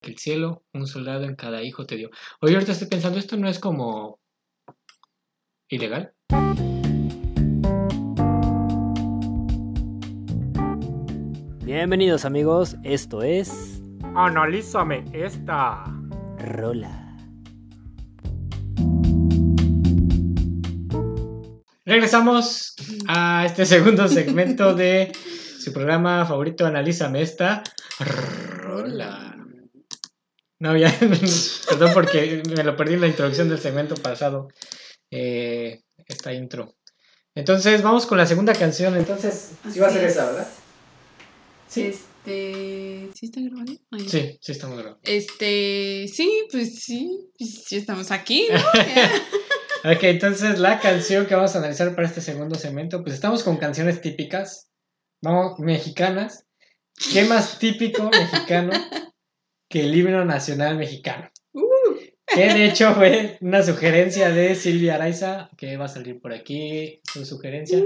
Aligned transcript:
que 0.00 0.10
el 0.10 0.18
cielo 0.18 0.64
un 0.72 0.86
soldado 0.86 1.24
en 1.24 1.36
cada 1.36 1.62
hijo 1.62 1.86
te 1.86 1.96
dio. 1.96 2.10
Oye, 2.40 2.54
ahorita 2.54 2.72
estoy 2.72 2.88
pensando, 2.88 3.18
esto 3.18 3.36
no 3.36 3.48
es 3.48 3.58
como 3.58 4.18
ilegal. 5.68 6.14
Bienvenidos 11.64 12.24
amigos, 12.24 12.76
esto 12.82 13.22
es 13.22 13.80
Analízame 14.14 15.04
esta. 15.12 15.84
Rola. 16.38 17.06
Regresamos 21.84 22.74
a 23.06 23.44
este 23.46 23.66
segundo 23.66 24.08
segmento 24.08 24.74
de 24.74 25.12
su 25.60 25.72
programa 25.72 26.24
favorito, 26.24 26.66
Analízame 26.66 27.22
esta. 27.22 27.62
Rola. 28.00 29.29
No, 30.60 30.76
ya, 30.76 30.94
perdón 31.68 31.90
porque 31.94 32.42
me 32.54 32.62
lo 32.62 32.76
perdí 32.76 32.94
en 32.94 33.00
la 33.00 33.06
introducción 33.06 33.48
del 33.48 33.58
segmento 33.58 33.94
pasado. 33.94 34.48
Eh, 35.10 35.82
esta 36.06 36.32
intro. 36.34 36.76
Entonces, 37.34 37.82
vamos 37.82 38.06
con 38.06 38.18
la 38.18 38.26
segunda 38.26 38.52
canción. 38.52 38.94
Entonces, 38.96 39.52
sí 39.72 39.80
va 39.80 39.86
a 39.86 39.90
ser 39.90 40.04
esa, 40.04 40.24
es. 40.24 40.26
¿verdad? 40.26 40.48
Sí. 41.66 41.82
Este. 41.86 43.08
¿Sí 43.14 43.26
está 43.26 43.40
grabando? 43.40 43.72
Sí, 44.06 44.38
sí 44.40 44.52
estamos 44.52 44.76
grabando. 44.76 45.00
Este. 45.04 46.06
Sí, 46.12 46.46
pues 46.52 46.82
sí. 46.82 47.30
Pues 47.38 47.64
sí 47.64 47.76
estamos 47.76 48.10
aquí, 48.10 48.46
¿no? 48.52 48.60
Ok, 49.82 50.02
entonces 50.02 50.58
la 50.58 50.78
canción 50.78 51.24
que 51.24 51.34
vamos 51.34 51.54
a 51.54 51.58
analizar 51.58 51.94
para 51.94 52.06
este 52.06 52.20
segundo 52.20 52.54
segmento, 52.54 53.02
pues 53.02 53.14
estamos 53.14 53.42
con 53.42 53.56
canciones 53.56 54.02
típicas, 54.02 54.68
vamos, 55.22 55.58
mexicanas. 55.58 56.44
¿Qué 57.14 57.24
más 57.24 57.58
típico 57.58 58.10
mexicano 58.10 58.72
que 59.70 59.84
el 59.84 59.96
himno 59.96 60.24
nacional 60.24 60.76
mexicano? 60.76 61.30
Uh. 61.52 61.96
Que 62.26 62.52
de 62.52 62.66
hecho 62.66 62.92
fue 62.94 63.38
una 63.40 63.62
sugerencia 63.62 64.30
de 64.30 64.54
Silvia 64.54 64.96
Araiza, 64.96 65.48
que 65.56 65.76
va 65.76 65.86
a 65.86 65.88
salir 65.88 66.20
por 66.20 66.32
aquí, 66.32 67.00
su 67.04 67.24
sugerencia, 67.24 67.82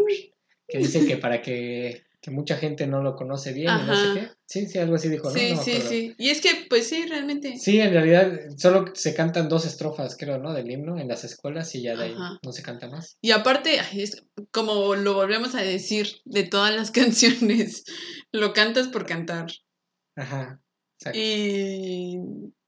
que 0.67 0.79
dice 0.79 1.07
que 1.07 1.17
para 1.19 1.41
que, 1.41 2.05
que 2.21 2.31
mucha 2.31 2.57
gente 2.57 2.87
no 2.87 3.03
lo 3.03 3.17
conoce 3.17 3.53
bien, 3.53 3.71
y 3.71 3.87
no 3.87 3.97
sé 3.97 4.21
qué. 4.21 4.29
Sí, 4.47 4.67
sí, 4.67 4.79
algo 4.79 4.97
así 4.97 5.09
dijo, 5.09 5.31
¿no? 5.31 5.35
Sí, 5.35 5.53
No 5.55 5.63
sí, 5.63 5.81
sí. 5.81 6.15
Y 6.19 6.29
es 6.31 6.41
que, 6.41 6.67
pues 6.69 6.89
sí, 6.89 7.07
realmente. 7.07 7.57
Sí, 7.59 7.81
en 7.81 7.93
realidad 7.93 8.33
solo 8.57 8.87
se 8.95 9.15
cantan 9.15 9.49
dos 9.49 9.67
estrofas, 9.67 10.17
creo, 10.19 10.39
¿no? 10.39 10.53
Del 10.53 10.71
himno 10.71 10.99
en 10.99 11.09
las 11.09 11.25
escuelas 11.25 11.75
y 11.75 11.83
ya 11.83 11.97
de 11.97 12.05
ahí 12.05 12.13
Ajá. 12.13 12.39
no 12.43 12.53
se 12.53 12.63
canta 12.63 12.89
más. 12.89 13.19
Y 13.23 13.31
aparte, 13.31 13.79
es 13.95 14.27
como 14.51 14.95
lo 14.95 15.15
volvemos 15.15 15.55
a 15.55 15.63
decir 15.63 16.09
de 16.25 16.45
todas 16.45 16.75
las 16.75 16.91
canciones, 16.91 17.85
lo 18.33 18.53
cantas 18.53 18.89
por 18.89 19.07
cantar. 19.07 19.47
Ajá. 20.17 20.64
Exacto. 21.05 21.19
Y. 21.19 22.19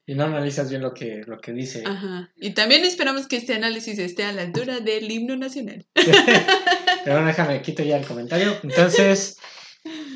Y 0.09 0.15
no 0.15 0.23
analizas 0.23 0.69
bien 0.69 0.81
lo 0.81 0.93
que, 0.93 1.23
lo 1.27 1.39
que 1.39 1.51
dice. 1.51 1.83
Ajá. 1.85 2.31
Y 2.37 2.51
también 2.51 2.85
esperamos 2.85 3.27
que 3.27 3.35
este 3.35 3.53
análisis 3.55 3.99
esté 3.99 4.23
a 4.23 4.31
la 4.31 4.43
altura 4.43 4.79
del 4.79 5.11
himno 5.11 5.35
nacional. 5.35 5.85
Pero 5.93 7.15
bueno, 7.15 7.27
déjame, 7.27 7.61
quito 7.61 7.83
ya 7.83 7.97
el 7.97 8.05
comentario. 8.05 8.57
Entonces, 8.63 9.37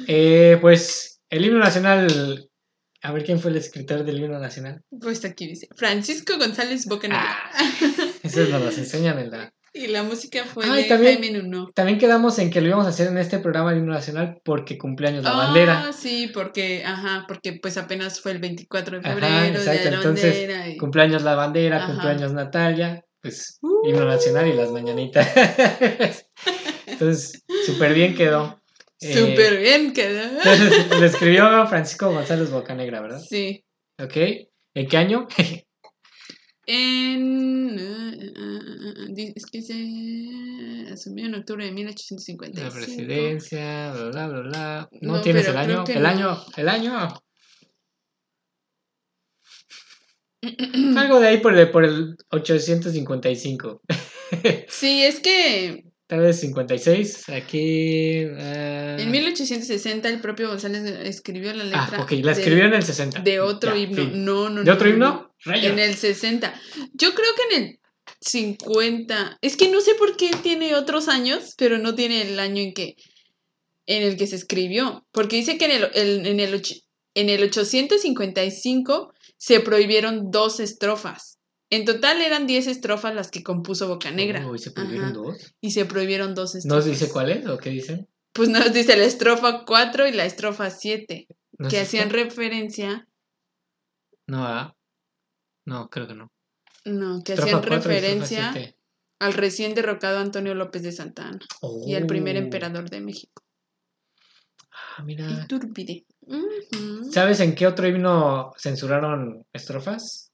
eh, 0.08 0.58
pues, 0.62 1.22
el 1.30 1.46
himno 1.46 1.60
nacional. 1.60 2.48
A 3.04 3.12
ver 3.12 3.26
quién 3.26 3.40
fue 3.40 3.50
el 3.50 3.58
escritor 3.58 4.06
del 4.06 4.20
himno 4.20 4.40
nacional. 4.40 4.82
Pues 5.02 5.26
aquí 5.26 5.48
dice: 5.48 5.68
Francisco 5.76 6.38
González 6.38 6.86
Bocanegra. 6.86 7.52
Ah, 7.52 7.74
eso 8.24 8.46
nos 8.46 8.62
los 8.62 8.78
enseñan 8.78 9.20
en 9.20 9.32
la. 9.32 9.54
Y 9.74 9.88
la 9.88 10.04
música 10.04 10.44
fue 10.46 10.66
Ah, 10.68 10.76
de 10.76 10.84
también- 10.84 11.22
Jaime 11.22 11.40
Nuno. 11.42 11.72
También 11.74 11.98
quedamos 11.98 12.38
en 12.40 12.50
que 12.52 12.60
lo 12.60 12.68
íbamos 12.68 12.86
a 12.86 12.90
hacer 12.90 13.08
en 13.08 13.18
este 13.18 13.40
programa 13.40 13.72
el 13.72 13.78
himno 13.80 13.94
nacional 13.94 14.42
porque 14.44 14.78
cumpleaños 14.78 15.24
la 15.24 15.32
Ah, 15.32 15.38
bandera. 15.46 15.94
sí, 15.94 16.30
porque, 16.34 16.84
ajá, 16.86 17.24
porque 17.28 17.54
pues 17.62 17.78
apenas 17.78 18.20
fue 18.20 18.32
el 18.34 18.40
24 18.40 19.00
de 19.00 19.08
Ajá, 19.08 19.14
febrero, 19.18 19.60
exacto, 19.60 19.84
de 19.84 19.92
la 19.92 19.98
entonces, 19.98 20.38
bandera. 20.38 20.68
y- 20.70 20.78
Cumpleaños 20.78 21.22
la 21.24 21.36
bandera, 21.36 21.78
Ajá. 21.78 21.88
cumpleaños 21.88 22.34
Natalia, 22.34 23.06
pues 23.22 23.60
Uh. 23.62 23.88
himno 23.88 24.06
nacional 24.06 24.48
y 24.48 24.54
las 24.54 24.72
mañanitas. 24.72 25.26
Entonces, 26.86 27.44
súper 27.66 27.94
bien 27.94 28.16
quedó. 28.16 28.60
Eh, 29.00 29.14
Súper 29.14 29.58
bien 29.60 29.94
quedó. 29.94 30.22
Entonces, 30.22 30.88
lo 31.00 31.06
escribió 31.06 31.66
Francisco 31.68 32.12
González 32.12 32.52
Bocanegra, 32.52 33.02
¿verdad? 33.02 33.20
Sí. 33.28 33.64
Ok. 34.00 34.16
¿En 34.76 34.88
qué 34.88 34.98
año? 34.98 35.28
En. 36.68 37.80
eh, 37.80 38.14
eh, 38.20 39.14
eh, 39.18 39.34
es 39.36 39.46
que 39.46 39.62
se 39.62 40.92
asumió 40.92 41.26
en 41.26 41.36
octubre 41.36 41.66
de 41.66 41.72
1855. 41.72 42.64
La 42.64 42.72
presidencia, 42.72 43.94
bla, 43.94 44.10
bla, 44.10 44.28
bla, 44.28 44.42
bla. 44.42 44.90
¿No, 45.02 45.14
No, 45.14 45.22
tienes 45.22 45.48
el 45.48 45.58
año? 45.58 45.84
¿El 45.88 46.02
no. 46.04 46.10
año? 46.10 46.38
¿El 46.58 46.70
año? 46.70 47.08
Algo 50.98 51.20
de 51.20 51.28
ahí 51.28 51.38
por 51.38 51.56
el, 51.56 51.70
por 51.72 51.86
el 51.86 52.16
855. 52.30 53.82
Sí, 54.70 55.04
es 55.04 55.20
que 55.20 55.91
Tal 56.12 56.20
vez 56.20 56.42
56. 56.42 57.30
Aquí. 57.30 57.60
eh, 58.28 58.98
en 59.00 59.10
1860 59.12 60.10
el 60.10 60.20
propio 60.20 60.50
González 60.50 60.84
escribió 61.06 61.54
la 61.54 61.64
letra. 61.64 61.88
Ah, 61.94 62.02
ok, 62.02 62.12
la 62.22 62.34
de- 62.34 62.42
escribió 62.42 62.66
en 62.66 62.74
el 62.74 62.84
60. 62.84 63.22
De 63.22 63.40
otro 63.40 63.74
Ya, 63.74 63.80
himno. 63.82 63.96
fin. 63.96 64.26
No, 64.26 64.50
no, 64.50 64.60
¿De 64.60 64.66
no, 64.66 64.74
otro 64.74 64.88
no, 64.90 64.94
himno? 64.94 65.34
Rayos. 65.46 65.72
En 65.72 65.80
el 65.80 65.96
60. 65.96 66.54
Yo 66.92 67.14
creo 67.14 67.30
que 67.38 67.56
en 67.56 67.64
el 67.64 67.80
50. 68.20 69.38
Es 69.42 69.56
que 69.56 69.70
no 69.70 69.80
sé 69.80 69.94
por 69.96 70.18
qué 70.18 70.32
tiene 70.44 70.76
otros 70.76 71.08
años, 71.08 71.54
pero 71.58 71.78
no 71.78 71.96
tiene 71.96 72.24
el 72.24 72.40
año 72.42 72.62
en 72.62 72.74
que 72.74 72.96
en 73.86 74.04
el 74.04 74.18
que 74.18 74.28
se 74.28 74.36
escribió. 74.36 75.08
Porque 75.14 75.38
dice 75.38 75.58
que 75.58 75.64
en 75.64 75.72
el, 75.72 75.88
el- 75.94 76.26
en 76.28 76.40
el, 76.42 76.62
en 77.16 77.30
el 77.30 77.44
855 77.44 79.14
se 79.38 79.62
prohibieron 79.62 80.30
dos 80.30 80.60
estrofas. 80.60 81.31
En 81.72 81.86
total 81.86 82.22
eran 82.22 82.46
10 82.48 82.68
estrofas 82.68 83.16
las 83.16 83.32
que 83.32 83.42
compuso 83.44 83.88
Bocanegra. 83.88 84.46
Uy, 84.48 84.60
se 84.60 84.72
prohibieron 84.72 85.06
Ajá. 85.06 85.14
dos. 85.14 85.56
Y 85.62 85.72
se 85.72 85.86
prohibieron 85.86 86.36
dos 86.36 86.54
¿No 86.54 86.60
estrofas. 86.60 86.86
os 86.86 86.86
dice 86.92 87.10
cuál 87.12 87.30
es 87.32 87.48
o 87.48 87.58
qué 87.58 87.70
dice? 87.72 88.08
Pues 88.34 88.50
nos 88.50 88.72
dice 88.74 88.96
la 88.98 89.06
estrofa 89.06 89.64
4 89.66 90.08
y 90.08 90.12
la 90.12 90.26
estrofa 90.26 90.70
7. 90.70 91.28
¿No 91.58 91.70
que 91.70 91.80
hacían 91.80 92.10
referencia. 92.10 93.08
No, 94.28 94.46
ah. 94.46 94.76
No, 95.66 95.90
creo 95.90 96.08
que 96.08 96.14
no. 96.16 96.32
No, 96.86 97.22
que 97.24 97.34
Estrofa 97.34 97.58
hacían 97.60 97.64
y 97.74 97.76
referencia 97.76 98.54
al 99.20 99.34
recién 99.34 99.76
derrocado 99.76 100.18
Antonio 100.20 100.56
López 100.56 100.82
de 100.84 100.92
Santa 100.92 101.28
Anna 101.28 101.46
y 101.86 101.94
al 101.96 102.08
primer 102.08 102.36
Oh. 102.36 102.40
emperador 102.40 102.90
de 102.90 103.02
México. 103.02 103.44
Ah, 104.98 105.04
mira. 105.04 105.30
Iturbide. 105.44 106.06
Ujú. 106.22 107.12
¿Sabes 107.12 107.40
en 107.40 107.54
qué 107.56 107.68
otro 107.68 107.88
himno 107.88 108.52
censuraron 108.58 109.46
estrofas? 109.54 110.31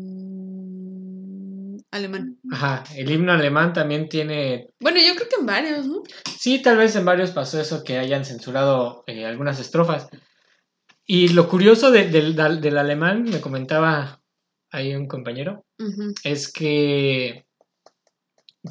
Mm, 0.00 1.76
alemán. 1.90 2.36
Ajá, 2.52 2.84
el 2.96 3.10
himno 3.10 3.32
alemán 3.32 3.72
también 3.72 4.08
tiene... 4.08 4.68
Bueno, 4.80 4.98
yo 4.98 5.14
creo 5.14 5.28
que 5.28 5.36
en 5.40 5.46
varios, 5.46 5.86
¿no? 5.86 6.02
Sí, 6.38 6.60
tal 6.62 6.76
vez 6.78 6.94
en 6.96 7.04
varios 7.04 7.30
pasó 7.30 7.60
eso 7.60 7.84
que 7.84 7.98
hayan 7.98 8.24
censurado 8.24 9.04
eh, 9.06 9.24
algunas 9.26 9.60
estrofas. 9.60 10.08
Y 11.06 11.28
lo 11.28 11.48
curioso 11.48 11.90
de- 11.90 12.08
del- 12.08 12.34
del- 12.36 12.60
del 12.60 12.78
alemán, 12.78 13.24
me 13.24 13.40
comentaba 13.40 14.22
ahí 14.70 14.94
un 14.94 15.06
compañero, 15.08 15.64
es 16.22 16.52
que, 16.52 17.44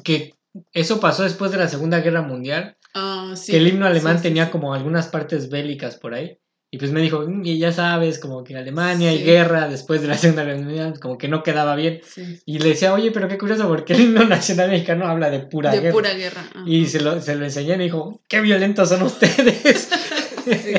que 0.04 0.34
eso 0.72 1.00
pasó 1.00 1.22
después 1.24 1.50
de 1.50 1.58
la 1.58 1.68
Segunda 1.68 2.00
Guerra 2.00 2.22
Mundial, 2.22 2.76
Ah, 2.94 3.34
sí, 3.36 3.52
que 3.52 3.58
el 3.58 3.68
himno 3.68 3.86
alemán 3.86 4.16
sí, 4.16 4.22
sí, 4.22 4.28
tenía 4.28 4.50
como 4.50 4.72
algunas 4.74 5.08
partes 5.08 5.48
bélicas 5.50 5.96
por 5.96 6.14
ahí. 6.14 6.38
Y 6.72 6.78
pues 6.78 6.92
me 6.92 7.00
dijo, 7.02 7.20
"Mm, 7.26 7.44
y 7.44 7.58
ya 7.58 7.72
sabes, 7.72 8.18
como 8.20 8.44
que 8.44 8.56
Alemania 8.56 9.12
y 9.12 9.18
Sí. 9.18 9.24
guerra 9.24 9.68
después 9.68 10.02
de 10.02 10.06
la 10.08 10.16
Segunda 10.16 10.44
Guerra 10.44 10.58
Mundial, 10.58 11.00
como 11.00 11.18
que 11.18 11.26
no 11.26 11.42
quedaba 11.42 11.74
bien. 11.74 12.00
Sí. 12.06 12.40
Y 12.46 12.60
le 12.60 12.68
decía, 12.70 12.92
oye, 12.94 13.10
pero 13.10 13.26
qué 13.26 13.38
curioso, 13.38 13.66
porque 13.66 13.92
el 13.94 14.00
himno 14.02 14.24
nacional 14.28 14.70
mexicano 14.70 15.06
habla 15.08 15.30
de 15.30 15.40
pura 15.40 15.72
De 15.72 15.80
guerra. 15.80 15.92
pura 15.92 16.14
guerra. 16.14 16.42
ajá. 16.42 16.62
Y 16.66 16.86
se 16.86 17.00
lo, 17.00 17.20
se 17.20 17.34
lo 17.34 17.44
enseñé 17.44 17.74
y 17.74 17.78
me 17.78 17.84
dijo, 17.84 18.22
qué 18.28 18.40
violentos 18.40 18.88
son 18.88 19.02
ustedes. 19.02 19.88
Sí. 20.44 20.74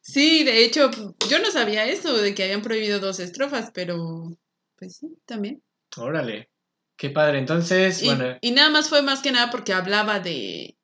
Sí, 0.00 0.44
de 0.44 0.64
hecho, 0.64 0.90
yo 1.28 1.38
no 1.40 1.50
sabía 1.50 1.84
eso, 1.86 2.16
de 2.16 2.34
que 2.34 2.44
habían 2.44 2.62
prohibido 2.62 2.98
dos 2.98 3.20
estrofas, 3.20 3.70
pero 3.74 4.30
pues 4.76 4.96
sí, 4.96 5.08
también. 5.26 5.62
Órale, 5.96 6.48
qué 6.96 7.10
padre. 7.10 7.38
Entonces, 7.38 8.02
Y, 8.02 8.06
bueno, 8.06 8.38
y 8.40 8.52
nada 8.52 8.70
más 8.70 8.88
fue 8.88 9.02
más 9.02 9.20
que 9.20 9.32
nada 9.32 9.50
porque 9.50 9.72
hablaba 9.74 10.20
de... 10.20 10.76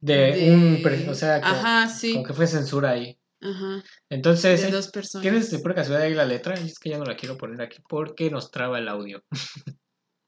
de, 0.00 0.14
de- 0.14 0.50
un, 0.52 1.08
o 1.08 1.14
sea, 1.14 1.40
como, 1.40 1.54
Ajá, 1.54 1.88
sí. 1.88 2.12
como 2.12 2.24
que 2.24 2.34
fue 2.34 2.46
censura 2.46 2.90
ahí. 2.90 3.17
Ajá. 3.40 3.84
Entonces, 4.10 4.62
De 4.62 4.68
eh, 4.68 4.72
dos 4.72 4.88
personas. 4.88 5.22
¿tienes 5.22 5.50
de 5.50 5.58
pura 5.60 5.74
casualidad 5.74 6.06
ahí 6.06 6.14
la 6.14 6.26
letra? 6.26 6.54
Es 6.54 6.78
que 6.78 6.90
ya 6.90 6.98
no 6.98 7.04
la 7.04 7.16
quiero 7.16 7.36
poner 7.36 7.60
aquí 7.62 7.78
porque 7.88 8.30
nos 8.30 8.50
traba 8.50 8.78
el 8.78 8.88
audio. 8.88 9.22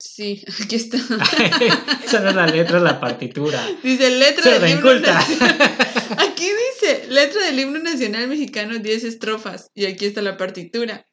Sí, 0.03 0.43
aquí 0.65 0.77
está. 0.77 0.97
Esa 2.05 2.21
no 2.21 2.31
es 2.31 2.35
la 2.35 2.47
letra, 2.47 2.79
es 2.79 2.83
la 2.83 2.99
partitura. 2.99 3.61
Dice 3.83 4.11
letra 4.11 4.43
Se 4.43 4.59
del 4.59 4.71
himno 4.71 4.95
nacional. 4.95 5.59
Aquí 6.19 6.49
dice 6.73 7.07
letra 7.09 7.45
del 7.45 7.61
himno 7.61 7.79
nacional 7.81 8.27
mexicano 8.27 8.79
10 8.79 9.05
estrofas 9.05 9.71
y 9.75 9.85
aquí 9.85 10.07
está 10.07 10.23
la 10.23 10.39
partitura. 10.39 11.07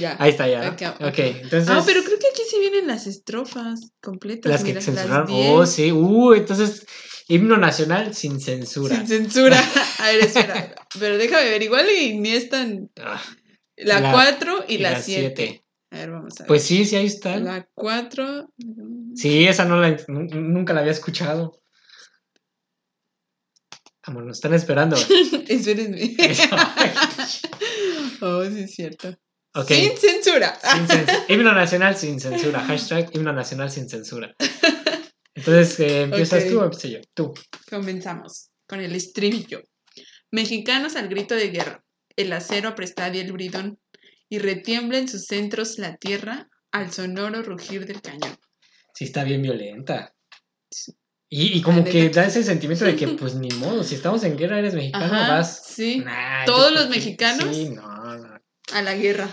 Ya. 0.00 0.16
Ahí 0.18 0.30
está 0.30 0.48
ya. 0.48 0.70
Ok, 0.70 0.82
Ok, 1.00 1.06
ok. 1.08 1.18
entonces. 1.18 1.68
Ah, 1.68 1.82
pero 1.84 2.02
creo 2.02 2.18
que 2.18 2.26
aquí 2.28 2.42
sí 2.48 2.58
vienen 2.60 2.86
las 2.86 3.06
estrofas 3.06 3.92
completas. 4.00 4.50
Las 4.52 4.62
que 4.62 4.68
mira, 4.70 4.80
censuraron. 4.80 5.18
las 5.18 5.28
10. 5.28 5.50
Oh, 5.52 5.66
sí. 5.66 5.92
Uh, 5.92 6.34
entonces. 6.34 6.86
Himno 7.28 7.56
nacional 7.56 8.14
sin 8.14 8.40
censura. 8.40 8.94
Sin 8.96 9.06
censura. 9.08 9.58
A 9.98 10.06
ver, 10.06 10.20
espera. 10.20 10.74
Pero 10.98 11.18
déjame 11.18 11.50
ver, 11.50 11.62
igual 11.62 11.86
y 11.90 12.16
ni 12.18 12.30
es 12.30 12.48
tan. 12.48 12.88
Ah, 13.00 13.20
La 13.76 14.00
La- 14.00 14.12
4 14.12 14.64
y, 14.68 14.74
y 14.74 14.78
la 14.78 14.92
la 14.92 15.02
7. 15.02 15.34
siete. 15.36 15.64
A 15.90 15.98
ver, 15.98 16.10
vamos 16.12 16.34
a 16.38 16.44
ver. 16.44 16.46
Pues 16.48 16.62
sí, 16.62 16.84
sí, 16.84 16.94
ahí 16.96 17.06
están. 17.06 17.44
La 17.44 17.68
4. 17.74 18.48
Sí, 19.16 19.44
esa 19.46 19.64
no 19.64 19.80
la, 19.80 19.90
nu- 20.08 20.28
nunca 20.40 20.72
la 20.72 20.80
había 20.80 20.92
escuchado. 20.92 21.60
Amor, 24.04 24.24
nos 24.24 24.36
están 24.38 24.54
esperando. 24.54 24.94
Espérenme. 25.48 26.16
Oh, 28.20 28.44
sí, 28.44 28.60
es 28.60 28.74
cierto. 28.74 29.16
Sin 29.64 29.96
censura. 29.96 30.58
Sin 30.62 30.86
cens- 30.88 31.24
himno 31.28 31.52
nacional 31.52 31.96
sin 31.96 32.20
censura. 32.20 32.60
Hashtag 32.66 33.10
himno 33.14 33.32
nacional 33.32 33.70
sin 33.70 33.88
censura. 33.88 34.34
Entonces, 35.34 35.78
eh, 35.80 36.02
¿empiezas 36.02 36.46
tú 36.48 36.60
o 36.60 36.64
empiezo 36.64 36.88
yo? 36.88 36.98
Tú. 37.14 37.34
Comenzamos 37.70 38.50
con 38.66 38.80
el 38.80 38.94
estribillo. 38.94 39.62
Mexicanos 40.30 40.96
al 40.96 41.08
grito 41.08 41.34
de 41.34 41.50
guerra, 41.50 41.84
el 42.16 42.32
acero 42.32 42.68
aprestadia 42.70 43.22
el 43.22 43.32
bridón, 43.32 43.78
y 44.28 44.38
retiembla 44.38 44.98
en 44.98 45.08
sus 45.08 45.26
centros 45.26 45.78
la 45.78 45.96
tierra 45.96 46.48
al 46.72 46.90
sonoro 46.92 47.42
rugir 47.42 47.86
del 47.86 48.00
cañón. 48.02 48.36
Sí, 48.94 49.04
está 49.04 49.22
bien 49.24 49.42
violenta. 49.42 50.14
Y, 51.28 51.58
y 51.58 51.62
como 51.62 51.84
que 51.84 52.08
da 52.10 52.26
ese 52.26 52.42
sentimiento 52.42 52.84
de 52.84 52.96
que, 52.96 53.08
pues 53.20 53.34
ni 53.34 53.48
modo, 53.50 53.84
si 53.84 53.94
estamos 53.94 54.24
en 54.24 54.36
guerra, 54.36 54.58
eres 54.58 54.74
mexicano, 54.74 55.04
Ajá, 55.04 55.28
vas. 55.36 55.62
sí, 55.66 55.98
Nah, 55.98 56.44
¿Todos 56.44 56.72
los 56.72 56.88
mexicanos? 56.88 57.54
Sí, 57.54 57.68
no, 57.68 58.16
no. 58.16 58.40
a 58.72 58.82
la 58.82 58.94
guerra. 58.94 59.28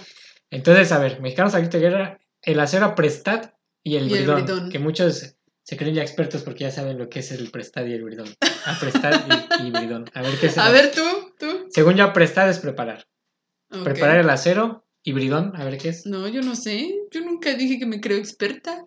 Entonces, 0.55 0.91
a 0.91 0.99
ver, 0.99 1.19
mexicanos 1.21 1.55
grito 1.55 1.77
de 1.77 1.83
guerra, 1.89 2.19
el 2.41 2.59
acero 2.59 2.85
aprestad 2.85 3.53
y 3.83 3.95
el, 3.95 4.09
Y 4.09 4.13
el 4.13 4.19
bridón, 4.25 4.43
bridón. 4.45 4.69
Que 4.71 4.79
muchos 4.79 5.35
se 5.63 5.77
creen 5.77 5.95
ya 5.95 6.01
expertos 6.01 6.41
porque 6.43 6.65
ya 6.65 6.71
saben 6.71 6.97
lo 6.97 7.09
que 7.09 7.19
es 7.19 7.31
el 7.31 7.49
prestad 7.51 7.85
y 7.85 7.93
el 7.93 8.03
bridón. 8.03 8.27
Aprestad 8.65 9.25
y, 9.59 9.67
y 9.67 9.71
bridón. 9.71 10.05
A 10.13 10.21
ver 10.21 10.37
qué 10.39 10.47
es. 10.47 10.53
el- 10.57 10.63
A 10.63 10.69
ver 10.71 10.91
tú, 10.91 11.01
tú. 11.39 11.67
Según 11.69 11.95
yo, 11.95 12.03
aprestad 12.03 12.49
es 12.49 12.59
preparar. 12.59 13.05
Preparar 13.83 14.17
el 14.19 14.29
acero 14.29 14.85
y 15.01 15.13
bridón, 15.13 15.53
a 15.55 15.63
ver 15.65 15.77
qué 15.79 15.89
es. 15.89 16.05
No, 16.05 16.27
yo 16.27 16.41
no 16.41 16.55
sé. 16.55 16.93
Yo 17.11 17.21
nunca 17.21 17.53
dije 17.55 17.79
que 17.79 17.85
me 17.87 17.99
creo 17.99 18.17
experta. 18.17 18.85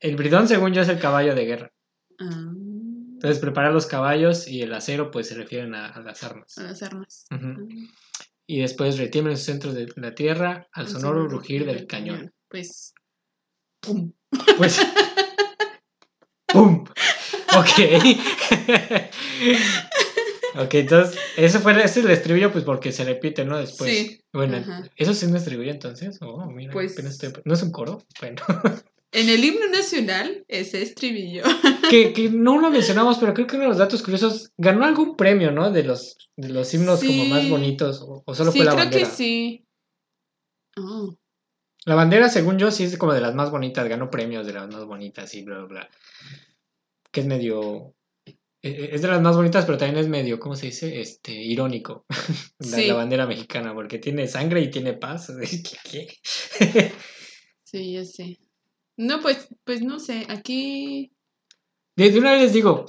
El 0.00 0.16
bridón, 0.16 0.48
según 0.48 0.72
yo, 0.72 0.82
es 0.82 0.88
el 0.88 0.98
caballo 0.98 1.34
de 1.34 1.44
guerra. 1.44 1.72
Ah, 2.18 2.50
Entonces, 3.12 3.38
preparar 3.40 3.72
los 3.72 3.86
caballos 3.86 4.48
y 4.48 4.62
el 4.62 4.72
acero, 4.72 5.10
pues 5.10 5.28
se 5.28 5.34
refieren 5.34 5.74
a, 5.74 5.88
a 5.88 6.00
las 6.00 6.22
armas. 6.24 6.56
a 6.58 6.62
las 6.62 6.82
armas. 6.82 7.26
Ujú. 7.30 7.68
Y 8.52 8.60
después 8.60 8.98
retiembla 8.98 9.32
en 9.32 9.38
su 9.38 9.44
centro 9.44 9.72
de 9.72 9.90
la 9.96 10.14
tierra 10.14 10.68
al 10.72 10.86
sonoro 10.86 11.26
rugir 11.26 11.64
del 11.64 11.86
cañón. 11.86 12.34
Pues. 12.50 12.92
¡Pum! 13.80 14.12
Pues. 14.58 14.78
¡Pum! 16.48 16.84
Ok. 17.56 17.70
ok, 20.64 20.74
entonces, 20.74 21.18
ese 21.38 21.60
fue 21.60 21.72
ese 21.82 22.00
es 22.00 22.04
el 22.04 22.10
estribillo, 22.10 22.52
pues 22.52 22.64
porque 22.64 22.92
se 22.92 23.04
repite, 23.04 23.46
¿no? 23.46 23.56
Después. 23.56 23.90
Sí. 23.90 24.20
Bueno, 24.34 24.58
Ajá. 24.58 24.82
¿eso 24.96 25.14
sí 25.14 25.24
es 25.24 25.30
un 25.30 25.38
estribillo 25.38 25.70
entonces? 25.70 26.18
Oh, 26.20 26.44
mira. 26.50 26.74
Pues- 26.74 26.98
estoy- 26.98 27.32
¿No 27.46 27.54
es 27.54 27.62
un 27.62 27.72
coro? 27.72 28.02
Bueno. 28.20 28.42
En 29.14 29.28
el 29.28 29.44
himno 29.44 29.68
nacional, 29.68 30.44
ese 30.48 30.80
estribillo. 30.82 31.42
que, 31.90 32.12
que 32.14 32.30
no 32.30 32.58
lo 32.58 32.70
mencionamos, 32.70 33.18
pero 33.18 33.34
creo 33.34 33.46
que 33.46 33.56
uno 33.56 33.64
de 33.64 33.68
los 33.68 33.78
datos 33.78 34.02
curiosos 34.02 34.52
ganó 34.56 34.84
algún 34.84 35.16
premio, 35.16 35.50
¿no? 35.52 35.70
De 35.70 35.82
los, 35.84 36.16
de 36.36 36.48
los 36.48 36.72
himnos 36.72 37.00
como 37.00 37.24
Sí. 37.24 37.28
más 37.30 37.48
bonitos, 37.48 38.00
o, 38.00 38.22
o 38.24 38.34
solo 38.34 38.50
sí, 38.52 38.58
fue 38.58 38.64
la 38.64 38.72
creo 38.72 38.84
bandera. 38.84 39.04
que 39.08 39.10
sí. 39.14 39.66
Oh, 40.78 41.14
La 41.84 41.94
bandera, 41.94 42.28
según 42.30 42.58
yo, 42.58 42.70
sí 42.70 42.84
es 42.84 42.96
como 42.96 43.12
de 43.12 43.20
las 43.20 43.34
más 43.34 43.50
bonitas, 43.50 43.86
ganó 43.88 44.10
premios 44.10 44.46
de 44.46 44.54
las 44.54 44.68
más 44.72 44.84
bonitas 44.86 45.34
y 45.34 45.42
bla, 45.42 45.58
bla, 45.58 45.66
bla. 45.66 45.90
Que 47.10 47.20
es 47.20 47.26
medio... 47.26 47.94
e- 48.24 48.38
e- 48.62 48.94
Es 48.94 49.02
de 49.02 49.08
las 49.08 49.20
más 49.20 49.36
bonitas, 49.36 49.66
pero 49.66 49.76
también 49.76 49.98
es 50.02 50.08
medio, 50.08 50.40
¿cómo 50.40 50.56
se 50.56 50.66
dice? 50.66 51.00
Este, 51.02 51.32
irónico. 51.34 52.06
La, 52.60 52.78
Sí. 52.78 52.86
la 52.86 52.94
bandera 52.94 53.26
mexicana, 53.26 53.74
porque 53.74 53.98
tiene 53.98 54.26
sangre 54.26 54.62
y 54.62 54.70
tiene 54.70 54.94
paz. 54.94 55.30
Qué? 55.90 56.08
sí, 57.64 57.92
ya 57.92 58.04
sé. 58.06 58.38
No, 59.02 59.20
pues, 59.20 59.48
pues 59.64 59.82
no 59.82 59.98
sé. 59.98 60.26
Aquí. 60.28 61.12
Desde 61.96 62.20
una 62.20 62.32
vez 62.32 62.42
les 62.42 62.52
digo, 62.52 62.86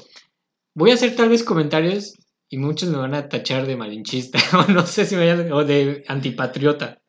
voy 0.75 0.91
a 0.91 0.93
hacer 0.93 1.15
tal 1.15 1.29
vez 1.29 1.43
comentarios 1.43 2.13
y 2.49 2.57
muchos 2.57 2.89
me 2.89 2.97
van 2.97 3.15
a 3.15 3.27
tachar 3.29 3.65
de 3.65 3.75
malinchista, 3.75 4.39
o 4.57 4.71
no 4.71 4.85
sé 4.85 5.05
si 5.05 5.15
me 5.15 5.27
vayan, 5.27 5.51
o 5.51 5.65
de 5.65 6.03
antipatriota. 6.07 7.01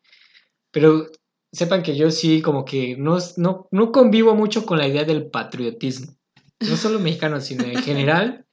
Pero 0.70 1.06
sepan 1.52 1.82
que 1.82 1.96
yo 1.96 2.10
sí 2.10 2.40
como 2.40 2.64
que 2.64 2.96
no, 2.96 3.18
no, 3.36 3.68
no 3.70 3.92
convivo 3.92 4.34
mucho 4.34 4.64
con 4.64 4.78
la 4.78 4.88
idea 4.88 5.04
del 5.04 5.30
patriotismo. 5.30 6.16
No 6.60 6.76
solo 6.76 6.98
mexicano, 6.98 7.40
sino 7.40 7.64
en 7.64 7.82
general. 7.82 8.46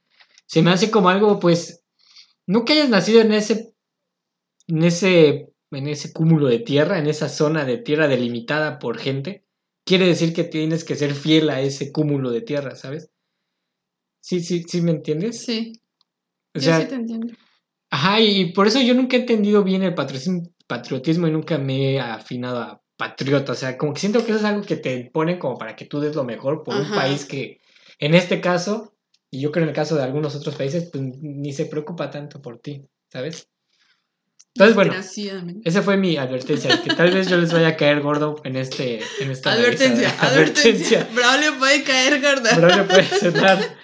Se 0.47 0.61
me 0.61 0.71
hace 0.71 0.91
como 0.91 1.07
algo, 1.07 1.39
pues, 1.39 1.85
no 2.45 2.65
que 2.65 2.73
hayas 2.73 2.89
nacido 2.89 3.21
en 3.21 3.31
ese, 3.31 3.73
en 4.67 4.83
ese, 4.83 5.53
en 5.71 5.87
ese 5.87 6.11
cúmulo 6.11 6.47
de 6.47 6.59
tierra, 6.59 6.99
en 6.99 7.07
esa 7.07 7.29
zona 7.29 7.63
de 7.63 7.77
tierra 7.77 8.09
delimitada 8.09 8.79
por 8.79 8.97
gente, 8.97 9.45
quiere 9.85 10.05
decir 10.07 10.33
que 10.33 10.43
tienes 10.43 10.83
que 10.83 10.95
ser 10.95 11.13
fiel 11.13 11.49
a 11.49 11.61
ese 11.61 11.91
cúmulo 11.91 12.31
de 12.31 12.41
tierra, 12.41 12.75
¿sabes? 12.75 13.09
Sí, 14.21 14.39
sí, 14.41 14.63
sí, 14.67 14.81
¿me 14.81 14.91
entiendes? 14.91 15.43
Sí. 15.43 15.73
O 16.55 16.59
yo 16.59 16.65
sea, 16.65 16.81
sí 16.81 16.87
te 16.87 16.95
entiendo. 16.95 17.33
ajá, 17.89 18.19
y 18.21 18.53
por 18.53 18.67
eso 18.67 18.81
yo 18.81 18.93
nunca 18.93 19.17
he 19.17 19.21
entendido 19.21 19.63
bien 19.63 19.83
el 19.83 19.95
patriotismo, 19.95 21.27
y 21.27 21.31
nunca 21.31 21.57
me 21.57 21.93
he 21.93 21.99
afinado 21.99 22.59
a 22.59 22.81
patriota. 22.97 23.53
O 23.53 23.55
sea, 23.55 23.77
como 23.77 23.93
que 23.93 23.99
siento 23.99 24.19
que 24.23 24.31
eso 24.31 24.39
es 24.39 24.45
algo 24.45 24.61
que 24.61 24.77
te 24.77 25.09
ponen 25.11 25.39
como 25.39 25.57
para 25.57 25.75
que 25.75 25.85
tú 25.85 25.99
des 25.99 26.15
lo 26.15 26.23
mejor 26.23 26.63
por 26.63 26.75
un 26.75 26.89
país 26.91 27.25
que, 27.25 27.61
en 27.99 28.13
este 28.13 28.41
caso, 28.41 28.93
y 29.29 29.41
yo 29.41 29.51
creo 29.51 29.63
en 29.63 29.69
el 29.69 29.75
caso 29.75 29.95
de 29.95 30.03
algunos 30.03 30.35
otros 30.35 30.55
países, 30.55 30.89
pues 30.91 31.03
ni 31.03 31.51
se 31.53 31.65
preocupa 31.65 32.11
tanto 32.11 32.41
por 32.41 32.59
ti, 32.59 32.85
¿sabes? 33.09 33.50
Entonces, 34.53 34.75
bueno, 34.75 34.93
esa 35.63 35.81
fue 35.81 35.95
mi 35.95 36.17
advertencia, 36.17 36.81
que 36.81 36.93
tal 36.93 37.11
vez 37.11 37.29
yo 37.29 37.37
les 37.37 37.53
vaya 37.53 37.69
a 37.69 37.77
caer 37.77 38.01
gordo 38.01 38.41
en 38.43 38.57
este 38.57 38.99
en 39.21 39.31
esta 39.31 39.53
Advertencia, 39.53 40.07
revista. 40.09 40.27
advertencia. 40.27 41.09
Braulio 41.13 41.57
puede 41.57 41.83
caer 41.83 42.21
gorda. 42.21 42.49
Pero 42.55 42.67
le 42.67 42.83
puede 42.83 43.05
sonar 43.19 43.77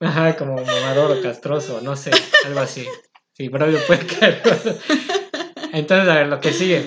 ajá, 0.00 0.36
como 0.36 0.56
mamador 0.56 1.16
o 1.16 1.22
castroso, 1.22 1.80
no 1.82 1.94
sé, 1.96 2.10
algo 2.44 2.60
así. 2.60 2.84
Sí, 3.32 3.48
Braulio 3.48 3.78
puede 3.86 4.06
caer 4.06 4.42
gordo. 4.44 4.76
Entonces, 5.72 6.08
a 6.08 6.14
ver, 6.14 6.26
lo 6.26 6.40
que 6.40 6.52
sigue. 6.52 6.84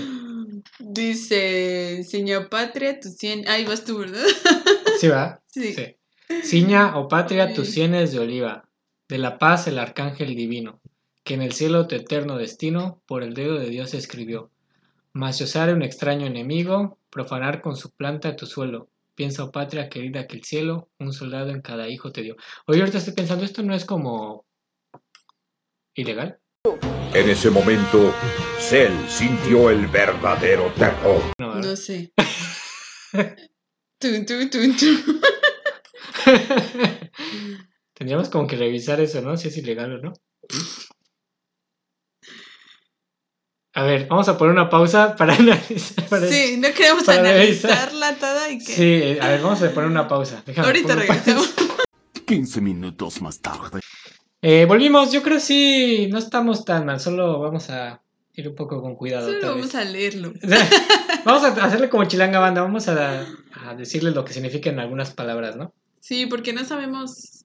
Dice, 0.80 2.04
señor 2.04 2.50
Patria, 2.50 3.00
tu 3.00 3.10
cien. 3.10 3.48
Ahí 3.48 3.64
vas 3.64 3.86
tú, 3.86 4.00
¿verdad? 4.00 4.26
¿Sí 5.00 5.08
va? 5.08 5.42
Sí. 5.48 5.74
Sí. 5.74 5.96
Ciña 6.44 6.98
o 6.98 7.08
patria 7.08 7.54
tus 7.54 7.70
sienes 7.70 8.14
de 8.14 8.20
oliva, 8.20 8.68
de 9.10 9.18
la 9.18 9.38
paz 9.38 9.68
el 9.68 9.78
arcángel 9.80 10.36
divino, 10.36 10.82
que 11.24 11.34
en 11.36 11.42
el 11.42 11.54
cielo 11.54 11.88
tu 11.88 11.96
eterno 11.96 12.38
destino 12.38 13.02
por 13.06 13.24
el 13.24 13.34
dedo 13.34 13.60
de 13.60 13.70
Dios 13.70 13.94
escribió. 13.94 14.52
Mas 15.14 15.38
si 15.38 15.44
osare 15.44 15.74
un 15.74 15.84
extraño 15.84 16.26
enemigo, 16.26 16.98
profanar 17.10 17.62
con 17.62 17.76
su 17.76 17.92
planta 17.92 18.36
tu 18.36 18.46
suelo. 18.46 18.90
Piensa, 19.14 19.44
oh 19.44 19.52
patria 19.52 19.90
querida, 19.90 20.26
que 20.26 20.38
el 20.38 20.44
cielo 20.44 20.90
un 21.00 21.14
soldado 21.14 21.50
en 21.50 21.62
cada 21.62 21.90
hijo 21.90 22.12
te 22.12 22.22
dio. 22.22 22.38
Oye, 22.66 22.80
ahorita 22.80 22.98
estoy 22.98 23.14
pensando, 23.14 23.44
¿esto 23.44 23.62
no 23.62 23.76
es 23.76 23.86
como 23.86 24.46
ilegal? 25.94 26.40
En 27.14 27.30
ese 27.30 27.50
momento, 27.50 28.14
Cell 28.58 28.94
sintió 29.10 29.70
el 29.70 29.88
verdadero 29.88 30.72
terror. 30.78 31.22
No, 31.38 31.56
¿verdad? 31.56 31.70
No 31.72 31.76
sé. 31.76 32.14
Tun, 34.00 34.26
tun, 34.26 34.50
tun, 34.50 34.78
tun. 34.78 35.22
Tendríamos 37.94 38.30
como 38.30 38.48
que 38.48 38.56
revisar 38.56 39.02
eso, 39.02 39.22
¿no? 39.22 39.36
Si 39.36 39.50
es 39.50 39.58
ilegal 39.58 39.94
o 39.94 39.98
no. 40.00 40.14
A 43.74 43.84
ver, 43.84 44.08
vamos 44.08 44.28
a 44.28 44.38
poner 44.38 44.54
una 44.54 44.70
pausa 44.70 45.16
para 45.16 45.34
analizar. 45.40 46.06
para- 46.10 46.28
Sí, 46.28 46.58
no 46.58 46.70
queremos 46.74 47.08
analizarla 47.08 48.16
toda 48.16 48.50
y 48.50 48.58
que. 48.60 48.66
Sí, 48.74 49.18
a 49.20 49.30
ver, 49.30 49.42
vamos 49.42 49.62
a 49.64 49.72
poner 49.72 49.90
una 49.90 50.08
pausa. 50.08 50.44
Déjame 50.46 50.68
Ahorita 50.68 50.96
pausa. 50.96 51.02
regresamos. 51.14 51.54
15 52.26 52.62
minutos 52.62 53.22
más 53.22 53.40
tarde. 53.40 53.80
Eh, 54.42 54.66
volvimos, 54.66 55.12
yo 55.12 55.22
creo 55.22 55.40
sí, 55.40 56.08
no 56.12 56.18
estamos 56.18 56.66
tan 56.66 56.86
mal, 56.86 57.00
solo 57.00 57.40
vamos 57.40 57.70
a 57.70 58.02
ir 58.34 58.48
un 58.50 58.56
poco 58.56 58.82
con 58.82 58.96
cuidado. 58.96 59.28
Solo 59.28 59.50
vamos 59.56 59.76
a 59.76 59.84
leerlo. 59.84 60.34
vamos 61.26 61.44
a 61.44 61.48
hacerle 61.66 61.90
como 61.90 62.06
chilanga 62.06 62.40
banda, 62.40 62.62
vamos 62.62 62.88
a, 62.88 63.26
a 63.66 63.76
decirle 63.76 64.12
lo 64.12 64.26
que 64.26 64.34
significan 64.34 64.80
algunas 64.80 65.12
palabras, 65.12 65.56
¿no? 65.58 65.74
Sí, 66.00 66.26
porque 66.26 66.54
no 66.54 66.66
sabemos 66.66 67.41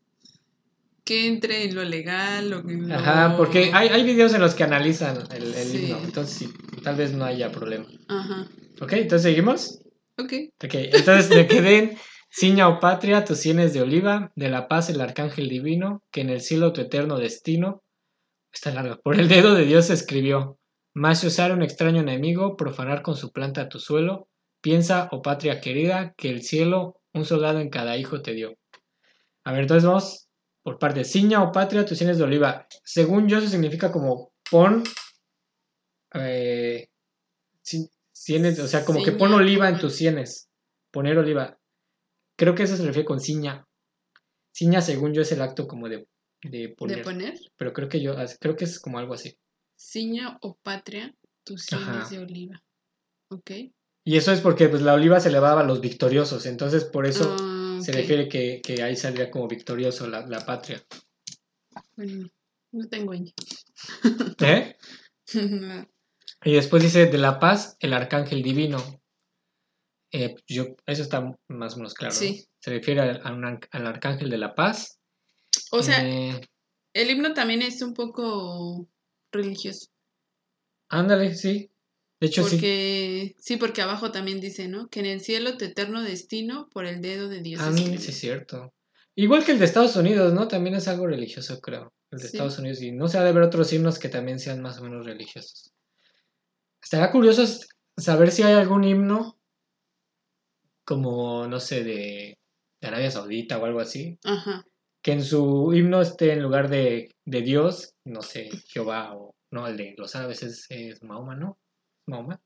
qué 1.07 1.27
entre 1.29 1.65
en 1.65 1.75
lo 1.75 1.85
legal 1.85 2.53
o 2.53 2.59
en 2.69 2.89
lo... 2.89 2.95
Ajá, 2.97 3.37
porque 3.37 3.71
hay, 3.73 3.89
hay 3.89 4.03
videos 4.05 4.35
en 4.35 4.41
los 4.43 4.55
que 4.55 4.65
analizan 4.65 5.17
el, 5.35 5.45
el 5.55 5.55
Sí. 5.55 5.85
himno, 5.87 5.99
entonces 6.05 6.37
sí, 6.37 6.53
tal 6.83 6.97
vez 6.97 7.13
no 7.13 7.25
haya 7.25 7.51
problema. 7.51 7.87
Ajá. 8.09 8.47
Ok, 8.81 8.93
entonces 8.93 9.23
seguimos. 9.23 9.79
Ok. 10.19 10.33
Ok, 10.63 10.75
entonces 10.75 11.31
me 11.31 11.47
quedé 11.47 11.79
en 11.79 11.99
Ciña 12.29 12.69
o 12.69 12.81
patria, 12.81 13.25
tus 13.25 13.39
sienes 13.39 13.73
de 13.73 13.81
oliva, 13.81 14.31
de 14.37 14.51
la 14.51 14.69
paz 14.69 14.91
el 14.91 15.01
arcángel 15.01 15.49
divino, 15.49 16.03
que 16.11 16.21
en 16.21 16.29
el 16.29 16.43
cielo 16.43 16.73
tu 16.73 16.83
eterno 16.83 17.19
destino, 17.19 17.83
está 18.53 18.73
larga, 18.73 18.97
por 18.97 19.19
el 19.19 19.29
dedo 19.29 19.55
de 19.55 19.65
Dios 19.65 19.89
escribió. 19.89 20.59
Más 20.93 21.21
si 21.21 21.29
usar 21.29 21.53
un 21.53 21.63
extraño 21.63 22.01
enemigo, 22.01 22.57
profanar 22.57 23.03
con 23.03 23.17
su 23.17 23.31
planta 23.31 23.69
tu 23.69 23.79
suelo. 23.79 24.29
Piensa, 24.61 25.09
oh 25.13 25.23
patria 25.23 25.61
querida, 25.61 26.15
que 26.17 26.31
el 26.31 26.43
cielo 26.43 27.01
un 27.15 27.25
soldado 27.25 27.61
en 27.61 27.71
cada 27.71 27.97
hijo 27.97 28.21
te 28.21 28.33
dio. 28.35 28.55
A 29.45 29.53
ver, 29.53 29.63
entonces 29.63 29.87
vamos 29.87 30.26
por 30.67 30.81
parte. 30.81 31.05
Ciña 31.05 31.45
o 31.45 31.53
patria, 31.53 31.87
tus 31.87 31.97
sienes 31.97 32.19
de 32.19 32.25
oliva. 32.25 32.67
Según 32.83 33.29
yo, 33.29 33.39
eso 33.39 33.47
significa 33.47 33.93
como 33.93 34.33
pon. 34.51 34.83
eh, 36.15 36.89
ci- 37.65 37.89
sienes, 38.13 38.59
o 38.59 38.67
sea, 38.67 38.85
como 38.85 39.05
que 39.05 39.13
pon 39.13 39.33
oliva 39.33 39.69
en 39.69 39.79
tus 39.79 39.95
sienes. 39.95 40.49
Poner 40.91 41.19
oliva. 41.19 41.57
Creo 42.37 42.55
que 42.57 42.65
eso 42.65 42.77
se 42.77 42.85
refiere 42.85 43.05
con 43.07 43.21
ciña. 43.21 43.65
Ciña, 44.53 44.81
según 44.81 45.13
yo, 45.15 45.23
es 45.23 45.31
el 45.31 45.41
acto 45.43 45.69
como 45.69 45.89
de, 45.89 46.09
de 46.43 46.71
poner. 46.77 46.99
De 46.99 47.05
poner 47.05 47.35
Pero 47.57 47.73
creo 47.73 47.89
que 47.89 48.01
yo, 48.03 48.17
creo 48.41 48.57
que 48.57 48.65
es 48.65 48.81
como 48.81 48.99
algo 48.99 49.15
así. 49.15 49.39
ciña 49.79 50.37
o 50.43 50.57
patria, 50.65 51.15
tus 51.45 51.63
sienes 51.65 51.89
Ajá. 51.89 52.09
de 52.11 52.19
oliva. 52.19 52.65
¿Ok? 53.31 53.51
Y 54.05 54.17
eso 54.17 54.33
es 54.33 54.41
porque 54.41 54.69
pues, 54.69 54.83
la 54.83 54.95
oliva 54.95 55.21
se 55.21 55.29
elevaba 55.29 55.61
a 55.61 55.65
los 55.65 55.81
victoriosos. 55.81 56.47
Entonces, 56.47 56.85
por 56.85 57.07
eso 57.07 57.37
Ah, 57.77 57.81
se 57.81 57.93
refiere 57.93 58.29
que, 58.29 58.61
que 58.63 58.83
ahí 58.83 58.97
saldría 58.97 59.31
como 59.31 59.49
victorioso 59.49 60.07
la, 60.09 60.27
la 60.27 60.45
patria. 60.45 60.83
Bueno, 61.97 62.29
no 62.73 62.89
tengo 62.89 63.15
ñ. 63.15 63.33
¿Eh? 64.41 64.77
Y 66.45 66.53
después 66.53 66.83
dice, 66.83 67.07
de 67.07 67.19
la 67.19 67.41
paz, 67.41 67.77
el 67.81 67.93
arcángel 67.93 68.43
divino. 68.43 68.79
Eh, 70.13 70.37
yo, 70.47 70.77
eso 70.85 71.03
está 71.03 71.21
más 71.49 71.75
o 71.75 71.77
menos 71.79 71.95
claro. 71.95 72.15
¿no? 72.15 72.21
Sí. 72.21 72.47
Se 72.61 72.71
refiere 72.71 73.01
al, 73.01 73.21
a 73.25 73.59
al 73.73 73.87
arcángel 73.87 74.31
de 74.31 74.39
la 74.39 74.55
paz. 74.55 75.01
o 75.73 75.83
sea, 75.83 76.07
Eh, 76.07 76.41
el 76.95 77.11
himno 77.11 77.35
también 77.35 77.63
es 77.63 77.83
un 77.83 77.95
poco 77.95 78.89
religioso. 79.33 79.87
ándale, 80.89 81.35
sí. 81.35 81.71
De 82.21 82.29
hecho, 82.29 82.45
sí. 82.45 82.57
Porque, 82.57 83.35
sí. 83.39 83.57
porque 83.57 83.83
abajo 83.83 84.11
también 84.11 84.41
dice, 84.41 84.69
¿no? 84.69 84.89
Que 84.89 85.01
en 85.01 85.07
el 85.07 85.21
cielo 85.21 85.57
tu 85.57 85.65
eterno 85.67 86.03
destino 86.03 86.69
por 86.73 86.87
el 86.87 87.01
dedo 87.03 87.29
de 87.29 87.41
Dios. 87.43 87.61
A 87.61 87.71
mí 87.71 87.81
escribe. 87.81 87.99
sí 87.99 88.11
es 88.11 88.19
cierto. 88.19 88.73
Igual 89.15 89.45
que 89.45 89.53
el 89.53 89.59
de 89.59 89.65
Estados 89.67 89.97
Unidos, 89.97 90.33
¿no? 90.33 90.49
También 90.49 90.77
es 90.77 90.89
algo 90.89 91.07
religioso, 91.07 91.61
creo. 91.61 91.93
El 92.11 92.19
de 92.19 92.29
Sí. 92.29 92.37
Estados 92.37 92.59
Unidos. 92.59 92.81
Y 92.83 92.93
no 92.93 93.09
se 93.09 93.19
ha 93.19 93.25
de 93.25 93.33
ver 93.33 93.43
otros 93.43 93.73
himnos 93.73 93.99
que 93.99 94.09
también 94.09 94.39
sean 94.39 94.63
más 94.63 94.79
o 94.79 94.85
menos 94.85 95.05
religiosos. 95.05 95.73
Estaría 96.83 97.11
curioso 97.11 97.45
saber 97.97 98.31
si 98.31 98.43
hay 98.43 98.55
algún 98.55 98.85
himno 98.85 99.39
como, 100.85 101.47
no 101.49 101.59
sé, 101.61 101.83
de, 101.83 102.39
de 102.81 102.89
Arabia 102.89 103.11
Saudita 103.11 103.59
o 103.59 103.65
algo 103.65 103.81
así. 103.81 104.19
Ajá. 104.25 104.65
Que 105.03 105.13
en 105.13 105.25
su 105.25 105.73
himno 105.75 106.01
esté 106.01 106.33
en 106.33 106.43
lugar 106.43 106.69
de, 106.69 107.15
de 107.25 107.43
Dios, 107.43 107.95
no 108.05 108.23
sé, 108.23 108.51
Jehová 108.69 109.17
o... 109.17 109.35
No, 109.51 109.67
el 109.69 109.77
de 109.77 109.95
los 109.97 110.15
árabes 110.17 110.43
es, 110.43 110.67
es 110.71 111.03
Mahoma, 111.03 111.37
¿no? 111.37 111.59
Mahoma. 112.07 112.41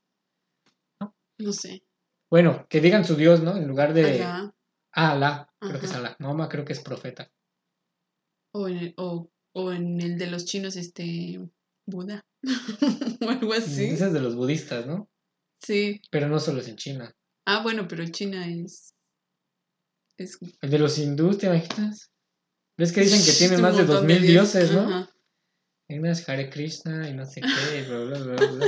No 1.39 1.53
sé. 1.53 1.83
Bueno, 2.29 2.65
que 2.69 2.81
digan 2.81 3.03
su 3.05 3.15
Dios, 3.15 3.41
¿no? 3.41 3.57
En 3.57 3.67
lugar 3.67 3.93
de... 3.93 4.21
Alá, 4.23 4.53
Ah, 4.93 5.11
Alá. 5.13 5.53
Creo 5.59 5.79
que 5.79 5.85
es. 5.85 5.93
Alá. 5.93 6.15
Mahoma 6.19 6.49
creo 6.49 6.65
que 6.65 6.73
es 6.73 6.81
profeta. 6.81 7.31
O 8.53 8.67
en, 8.67 8.77
el, 8.77 8.93
o, 8.97 9.31
o 9.55 9.71
en 9.71 10.01
el 10.01 10.17
de 10.17 10.27
los 10.27 10.43
chinos, 10.45 10.75
este. 10.75 11.39
Buda. 11.87 12.25
o 13.25 13.29
algo 13.29 13.53
así. 13.53 13.85
Ese 13.85 14.07
es 14.07 14.13
de 14.13 14.19
los 14.21 14.35
budistas, 14.35 14.85
¿no? 14.85 15.09
Sí. 15.63 16.01
Pero 16.11 16.27
no 16.27 16.39
solo 16.39 16.59
es 16.59 16.67
en 16.67 16.75
China. 16.75 17.15
Ah, 17.47 17.63
bueno, 17.63 17.87
pero 17.87 18.05
China 18.07 18.45
es. 18.47 18.93
Es. 20.17 20.37
El 20.61 20.69
de 20.69 20.79
los 20.79 20.97
hindús, 20.99 21.37
¿te 21.37 21.47
imaginas? 21.47 22.11
¿Ves 22.77 22.91
que 22.91 23.01
dicen 23.01 23.23
que 23.23 23.31
tienen 23.37 23.57
un 23.57 23.61
más 23.63 23.77
de 23.77 23.83
montón 23.83 24.07
2000 24.07 24.21
dios- 24.23 24.53
dioses, 24.53 24.73
no? 24.73 24.81
Ajá. 24.81 25.09
Hay 25.89 25.99
unas 25.99 26.27
Hare 26.27 26.49
Krishna 26.49 27.09
y 27.09 27.13
no 27.13 27.25
sé 27.25 27.41
qué, 27.41 27.83
bla, 27.83 27.99
bla, 28.03 28.19
bla, 28.19 28.47
bla. 28.47 28.67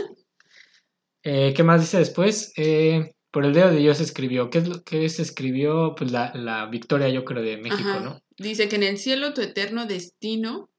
Eh, 1.23 1.53
¿Qué 1.55 1.63
más 1.63 1.81
dice 1.81 1.97
después? 1.97 2.53
Eh, 2.57 3.13
por 3.31 3.45
el 3.45 3.53
dedo 3.53 3.71
de 3.71 3.77
Dios 3.77 3.99
escribió. 3.99 4.49
¿Qué 4.49 4.59
es 4.59 4.67
lo 4.67 4.83
que 4.83 5.07
se 5.09 5.21
escribió? 5.21 5.95
Pues 5.95 6.11
la, 6.11 6.31
la 6.35 6.67
victoria, 6.67 7.09
yo 7.09 7.25
creo, 7.25 7.41
de 7.41 7.57
México, 7.57 7.89
Ajá. 7.89 7.99
¿no? 8.01 8.19
Dice 8.37 8.67
que 8.69 8.75
en 8.75 8.83
el 8.83 8.97
cielo 8.97 9.33
tu 9.33 9.41
eterno 9.41 9.85
destino 9.85 10.69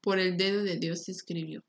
por 0.00 0.18
el 0.18 0.36
dedo 0.36 0.62
de 0.62 0.76
Dios 0.76 1.04
se 1.04 1.12
escribió. 1.12 1.62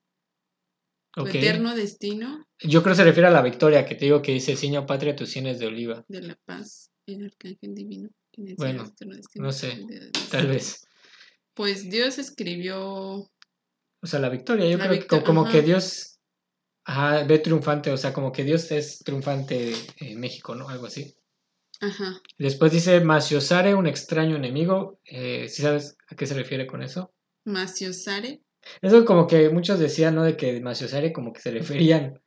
Tu 1.14 1.26
eterno 1.26 1.76
destino 1.76 2.46
Yo 2.60 2.84
creo 2.84 2.94
que 2.94 2.98
se 2.98 3.04
refiere 3.04 3.28
a 3.28 3.32
la 3.32 3.42
victoria, 3.42 3.86
que 3.86 3.96
te 3.96 4.06
digo 4.06 4.22
que 4.22 4.34
dice, 4.34 4.56
Señor 4.56 4.86
patria, 4.86 5.16
tus 5.16 5.30
sienes 5.30 5.58
de 5.58 5.66
oliva. 5.66 6.06
de 6.08 6.22
la 6.22 6.38
paz, 6.46 6.92
el 7.08 7.26
arcángel 7.26 7.74
divino. 7.74 8.10
en 8.34 8.50
el 8.50 8.56
Bueno, 8.56 8.86
cielo 8.96 9.16
destino 9.16 9.46
no 9.46 9.52
sé, 9.52 9.68
de. 9.88 10.12
Tal 10.30 10.46
vez. 10.46 10.86
Pues 11.56 11.90
Dios 11.90 12.20
escribió. 12.20 12.78
O 12.80 14.06
sea, 14.06 14.20
la 14.20 14.30
victoria, 14.30 14.70
yo 14.70 14.78
La 14.78 14.88
creo 14.88 15.08
que 15.08 15.24
como, 15.24 15.50
que. 15.50 15.64
Dios 15.64 16.17
ajá, 16.88 17.24
ve 17.26 17.40
triunfante, 17.40 17.92
o 17.92 17.98
sea, 17.98 18.14
como 18.14 18.32
que 18.32 18.46
Dios 18.46 18.72
es 18.72 19.00
triunfante 19.00 19.74
en 20.00 20.20
México, 20.20 20.56
¿no? 20.56 20.70
Algo 20.70 20.88
así. 20.88 21.16
Ajá. 21.82 22.22
Después 22.38 22.72
dice, 22.72 23.02
Maciosare, 23.02 23.76
un 23.76 23.88
extraño 23.88 24.38
enemigo. 24.38 25.00
Eh, 25.06 25.48
¿Sí 25.50 25.62
sabes 25.62 25.98
a 26.08 26.16
qué 26.16 26.26
se 26.26 26.34
refiere 26.34 26.66
con 26.66 26.82
eso? 26.82 27.14
Maciosare. 27.44 28.42
Eso 28.82 29.06
como 29.06 29.28
que 29.28 29.50
muchos 29.50 29.80
decían, 29.80 30.16
¿no? 30.16 30.24
De 30.24 30.38
que 30.38 30.60
Maciosare 30.62 31.12
como 31.12 31.34
que 31.34 31.42
se 31.42 31.52
referían. 31.52 32.22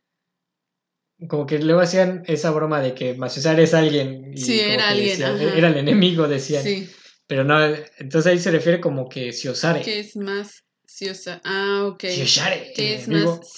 Como 1.27 1.47
que 1.47 1.59
luego 1.59 1.81
hacían 1.81 2.23
esa 2.27 2.51
broma 2.51 2.81
de 2.81 2.95
que 2.95 3.15
Maciosare 3.15 3.63
es 3.63 3.75
alguien. 3.75 4.33
Y 4.35 4.39
Sí, 4.39 4.61
era 4.61 4.77
que 4.77 4.83
alguien, 4.83 5.19
decían-. 5.19 5.57
Era 5.57 5.69
el 5.69 5.79
enemigo, 5.79 6.29
decían. 6.29 6.63
Sí. 6.63 6.89
Pero 7.27 7.45
no, 7.45 7.59
entonces 7.99 8.27
ahí 8.27 8.39
se 8.39 8.51
refiere 8.51 8.81
como 8.81 9.09
que 9.09 9.33
Ciosare. 9.33 9.81
¿Qué 9.83 10.01
es 10.01 10.17
más 10.17 10.65
Ciosare? 10.93 11.41
Ah, 11.45 11.85
ok. 11.87 12.05
Ciosare. 12.09 12.73
¿Qué 12.75 12.97
es 12.97 13.07
enemigo. 13.07 13.37
más? 13.37 13.53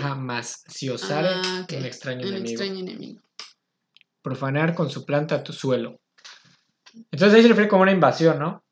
Jamás. 0.00 0.62
Ciosare, 0.68 1.28
Ah, 1.32 1.60
ok. 1.64 1.72
un 1.78 1.84
extraño 1.86 2.20
Un 2.20 2.28
enemigo. 2.34 2.50
extraño 2.50 2.80
enemigo. 2.80 3.22
Profanar 4.22 4.74
con 4.74 4.90
su 4.90 5.04
planta 5.04 5.42
tu 5.42 5.52
suelo. 5.52 6.00
Entonces 7.10 7.34
ahí 7.34 7.42
se 7.42 7.48
refiere 7.48 7.68
como 7.68 7.82
una 7.82 7.92
invasión, 7.92 8.38
¿no? 8.38 8.62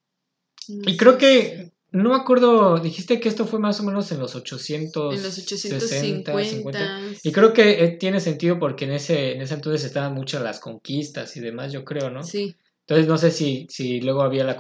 Y 0.69 0.97
creo 0.97 1.19
que, 1.19 1.73
no 1.91 2.11
me 2.11 2.17
acuerdo, 2.17 2.79
dijiste 2.79 3.19
que 3.21 3.29
esto 3.29 3.47
fue 3.47 3.59
más 3.59 3.81
o 3.81 3.83
menos 3.83 4.13
en 4.13 4.21
los 4.21 4.35
800. 4.37 5.15
En 5.17 5.23
los 5.23 5.39
850. 5.39 7.01
Y 7.23 7.33
creo 7.33 7.53
que 7.53 7.85
eh, 7.85 7.89
tiene 7.99 8.21
sentido 8.21 8.59
porque 8.59 8.85
en 8.85 8.93
ese, 8.93 9.33
en 9.33 9.43
ese 9.43 9.55
entonces 9.55 9.85
estaban 9.85 10.15
muchas 10.15 10.43
las 10.43 10.61
conquistas 10.61 11.37
y 11.37 11.41
demás, 11.41 11.73
yo 11.73 11.85
creo, 11.85 12.11
¿no? 12.11 12.23
Sí. 12.23 12.55
Entonces 12.87 13.09
no 13.09 13.19
sé 13.19 13.31
si, 13.31 13.67
si 13.71 14.01
luego 14.01 14.23
había 14.23 14.45
la... 14.45 14.57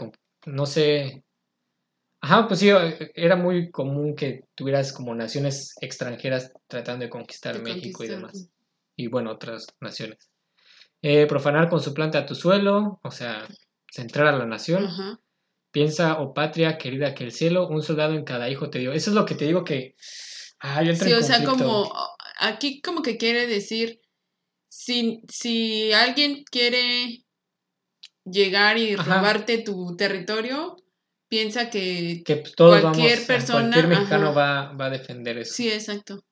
No 0.47 0.66
sé... 0.66 1.23
Ajá, 2.25 2.47
pues 2.47 2.61
sí, 2.61 2.71
eh, 2.71 3.11
era 3.17 3.35
muy 3.35 3.73
común 3.73 4.14
que 4.14 4.45
tuvieras 4.55 4.93
como 4.93 5.12
naciones 5.12 5.75
extranjeras 5.81 6.52
tratando 6.69 7.05
de 7.05 7.11
conquistar 7.11 7.57
de 7.57 7.62
México 7.62 8.05
y 8.05 8.09
demás. 8.09 8.49
Y 8.95 9.09
bueno, 9.09 9.33
otras 9.33 9.67
naciones. 9.81 10.31
Eh, 11.02 11.26
profanar 11.26 11.69
con 11.69 11.81
su 11.81 11.93
planta 11.93 12.25
tu 12.25 12.37
suelo, 12.37 13.00
o 13.02 13.11
sea, 13.11 13.49
centrar 13.91 14.29
a 14.29 14.38
la 14.38 14.47
nación. 14.47 14.87
Ajá. 14.87 15.19
Piensa, 15.73 16.21
oh 16.21 16.33
patria 16.33 16.79
querida, 16.79 17.12
que 17.12 17.25
el 17.25 17.33
cielo, 17.33 17.67
un 17.67 17.83
soldado 17.83 18.14
en 18.14 18.25
cada 18.25 18.49
hijo 18.49 18.71
te 18.71 18.79
dio. 18.79 18.93
Eso 18.93 19.11
es 19.11 19.17
lo 19.17 19.25
que 19.25 19.35
te 19.35 19.47
digo 19.47 19.64
que... 19.64 19.97
Ah, 20.61 20.81
yo 20.85 20.93
entro 20.93 21.09
Sí, 21.09 21.12
o 21.14 21.23
sea, 21.23 21.43
como 21.45 21.93
aquí 22.38 22.81
como 22.81 23.02
que 23.02 23.17
quiere 23.17 23.49
decir, 23.49 24.00
si, 24.69 25.23
si 25.29 25.93
alguien 25.93 26.45
quiere 26.45 27.25
llegar 28.25 28.79
y 28.79 28.95
Ajá. 28.95 29.17
robarte 29.17 29.59
tu 29.59 29.97
territorio, 29.97 30.76
piensa 31.32 31.70
que... 31.70 32.22
Que 32.26 32.36
pues, 32.36 32.54
todos 32.54 32.78
cualquier 32.82 33.14
vamos, 33.14 33.26
persona, 33.26 33.60
cualquier 33.60 33.88
mexicano 33.88 34.28
ajá. 34.28 34.38
va, 34.38 34.72
va 34.74 34.84
a 34.84 34.90
defender 34.90 35.38
eso. 35.38 35.54
Sí, 35.54 35.66
exacto. 35.70 36.26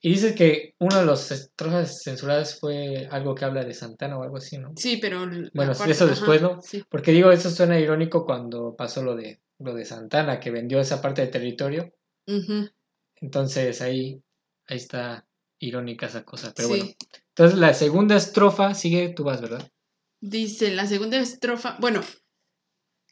Y 0.00 0.10
dice 0.10 0.34
que 0.34 0.74
uno 0.80 0.98
de 0.98 1.06
los 1.06 1.30
estrofas 1.30 2.02
censuradas 2.02 2.58
fue 2.58 3.06
algo 3.12 3.36
que 3.36 3.44
habla 3.44 3.64
de 3.64 3.74
Santana 3.74 4.18
o 4.18 4.24
algo 4.24 4.38
así, 4.38 4.58
¿no? 4.58 4.72
Sí, 4.74 4.96
pero... 4.96 5.20
Bueno, 5.54 5.72
parte- 5.72 5.92
eso 5.92 6.08
después, 6.08 6.42
¿no? 6.42 6.60
Sí. 6.60 6.82
Porque 6.88 7.12
digo, 7.12 7.30
eso 7.30 7.48
suena 7.48 7.78
irónico 7.78 8.26
cuando 8.26 8.74
pasó 8.74 9.04
lo 9.04 9.14
de 9.14 9.40
lo 9.60 9.72
de 9.72 9.84
Santana, 9.84 10.40
que 10.40 10.50
vendió 10.50 10.80
esa 10.80 11.00
parte 11.00 11.22
de 11.22 11.28
territorio. 11.28 11.94
Entonces 13.20 13.80
ahí, 13.80 14.20
ahí 14.66 14.78
está 14.78 15.28
irónica 15.60 16.06
esa 16.06 16.24
cosa. 16.24 16.52
Pero 16.56 16.68
sí. 16.70 16.74
bueno. 16.74 16.94
Entonces 17.28 17.58
la 17.60 17.72
segunda 17.72 18.16
estrofa 18.16 18.74
sigue, 18.74 19.10
tú 19.10 19.22
vas, 19.22 19.40
¿verdad? 19.40 19.70
Dice 20.20 20.72
la 20.72 20.88
segunda 20.88 21.18
estrofa, 21.18 21.76
bueno, 21.78 22.00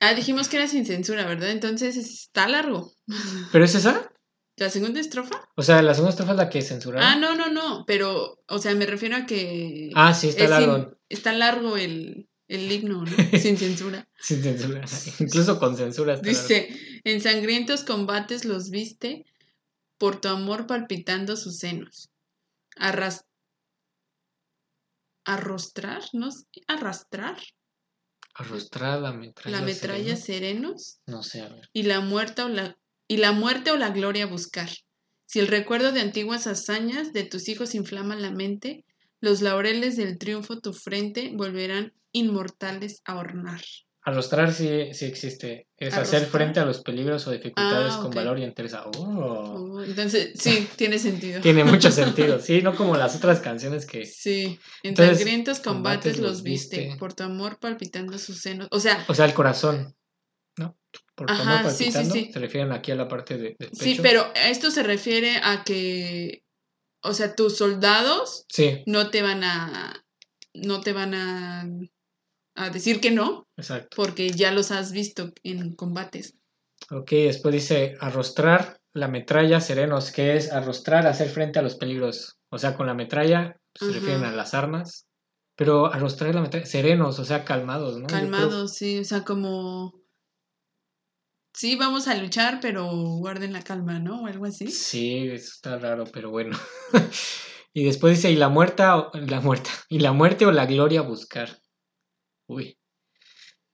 ah, 0.00 0.14
dijimos 0.14 0.48
que 0.48 0.56
era 0.56 0.66
sin 0.68 0.86
censura, 0.86 1.26
¿verdad? 1.26 1.50
Entonces 1.50 1.96
está 1.96 2.48
largo. 2.48 2.92
¿Pero 3.52 3.64
es 3.64 3.74
esa? 3.74 4.10
¿La 4.58 4.70
segunda 4.70 5.00
estrofa? 5.00 5.46
O 5.56 5.62
sea, 5.62 5.82
la 5.82 5.92
segunda 5.92 6.10
estrofa 6.10 6.32
es 6.32 6.38
la 6.38 6.48
que 6.48 6.62
censuraron. 6.62 7.06
Ah, 7.06 7.16
no, 7.16 7.34
no, 7.36 7.50
no, 7.50 7.84
pero, 7.86 8.42
o 8.48 8.58
sea, 8.58 8.74
me 8.74 8.86
refiero 8.86 9.16
a 9.16 9.26
que 9.26 9.90
Ah, 9.94 10.14
sí, 10.14 10.28
está 10.28 10.44
es 10.44 10.50
sin- 10.50 10.68
largo. 10.70 10.96
está 11.10 11.32
largo 11.34 11.76
el, 11.76 12.28
el 12.48 12.72
himno, 12.72 13.04
¿no? 13.04 13.06
Sin 13.38 13.58
censura. 13.58 14.08
Sin 14.18 14.42
censura. 14.42 14.82
Incluso 15.18 15.58
con 15.58 15.76
censura 15.76 16.14
está 16.14 16.26
largo. 16.26 16.40
Dice, 16.40 17.00
en 17.04 17.20
sangrientos 17.20 17.84
combates 17.84 18.46
los 18.46 18.70
viste, 18.70 19.26
por 19.98 20.20
tu 20.22 20.28
amor 20.28 20.66
palpitando 20.66 21.36
sus 21.36 21.58
senos. 21.58 22.08
Arras... 22.76 23.26
Arrostrar, 25.26 26.02
¿no? 26.12 26.28
Arrastrar 26.68 27.36
Arrostrar 28.38 29.00
la 29.00 29.12
metralla. 29.12 29.58
la 29.60 29.64
metralla 29.64 30.16
serenos 30.16 31.00
No 31.06 31.22
sé, 31.22 31.40
a 31.40 31.48
ver. 31.48 31.68
y 31.72 31.84
la 31.84 32.00
muerte 32.00 32.42
o 32.42 32.48
la 32.48 32.76
y 33.08 33.18
la 33.18 33.32
muerte 33.32 33.70
o 33.70 33.76
la 33.76 33.90
gloria 33.90 34.26
buscar. 34.26 34.68
Si 35.26 35.38
el 35.38 35.46
recuerdo 35.48 35.92
de 35.92 36.00
antiguas 36.00 36.46
hazañas 36.46 37.12
de 37.12 37.24
tus 37.24 37.48
hijos 37.48 37.74
inflama 37.74 38.16
la 38.16 38.30
mente, 38.30 38.84
los 39.20 39.42
laureles 39.42 39.96
del 39.96 40.18
triunfo 40.18 40.60
tu 40.60 40.72
frente 40.72 41.32
volverán 41.34 41.92
inmortales 42.12 43.00
a 43.04 43.16
ornar. 43.16 43.62
Arrostrar 44.08 44.54
sí, 44.54 44.94
sí 44.94 45.04
existe. 45.06 45.66
Es 45.76 45.94
hacer 45.94 46.26
frente 46.26 46.60
a 46.60 46.64
los 46.64 46.80
peligros 46.80 47.26
o 47.26 47.32
dificultades 47.32 47.94
Ah, 47.96 47.98
con 48.02 48.12
valor 48.12 48.38
y 48.38 48.44
entereza. 48.44 48.84
Oh. 48.86 49.72
Oh, 49.74 49.82
entonces, 49.82 50.30
sí, 50.38 50.68
tiene 50.76 51.00
sentido. 51.00 51.40
Tiene 51.40 51.64
mucho 51.64 51.90
sentido. 51.90 52.38
Sí, 52.40 52.62
no 52.62 52.76
como 52.76 52.96
las 52.96 53.16
otras 53.16 53.40
canciones 53.40 53.84
que. 53.84 54.06
Sí, 54.06 54.60
en 54.84 54.90
Entonces, 54.90 55.18
sangrientos 55.18 55.58
combates 55.58 56.12
combates 56.14 56.18
los 56.20 56.42
viste, 56.44 56.78
viste. 56.82 56.96
por 56.98 57.14
tu 57.14 57.24
amor 57.24 57.58
palpitando 57.58 58.16
sus 58.18 58.40
senos. 58.40 58.68
O 58.70 58.78
sea, 58.78 59.04
O 59.08 59.14
sea, 59.14 59.24
el 59.24 59.34
corazón. 59.34 59.96
¿No? 60.56 60.78
Por 61.16 61.28
Ajá, 61.28 61.58
favor, 61.58 61.72
sí, 61.72 61.86
sí, 61.86 61.90
palpitando. 61.92 62.14
sí. 62.14 62.30
Se 62.32 62.38
refieren 62.38 62.70
aquí 62.72 62.92
a 62.92 62.94
la 62.94 63.08
parte 63.08 63.36
de, 63.36 63.56
del 63.58 63.70
pecho. 63.70 63.74
sí, 63.84 63.98
pero 64.00 64.32
esto 64.36 64.70
se 64.70 64.84
refiere 64.84 65.40
a 65.42 65.64
que, 65.64 66.44
o 67.02 67.12
sea, 67.12 67.34
tus 67.34 67.56
soldados 67.56 68.46
Sí, 68.48 68.84
no 68.86 69.10
te 69.10 69.20
van 69.22 69.42
a, 69.42 70.04
no 70.54 70.80
te 70.80 70.92
van 70.92 71.12
a, 71.14 71.68
a 72.56 72.70
decir 72.70 73.00
que 73.00 73.10
no, 73.10 73.46
exacto. 73.56 73.94
porque 73.96 74.30
ya 74.30 74.52
los 74.52 74.70
has 74.70 74.92
visto 74.92 75.32
en 75.42 75.74
combates. 75.74 76.36
Ok, 76.90 77.10
después 77.10 77.54
dice 77.54 77.96
arrostrar 78.00 78.80
la 78.92 79.08
metralla 79.08 79.60
serenos, 79.60 80.10
que 80.10 80.36
es 80.36 80.52
arrostrar, 80.52 81.06
hacer 81.06 81.28
frente 81.28 81.58
a 81.58 81.62
los 81.62 81.76
peligros. 81.76 82.38
O 82.48 82.58
sea, 82.58 82.76
con 82.76 82.86
la 82.86 82.94
metralla 82.94 83.60
se 83.74 83.92
refieren 83.92 84.24
a 84.24 84.32
las 84.32 84.54
armas. 84.54 85.06
Pero 85.56 85.86
arrostrar 85.86 86.34
la 86.34 86.42
metralla, 86.42 86.66
serenos, 86.66 87.18
o 87.18 87.24
sea, 87.24 87.44
calmados, 87.44 87.98
¿no? 87.98 88.06
Calmados, 88.06 88.74
sí, 88.74 88.98
o 88.98 89.04
sea, 89.04 89.24
como, 89.24 89.94
sí, 91.56 91.76
vamos 91.76 92.06
a 92.08 92.14
luchar, 92.14 92.58
pero 92.60 92.86
guarden 92.90 93.52
la 93.54 93.62
calma, 93.62 93.98
¿no? 93.98 94.22
O 94.22 94.26
algo 94.26 94.44
así. 94.44 94.68
Sí, 94.68 95.28
eso 95.28 95.52
está 95.54 95.78
raro, 95.78 96.04
pero 96.12 96.30
bueno. 96.30 96.56
y 97.72 97.84
después 97.84 98.16
dice, 98.16 98.30
y 98.30 98.36
la 98.36 98.50
muerta, 98.50 99.08
la 99.14 99.40
muerta, 99.40 99.70
y 99.88 100.00
la 100.00 100.12
muerte 100.12 100.44
o 100.46 100.52
la 100.52 100.66
gloria 100.66 101.00
buscar. 101.00 101.58
Uy. 102.46 102.76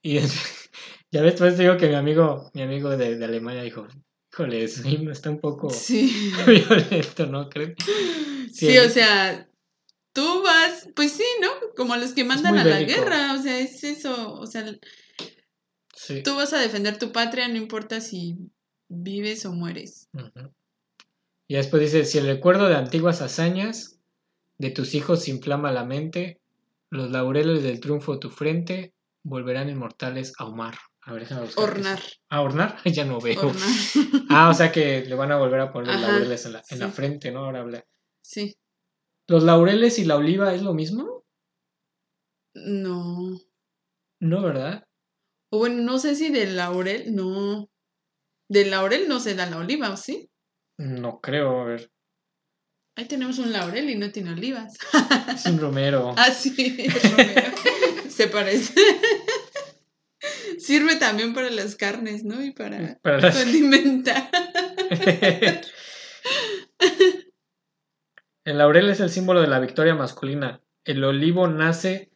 Y 0.02 0.19
ya 1.11 1.23
ves, 1.23 1.35
pues 1.38 1.59
digo 1.59 1.76
que 1.76 1.88
mi 1.88 1.95
amigo, 1.95 2.50
mi 2.55 2.62
amigo 2.62 2.91
de, 2.97 3.17
de 3.19 3.25
Alemania 3.25 3.62
dijo, 3.62 3.87
híjole, 4.33 4.69
himno 4.85 5.12
está 5.12 5.31
un 5.31 5.41
poco 5.41 5.71
Sí. 5.71 6.33
violento, 6.47 7.26
¿no 7.26 7.49
crees? 7.49 7.76
Sí, 8.52 8.76
o 8.79 8.88
sea, 8.88 9.49
tú 10.12 10.43
vas, 10.43 10.88
pues 10.95 11.12
sí, 11.12 11.25
¿no? 11.41 11.49
Como 11.76 11.97
los 11.97 12.12
que 12.12 12.25
mandan 12.25 12.59
a 12.59 12.64
la 12.64 12.79
bélico. 12.79 13.00
guerra, 13.00 13.35
o 13.35 13.43
sea, 13.43 13.59
es 13.59 13.83
eso, 13.85 14.35
o 14.35 14.47
sea, 14.47 14.64
Sí. 15.95 16.23
tú 16.23 16.35
vas 16.35 16.52
a 16.52 16.59
defender 16.59 16.99
tu 16.99 17.12
patria, 17.12 17.47
no 17.49 17.57
importa 17.57 18.00
si 18.00 18.37
vives 18.88 19.47
o 19.47 19.52
mueres. 19.52 20.09
Y 21.49 21.55
después 21.55 21.81
dice, 21.81 22.05
si 22.05 22.19
el 22.19 22.26
recuerdo 22.26 22.69
de 22.69 22.75
antiguas 22.75 23.23
hazañas 23.23 24.00
de 24.59 24.71
tus 24.71 24.95
hijos 24.95 25.29
inflama 25.29 25.71
la 25.71 25.85
mente, 25.85 26.41
los 26.93 27.11
laureles 27.11 27.63
del 27.63 27.81
triunfo 27.81 28.13
de 28.13 28.19
tu 28.21 28.31
frente 28.31 28.95
volverán 29.25 29.69
inmortales 29.71 30.33
a 30.39 30.45
Omar. 30.47 30.77
A 31.05 31.13
ver, 31.13 31.23
déjame 31.23 31.43
buscar. 31.43 31.65
qué 31.75 31.81
es 31.81 31.87
Hornar, 31.87 31.99
eso. 31.99 32.17
¿A 32.29 32.41
hornar? 32.43 32.77
Ya 32.85 33.05
no 33.05 33.21
veo. 33.21 33.53
Ah, 34.29 34.49
o 34.51 34.55
sea 34.55 34.71
que 34.73 35.03
le 35.05 35.15
van 35.15 35.33
a 35.33 35.39
volver 35.39 35.61
a 35.61 35.73
poner 35.73 35.93
los 35.93 36.01
laureles 36.01 36.47
en 36.47 36.53
la, 36.55 36.63
en 36.71 36.79
la 36.79 36.87
sí. 36.89 36.93
frente, 36.93 37.31
¿no? 37.33 37.41
Ahora 37.47 37.61
habla. 37.61 37.85
Sí, 38.23 38.55
¿Los 39.29 39.43
laureles 39.43 39.99
y 39.99 40.05
la 40.05 40.17
oliva 40.17 40.55
es 40.55 40.63
lo 40.63 40.75
mismo? 40.75 41.25
no. 42.55 43.39
No, 44.21 44.43
¿verdad? 44.43 44.85
O 45.51 45.59
bueno, 45.59 45.83
no 45.83 45.99
sé 45.99 46.15
si 46.15 46.31
del 46.31 46.57
laurel, 46.57 47.15
no. 47.15 47.69
Del 48.49 48.71
laurel 48.71 49.09
no 49.09 49.19
se 49.19 49.35
da 49.35 49.47
la 49.47 49.59
oliva, 49.59 49.91
¿o 49.91 49.97
sí? 49.97 50.31
No 50.79 51.21
creo, 51.21 51.61
a 51.61 51.65
ver. 51.65 51.91
Ahí 52.97 53.07
tenemos 53.07 53.39
un 53.39 53.53
laurel 53.53 53.89
y 53.91 53.95
no 53.97 54.11
tiene 54.11 54.33
olivas. 54.33 54.77
Es 55.35 55.47
un 55.47 55.59
romero. 55.59 56.15
Ah, 56.19 56.31
sí, 56.31 56.55
el 56.79 56.93
romero. 57.11 57.53
se 58.09 58.29
parece. 58.29 58.75
Sirve 60.59 60.97
también 60.97 61.33
para 61.35 61.51
las 61.51 61.75
carnes, 61.77 62.23
¿no? 62.25 62.43
Y 62.45 62.53
para 62.53 62.99
Para 63.03 63.21
las- 63.21 63.37
condimentar. 63.37 64.29
El 68.45 68.59
laurel 68.59 68.91
es 68.91 68.99
el 69.01 69.09
símbolo 69.11 69.41
de 69.41 69.47
la 69.47 69.61
victoria 69.61 69.95
masculina. 69.95 70.61
El 70.85 71.05
olivo 71.05 71.47
nace 71.47 72.11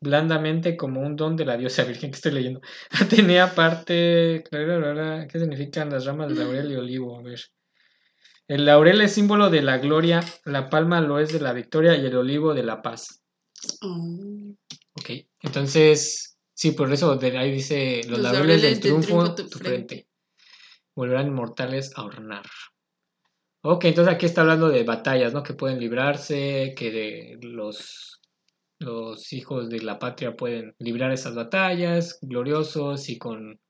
blandamente 0.00 0.76
como 0.76 1.00
un 1.00 1.16
don 1.16 1.36
de 1.36 1.46
la 1.46 1.56
diosa 1.56 1.84
virgen 1.84 2.10
que 2.10 2.16
estoy 2.16 2.32
leyendo. 2.32 2.60
Tenía 3.08 3.54
parte... 3.54 4.44
¿Qué 4.50 5.38
significan 5.38 5.88
las 5.90 6.04
ramas 6.04 6.28
de 6.28 6.34
laurel 6.36 6.70
y 6.72 6.76
olivo? 6.76 7.18
A 7.18 7.22
ver. 7.22 7.40
El 8.50 8.64
laurel 8.64 9.00
es 9.00 9.12
símbolo 9.12 9.48
de 9.48 9.62
la 9.62 9.78
gloria, 9.78 10.24
la 10.44 10.68
palma 10.70 11.00
lo 11.00 11.20
es 11.20 11.32
de 11.32 11.38
la 11.38 11.52
victoria 11.52 11.94
y 11.94 12.04
el 12.04 12.16
olivo 12.16 12.52
de 12.52 12.64
la 12.64 12.82
paz. 12.82 13.22
Oh. 13.80 14.56
Ok, 14.94 15.10
entonces, 15.42 16.36
sí, 16.52 16.72
por 16.72 16.92
eso 16.92 17.14
de 17.14 17.38
ahí 17.38 17.52
dice 17.52 18.00
los, 18.08 18.18
laureles, 18.18 18.60
del 18.60 18.80
triunfo, 18.80 19.36
tu, 19.36 19.48
frente. 19.50 20.08
Volverán 20.96 21.28
inmortales 21.28 21.92
a 21.94 22.02
ornar. 22.02 22.42
Ok, 23.62 23.84
entonces 23.84 24.12
aquí 24.12 24.26
está 24.26 24.40
hablando 24.40 24.68
de 24.68 24.82
batallas, 24.82 25.32
¿no? 25.32 25.44
Que 25.44 25.54
pueden 25.54 25.78
librarse, 25.78 26.74
que 26.76 26.90
de 26.90 27.38
los, 27.42 28.20
los 28.80 29.32
hijos 29.32 29.70
de 29.70 29.78
la 29.78 30.00
patria 30.00 30.34
pueden 30.34 30.74
librar 30.80 31.12
esas 31.12 31.36
batallas, 31.36 32.18
gloriosos 32.20 33.10
y 33.10 33.16
con, 33.16 33.60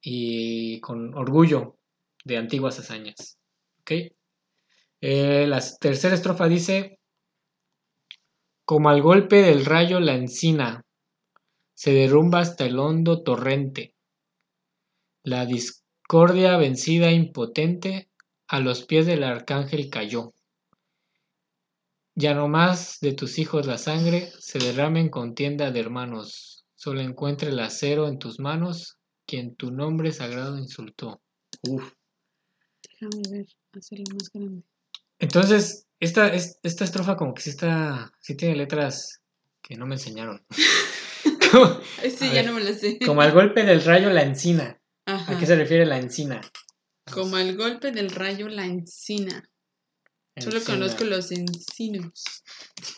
y 0.00 0.78
con 0.78 1.12
orgullo 1.14 1.76
de 2.24 2.36
antiguas 2.36 2.78
hazañas. 2.78 3.39
Eh, 5.00 5.46
la 5.46 5.60
tercera 5.80 6.14
estrofa 6.14 6.48
dice, 6.48 6.98
como 8.64 8.88
al 8.88 9.02
golpe 9.02 9.42
del 9.42 9.64
rayo 9.64 10.00
la 10.00 10.14
encina, 10.14 10.84
se 11.74 11.92
derrumba 11.92 12.40
hasta 12.40 12.66
el 12.66 12.78
hondo 12.78 13.22
torrente. 13.22 13.94
La 15.24 15.46
discordia 15.46 16.56
vencida 16.56 17.10
impotente, 17.10 18.10
a 18.48 18.60
los 18.60 18.84
pies 18.84 19.06
del 19.06 19.24
arcángel 19.24 19.90
cayó. 19.90 20.34
Ya 22.14 22.34
no 22.34 22.48
más 22.48 22.98
de 23.00 23.12
tus 23.12 23.38
hijos 23.38 23.66
la 23.66 23.78
sangre 23.78 24.30
se 24.38 24.58
derrame 24.58 25.00
en 25.00 25.08
contienda 25.08 25.70
de 25.70 25.80
hermanos, 25.80 26.66
solo 26.74 27.00
encuentre 27.00 27.50
el 27.50 27.60
acero 27.60 28.08
en 28.08 28.18
tus 28.18 28.40
manos, 28.40 28.98
quien 29.26 29.54
tu 29.54 29.70
nombre 29.70 30.12
sagrado 30.12 30.58
insultó. 30.58 31.22
Uf. 31.68 31.94
Déjame 32.82 33.22
ver, 33.30 33.46
hacerlo 33.78 34.04
más 34.12 34.30
grande. 34.32 34.62
Entonces, 35.18 35.86
esta, 36.00 36.28
es- 36.28 36.58
esta 36.62 36.84
estrofa 36.84 37.16
como 37.16 37.34
que 37.34 37.42
sí 37.42 37.50
está, 37.50 38.12
sí 38.20 38.34
tiene 38.36 38.56
letras 38.56 39.20
que 39.62 39.76
no 39.76 39.86
me 39.86 39.94
enseñaron. 39.96 40.44
como, 41.52 41.80
sí, 42.02 42.26
ya 42.28 42.32
ver, 42.34 42.46
no 42.46 42.52
me 42.54 42.64
la 42.64 42.72
sé. 42.74 42.98
como 43.04 43.20
al 43.22 43.32
golpe 43.32 43.64
del 43.64 43.82
rayo 43.84 44.10
la 44.10 44.22
encina. 44.22 44.80
Ajá. 45.06 45.32
¿A 45.34 45.38
qué 45.38 45.46
se 45.46 45.56
refiere 45.56 45.86
la 45.86 45.98
encina? 45.98 46.40
Como 47.12 47.36
al 47.36 47.56
golpe 47.56 47.90
del 47.92 48.10
rayo 48.10 48.48
la 48.48 48.64
encina. 48.66 49.48
Solo 50.38 50.62
conozco 50.64 51.04
los 51.04 51.32
encinos. 51.32 52.24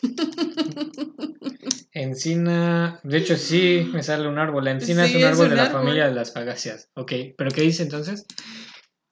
Encina, 1.91 2.99
de 3.03 3.17
hecho 3.17 3.35
sí, 3.37 3.89
me 3.93 4.01
sale 4.01 4.27
un 4.27 4.39
árbol. 4.39 4.63
La 4.65 4.71
encina 4.71 5.05
Sí, 5.05 5.11
es 5.11 5.15
un 5.17 5.21
es 5.21 5.27
árbol 5.27 5.43
un 5.45 5.49
de 5.51 5.55
la 5.57 5.69
familia 5.69 6.07
de 6.07 6.13
las 6.15 6.33
fagáceas. 6.33 6.89
Ok, 6.95 7.11
¿pero 7.37 7.51
qué 7.51 7.61
dice 7.61 7.83
entonces? 7.83 8.25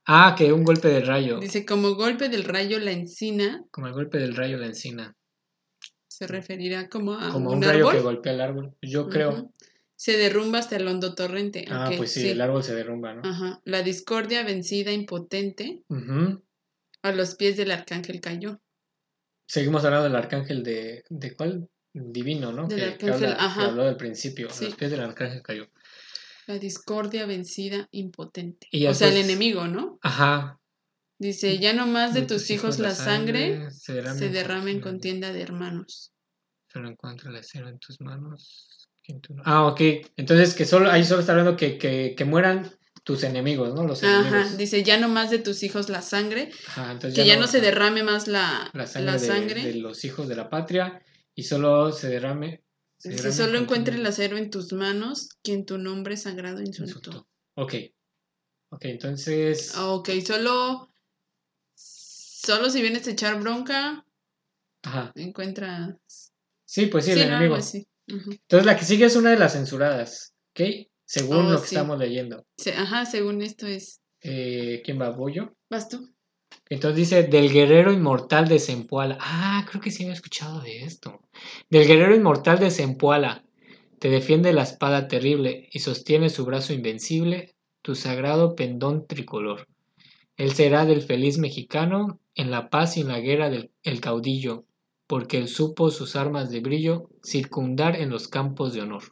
Ah, 0.06 0.36
que 0.38 0.52
un 0.52 0.64
golpe 0.64 0.88
de 0.88 1.02
rayo. 1.02 1.40
Dice, 1.40 1.66
como 1.66 1.94
golpe 1.96 2.28
del 2.30 2.44
rayo 2.44 2.80
la 2.80 2.92
encina 2.92 3.64
Como 3.72 3.88
el 3.88 3.94
golpe 3.94 4.18
del 4.18 4.36
rayo 4.36 4.58
la 4.58 4.66
encina. 4.68 5.16
se 6.08 6.28
referirá 6.28 6.90
como 6.90 7.14
a 7.14 7.30
Como 7.32 7.52
un, 7.52 7.58
un, 7.58 7.64
rayo 7.64 7.88
árbol. 7.88 7.94
que 7.96 8.02
golpea 8.02 8.34
el 8.34 8.42
árbol. 8.42 8.76
Yo 8.82 9.08
creo. 9.10 9.52
Se 9.96 10.18
derrumba 10.18 10.58
hasta 10.60 10.76
el 10.78 10.88
hondo 10.88 11.14
torrente. 11.14 11.66
Ah, 11.70 11.92
pues 11.96 12.12
sí, 12.14 12.30
el 12.30 12.42
árbol 12.42 12.64
se 12.64 12.74
derrumba, 12.74 13.14
¿no? 13.14 13.22
Ajá. 13.24 13.62
La 13.66 13.84
discordia 13.84 14.44
vencida, 14.44 14.92
impotente, 14.92 15.84
a 17.04 17.12
los 17.12 17.36
pies 17.36 17.56
del 17.58 17.70
arcángel 17.72 18.20
cayó. 18.20 18.60
Seguimos 19.48 19.84
hablando 19.86 20.06
del 20.06 20.16
arcángel 20.16 20.64
de, 20.64 21.04
¿de 21.10 21.36
cuál? 21.36 21.70
Divino, 21.94 22.52
¿no? 22.54 22.68
Del 22.68 22.80
que, 22.80 22.98
que 22.98 23.06
arcángel, 23.06 23.14
habla- 23.26 23.38
que 23.38 23.44
ajá. 23.44 23.66
habló 23.66 23.84
del 23.86 23.98
principio. 23.98 24.48
A 24.48 24.64
los 24.64 24.76
pies 24.76 24.92
del 24.92 25.02
arcángel 25.02 25.42
cayó. 25.44 25.68
La 26.48 26.58
discordia 26.58 27.26
vencida, 27.26 27.88
impotente. 27.92 28.68
Y 28.72 28.88
o 28.88 28.94
sea, 28.94 29.10
el 29.10 29.18
enemigo, 29.18 29.68
¿no? 29.68 30.00
Ajá. 30.02 30.60
Dice, 31.20 31.60
ya 31.60 31.74
no 31.74 31.86
más 31.86 32.14
de, 32.14 32.24
tus 32.24 32.50
hijos 32.50 32.80
la 32.80 32.96
sangre 32.96 33.70
se 33.72 33.94
derrama 33.94 34.18
se 34.18 34.26
en 34.26 34.34
derrama 34.34 34.72
en 34.72 34.82
contienda. 34.82 35.32
de 35.32 35.42
hermanos. 35.42 36.14
Solo 36.68 36.90
encuentro 36.90 37.30
el 37.30 37.36
acero 37.38 37.70
en 37.70 37.78
tus 37.80 38.02
manos. 38.02 38.88
Ah, 39.44 39.66
ok. 39.68 39.82
Entonces 40.18 40.56
que 40.56 40.66
solo, 40.66 40.90
ahí 40.90 41.04
solo 41.04 41.20
está 41.20 41.34
hablando 41.34 41.58
que, 41.58 41.78
que, 41.78 42.16
que 42.18 42.26
mueran 42.26 42.72
tus 43.04 43.24
enemigos, 43.24 43.74
¿no? 43.74 43.84
Los 43.84 44.04
Ajá, 44.04 44.20
enemigos. 44.28 44.58
dice, 44.58 44.84
ya 44.84 44.98
no 45.00 45.10
más 45.10 45.30
de 45.32 45.40
tus 45.40 45.64
hijos 45.64 45.90
la 45.90 46.02
sangre, 46.02 46.50
Ajá, 46.68 46.92
entonces 46.92 47.20
que 47.20 47.28
ya 47.28 47.38
no 47.38 47.48
se 47.48 47.58
ajá, 47.58 47.66
derrame 47.66 48.04
más 48.04 48.28
la, 48.28 48.70
la 48.74 48.82
la 48.84 48.88
sangre, 48.88 49.20
sangre. 49.20 49.64
de, 49.64 49.74
de 49.74 49.80
los 49.80 50.06
hijos 50.06 50.28
de 50.28 50.36
la 50.36 50.50
patria 50.50 51.04
y 51.36 51.44
solo 51.44 51.92
se 51.92 52.10
derrame. 52.10 52.64
Derrame 53.10 53.32
solo 53.36 53.58
en 53.58 53.64
encuentre 53.64 53.96
el 53.96 54.06
acero 54.06 54.38
en 54.38 54.50
tus 54.50 54.72
manos, 54.74 55.30
quien 55.44 55.66
tu 55.66 55.78
nombre 55.78 56.18
sagrado 56.18 56.62
insultó. 56.62 57.00
insultó. 57.12 57.28
Ok. 57.56 57.74
Ok, 58.70 58.86
entonces. 58.86 59.76
Ok, 59.78 60.10
solo 60.26 60.88
Solo 61.76 62.70
si 62.72 62.82
vienes 62.82 63.08
a 63.08 63.12
echar 63.12 63.40
bronca, 63.40 64.04
Ajá. 64.84 65.12
encuentras. 65.16 66.34
Sí, 66.66 66.88
pues 66.88 67.06
sí, 67.06 67.12
el 67.12 67.20
Sí, 67.20 67.26
no, 67.26 67.36
enemigo. 67.36 67.56
así. 67.56 67.88
Ujú. 68.12 68.32
Entonces 68.32 68.66
la 68.66 68.76
que 68.78 68.86
sigue 68.86 69.06
es 69.06 69.16
una 69.16 69.30
de 69.30 69.38
las 69.38 69.54
censuradas, 69.54 70.34
¿ok? 70.52 70.62
Según 71.06 71.46
Oh, 71.46 71.52
lo 71.52 71.62
que 71.62 71.68
sí. 71.68 71.76
estamos 71.76 72.00
leyendo. 72.00 72.46
Se- 72.58 72.74
Ajá, 72.74 73.06
según 73.06 73.42
esto 73.42 73.68
es. 73.68 74.02
Eh, 74.22 74.82
¿Quién 74.84 75.00
va? 75.00 75.10
¿Bollo? 75.10 75.56
¿Vas 75.70 75.88
tú? 75.88 76.10
Entonces 76.70 76.98
dice, 76.98 77.24
del 77.24 77.52
guerrero 77.52 77.92
inmortal 77.92 78.48
de 78.48 78.60
Zempoala. 78.60 79.18
Ah, 79.20 79.66
creo 79.70 79.82
que 79.82 79.92
sí 79.92 80.04
había 80.04 80.14
escuchado 80.14 80.62
de 80.62 80.84
esto. 80.84 81.20
Del 81.70 81.88
guerrero 81.88 82.16
inmortal 82.16 82.60
de 82.60 82.72
Zempoala. 82.72 83.44
Te 84.00 84.10
defiende 84.10 84.54
la 84.54 84.64
espada 84.64 85.08
terrible 85.08 85.70
y 85.72 85.80
sostiene 85.80 86.30
su 86.30 86.46
brazo 86.46 86.74
invencible, 86.74 87.56
tu 87.82 87.96
sagrado 87.96 88.56
pendón 88.56 89.06
tricolor. 89.06 89.68
Él 90.38 90.54
será 90.54 90.86
del 90.86 91.02
feliz 91.02 91.38
mexicano, 91.38 92.20
en 92.36 92.50
la 92.52 92.70
paz 92.70 92.98
y 92.98 93.02
en 93.02 93.10
la 93.10 93.20
guerra 93.20 93.50
del 93.50 93.72
el 93.84 94.02
caudillo, 94.02 94.66
porque 95.08 95.38
él 95.38 95.48
supo 95.48 95.92
sus 95.92 96.16
armas 96.16 96.50
de 96.50 96.62
brillo 96.62 97.10
circundar 97.24 97.96
en 97.96 98.10
los 98.10 98.28
campos 98.28 98.74
de 98.74 98.82
honor. 98.82 99.04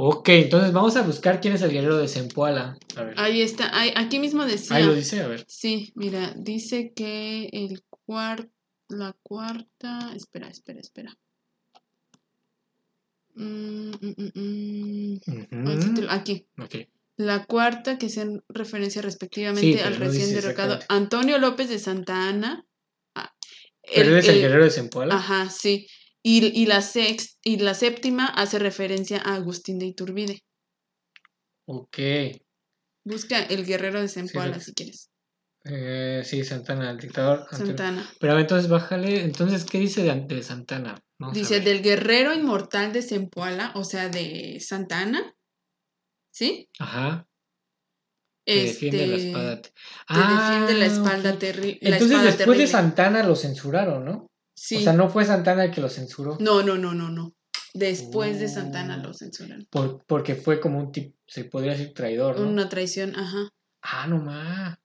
Ok, 0.00 0.28
entonces 0.28 0.72
vamos 0.72 0.94
a 0.94 1.02
buscar 1.02 1.40
quién 1.40 1.54
es 1.54 1.62
el 1.62 1.72
guerrero 1.72 1.98
de 1.98 2.06
Zempoala. 2.06 2.78
A 2.94 3.02
ver. 3.02 3.14
Ahí 3.16 3.42
está. 3.42 3.76
Ahí, 3.76 3.92
aquí 3.96 4.20
mismo 4.20 4.44
decía. 4.44 4.76
Ahí 4.76 4.84
lo 4.84 4.94
dice, 4.94 5.20
a 5.20 5.26
ver. 5.26 5.44
Sí, 5.48 5.92
mira, 5.96 6.32
dice 6.36 6.92
que 6.94 7.48
el 7.52 7.82
cuarto, 8.06 8.48
la 8.88 9.16
cuarta, 9.24 10.12
espera, 10.14 10.46
espera, 10.46 10.78
espera. 10.78 11.18
Mm, 13.34 13.90
mm, 14.00 15.20
mm, 15.50 16.06
Aquí, 16.10 16.46
Ok. 16.60 16.76
la 17.16 17.44
cuarta 17.46 17.98
que 17.98 18.06
hacen 18.06 18.44
referencia 18.48 19.02
respectivamente 19.02 19.82
al 19.82 19.94
no 19.94 20.06
recién 20.06 20.32
derrocado. 20.32 20.78
Antonio 20.88 21.38
López 21.38 21.68
de 21.70 21.80
Santa 21.80 22.28
Ana. 22.28 22.64
Ah, 23.16 23.34
Pero 23.92 24.10
él 24.10 24.18
es 24.18 24.28
el, 24.28 24.42
guerrero 24.42 24.62
de 24.62 24.70
Zempoala. 24.70 25.16
Ajá, 25.16 25.50
sí. 25.50 25.88
Y, 26.30 26.44
y, 26.62 26.66
la 26.66 26.82
sex, 26.82 27.38
y 27.42 27.56
la 27.56 27.72
séptima 27.72 28.26
hace 28.26 28.58
referencia 28.58 29.16
a 29.24 29.34
Agustín 29.36 29.78
de 29.78 29.86
Iturbide. 29.86 30.40
Ok. 31.66 31.98
Busca 33.02 33.42
el 33.44 33.64
guerrero 33.64 33.98
de 34.02 34.08
Zempoala 34.08 34.58
sí. 34.58 34.66
si 34.66 34.74
quieres. 34.74 35.10
Eh, 35.64 36.20
sí, 36.24 36.44
Santana, 36.44 36.90
el 36.90 36.98
dictador. 36.98 37.46
Santana. 37.50 38.06
Pero 38.20 38.32
a 38.32 38.36
ver, 38.36 38.42
entonces 38.42 38.70
bájale. 38.70 39.22
Entonces, 39.22 39.64
¿qué 39.64 39.78
dice 39.78 40.02
de, 40.02 40.20
de 40.20 40.42
Santana? 40.42 41.02
Vamos 41.18 41.34
Dice 41.34 41.60
del 41.60 41.82
guerrero 41.82 42.34
inmortal 42.34 42.92
de 42.92 43.00
Zempoala, 43.00 43.72
o 43.74 43.84
sea, 43.84 44.10
de 44.10 44.60
Santa 44.60 45.00
Ana. 45.00 45.34
¿Sí? 46.30 46.68
Ajá. 46.78 47.26
Te 48.46 48.54
defiende 48.64 49.06
la 49.06 49.16
Este, 49.16 49.28
espada. 49.28 49.62
Te 49.62 49.70
defiende 50.14 50.74
la 50.74 50.84
Ah, 50.84 50.88
espalda 50.88 51.38
terrible. 51.38 51.78
Entonces, 51.80 52.22
después 52.22 52.58
de 52.58 52.66
Santana 52.66 53.22
lo 53.22 53.34
censuraron, 53.34 54.04
¿no? 54.04 54.27
Sí. 54.60 54.76
O 54.76 54.80
sea, 54.80 54.92
no 54.92 55.08
fue 55.08 55.24
Santana 55.24 55.64
el 55.64 55.70
que 55.70 55.80
lo 55.80 55.88
censuró. 55.88 56.36
No, 56.40 56.62
no, 56.62 56.76
no, 56.76 56.92
no, 56.94 57.08
no. 57.10 57.32
Después 57.74 58.40
de 58.40 58.48
Santana 58.48 58.98
Oh. 59.00 59.06
lo 59.08 59.14
censuran. 59.14 59.66
por- 59.70 60.04
porque 60.06 60.34
fue 60.34 60.58
como 60.58 60.78
un 60.80 60.90
tipo, 60.90 61.16
se 61.26 61.44
podría 61.44 61.72
decir 61.72 61.92
traidor, 61.94 62.40
¿no? 62.40 62.48
Una 62.48 62.68
traición, 62.68 63.14
ajá. 63.14 63.48
Ah, 63.82 64.06
no 64.08 64.18
más. 64.18 64.76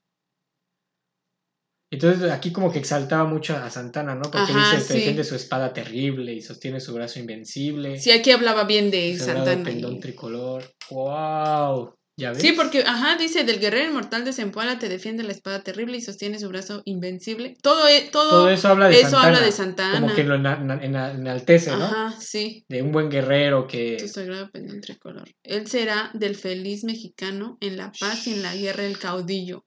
Entonces 1.91 2.31
aquí 2.31 2.51
como 2.51 2.71
que 2.71 2.79
exaltaba 2.79 3.23
mucho 3.25 3.55
a 3.55 3.69
Santana, 3.69 4.15
¿no? 4.15 4.23
Porque 4.23 4.51
Ajá, 4.51 4.75
dice, 4.75 4.88
sí. 4.88 4.93
defiende 4.95 5.23
su 5.23 5.36
espada 5.36 5.73
terrible 5.73 6.33
y 6.33 6.41
sostiene 6.41 6.79
su 6.79 6.93
brazo 6.93 7.19
invencible. 7.19 7.99
Sí, 7.99 8.12
aquí 8.12 8.31
hablaba 8.31 8.63
bien 8.63 8.89
de 8.89 9.15
Santana. 9.17 9.63
pendón 9.63 9.93
y- 9.93 9.99
tricolor. 9.99 10.63
¡Wow! 10.89 11.95
¿Ya 12.15 12.30
ves? 12.32 12.41
Sí, 12.41 12.52
porque, 12.52 12.84
ajá, 12.86 13.17
dice, 13.17 13.43
del 13.43 13.60
guerrero 13.60 13.89
inmortal 13.89 14.23
de 14.23 14.34
Zempoala 14.34 14.78
te 14.78 14.88
defiende 14.88 15.23
la 15.23 15.32
espada 15.32 15.63
terrible 15.63 15.97
y 15.97 16.02
sostiene 16.02 16.38
su 16.38 16.47
brazo 16.47 16.84
invencible. 16.86 17.58
Todo, 17.63 17.88
e- 17.88 18.10
todo, 18.12 18.30
Todo 18.30 18.49
eso 18.49 18.67
habla 18.67 18.88
de 18.89 18.93
eso 18.99 19.10
Santana. 19.10 19.28
habla 19.28 19.41
de 19.41 19.52
Santana. 19.52 19.99
Como 20.02 20.13
que 20.13 20.23
lo 20.23 20.36
ena- 20.36 20.60
ena- 20.62 20.80
ena- 20.84 21.12
enaltece, 21.12 21.71
¿no? 21.71 21.84
Ajá, 21.86 22.15
sí. 22.19 22.65
De 22.69 22.84
un 22.84 22.91
buen 22.91 23.10
guerrero 23.10 23.65
que... 23.67 23.97
Tu 23.99 24.08
sagrado 24.08 24.52
pendón 24.52 24.80
tricolor. 24.82 25.28
Él 25.41 25.65
será 25.67 26.12
del 26.13 26.36
feliz 26.36 26.84
mexicano 26.84 27.58
en 27.62 27.78
la 27.78 27.91
paz 27.99 28.28
y 28.28 28.34
en 28.34 28.43
la 28.43 28.56
guerra 28.56 28.86
el 28.86 28.99
caudillo. 28.99 29.65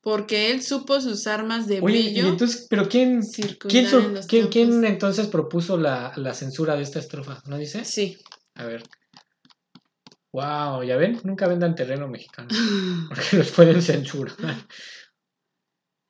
Porque 0.00 0.50
él 0.50 0.62
supo 0.62 1.00
sus 1.00 1.26
armas 1.26 1.66
de 1.66 1.80
Oye, 1.80 1.98
y 1.98 2.18
entonces, 2.20 2.66
¿pero 2.70 2.88
quién, 2.88 3.22
quién, 3.68 3.86
en 3.86 4.46
quién, 4.48 4.84
entonces 4.84 5.26
propuso 5.26 5.76
la, 5.76 6.12
la 6.16 6.32
censura 6.32 6.76
de 6.76 6.82
esta 6.82 6.98
estrofa? 7.00 7.42
¿No 7.46 7.58
dice? 7.58 7.84
Sí. 7.84 8.16
A 8.54 8.64
ver. 8.64 8.84
Wow, 10.32 10.82
¿ya 10.82 10.96
ven? 10.96 11.18
Nunca 11.24 11.46
vendan 11.48 11.74
terreno 11.74 12.08
mexicano. 12.08 12.48
Porque 13.08 13.36
los 13.38 13.50
pueden 13.52 13.80
censurar. 13.80 14.34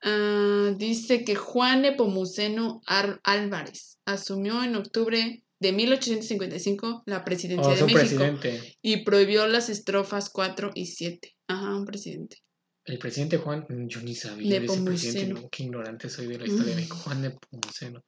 Ah, 0.03 0.71
dice 0.77 1.23
que 1.23 1.35
Juan 1.35 1.81
Nepomuceno 1.81 2.81
Ar- 2.85 3.19
Álvarez 3.23 3.99
asumió 4.05 4.63
en 4.63 4.75
octubre 4.75 5.43
de 5.59 5.71
1855 5.71 7.03
la 7.07 7.23
presidencia 7.25 7.71
Oh, 7.71 7.75
de 7.75 7.83
México 7.85 7.99
presidente. 8.23 8.77
y 8.81 8.97
prohibió 9.03 9.47
las 9.47 9.69
estrofas 9.69 10.29
4 10.29 10.71
y 10.75 10.85
7. 10.85 11.35
Ajá, 11.47 11.75
un 11.75 11.85
presidente. 11.85 12.37
El 12.85 12.99
presidente 12.99 13.37
Juan, 13.37 13.65
mm, 13.67 13.87
yo 13.87 14.01
ni 14.01 14.13
sabía 14.15 14.59
de 14.59 14.65
ese 14.65 14.81
presidente, 14.81 15.33
no, 15.33 15.49
qué 15.49 15.63
ignorante 15.63 16.09
soy 16.09 16.27
de 16.27 16.37
la 16.39 16.45
historia 16.47 16.69
de 16.69 16.75
México, 16.75 16.95
Juan 16.97 17.21
Nepomuceno. 17.21 18.03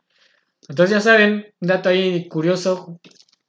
Entonces 0.68 0.92
ya 0.96 1.02
saben, 1.02 1.54
un 1.60 1.68
dato 1.68 1.90
ahí 1.90 2.28
curioso, 2.28 3.00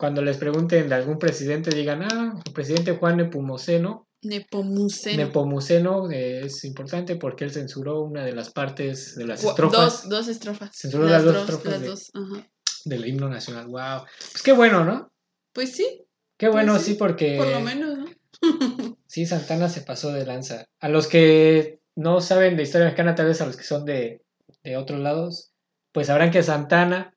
cuando 0.00 0.22
les 0.22 0.38
pregunten 0.38 0.88
de 0.88 0.94
algún 0.94 1.18
presidente, 1.18 1.68
digan, 1.76 2.02
ah, 2.02 2.40
el 2.42 2.52
presidente 2.54 2.96
Juan 2.96 3.18
Nepomuceno, 3.18 4.08
Nepomuceno. 4.22 5.16
Nepomuceno 5.18 6.10
eh, 6.10 6.46
es 6.46 6.64
importante 6.64 7.16
porque 7.16 7.44
él 7.44 7.52
censuró 7.52 8.00
una 8.00 8.24
de 8.24 8.32
las 8.32 8.50
partes 8.50 9.14
de 9.16 9.26
las 9.26 9.44
estrofas 9.44 9.78
Dos, 9.78 10.08
dos 10.08 10.28
estrofas. 10.28 10.70
Censuró 10.74 11.04
las 11.04 11.22
dos 11.22 11.34
dos, 11.34 11.42
estrofas 11.42 11.72
las 11.72 11.80
de- 11.82 11.86
dos, 11.88 12.10
ajá. 12.14 12.48
del 12.86 13.06
himno 13.06 13.28
nacional. 13.28 13.66
Wow. 13.66 14.06
Pues 14.32 14.42
qué 14.42 14.52
bueno, 14.52 14.84
¿no? 14.86 15.12
Pues 15.52 15.72
sí, 15.76 16.06
Qué 16.38 16.48
bueno, 16.48 16.72
Pues 16.72 16.84
sí, 16.86 16.92
sí, 16.92 16.98
porque 16.98 17.36
por 17.36 17.48
lo 17.48 17.60
menos, 17.60 17.98
¿no? 17.98 18.06
sí, 19.06 19.26
Santana 19.26 19.68
se 19.68 19.82
pasó 19.82 20.10
de 20.12 20.24
lanza. 20.24 20.64
A 20.80 20.88
los 20.88 21.08
que 21.08 21.80
no 21.94 22.22
saben 22.22 22.56
de 22.56 22.62
historia 22.62 22.86
mexicana, 22.86 23.14
tal 23.14 23.26
vez 23.26 23.42
a 23.42 23.46
los 23.46 23.58
que 23.58 23.64
son 23.64 23.84
de, 23.84 24.22
de 24.64 24.76
otros 24.78 24.98
lados, 25.00 25.52
pues 25.92 26.06
sabrán 26.06 26.30
que 26.30 26.42
Santana 26.42 27.14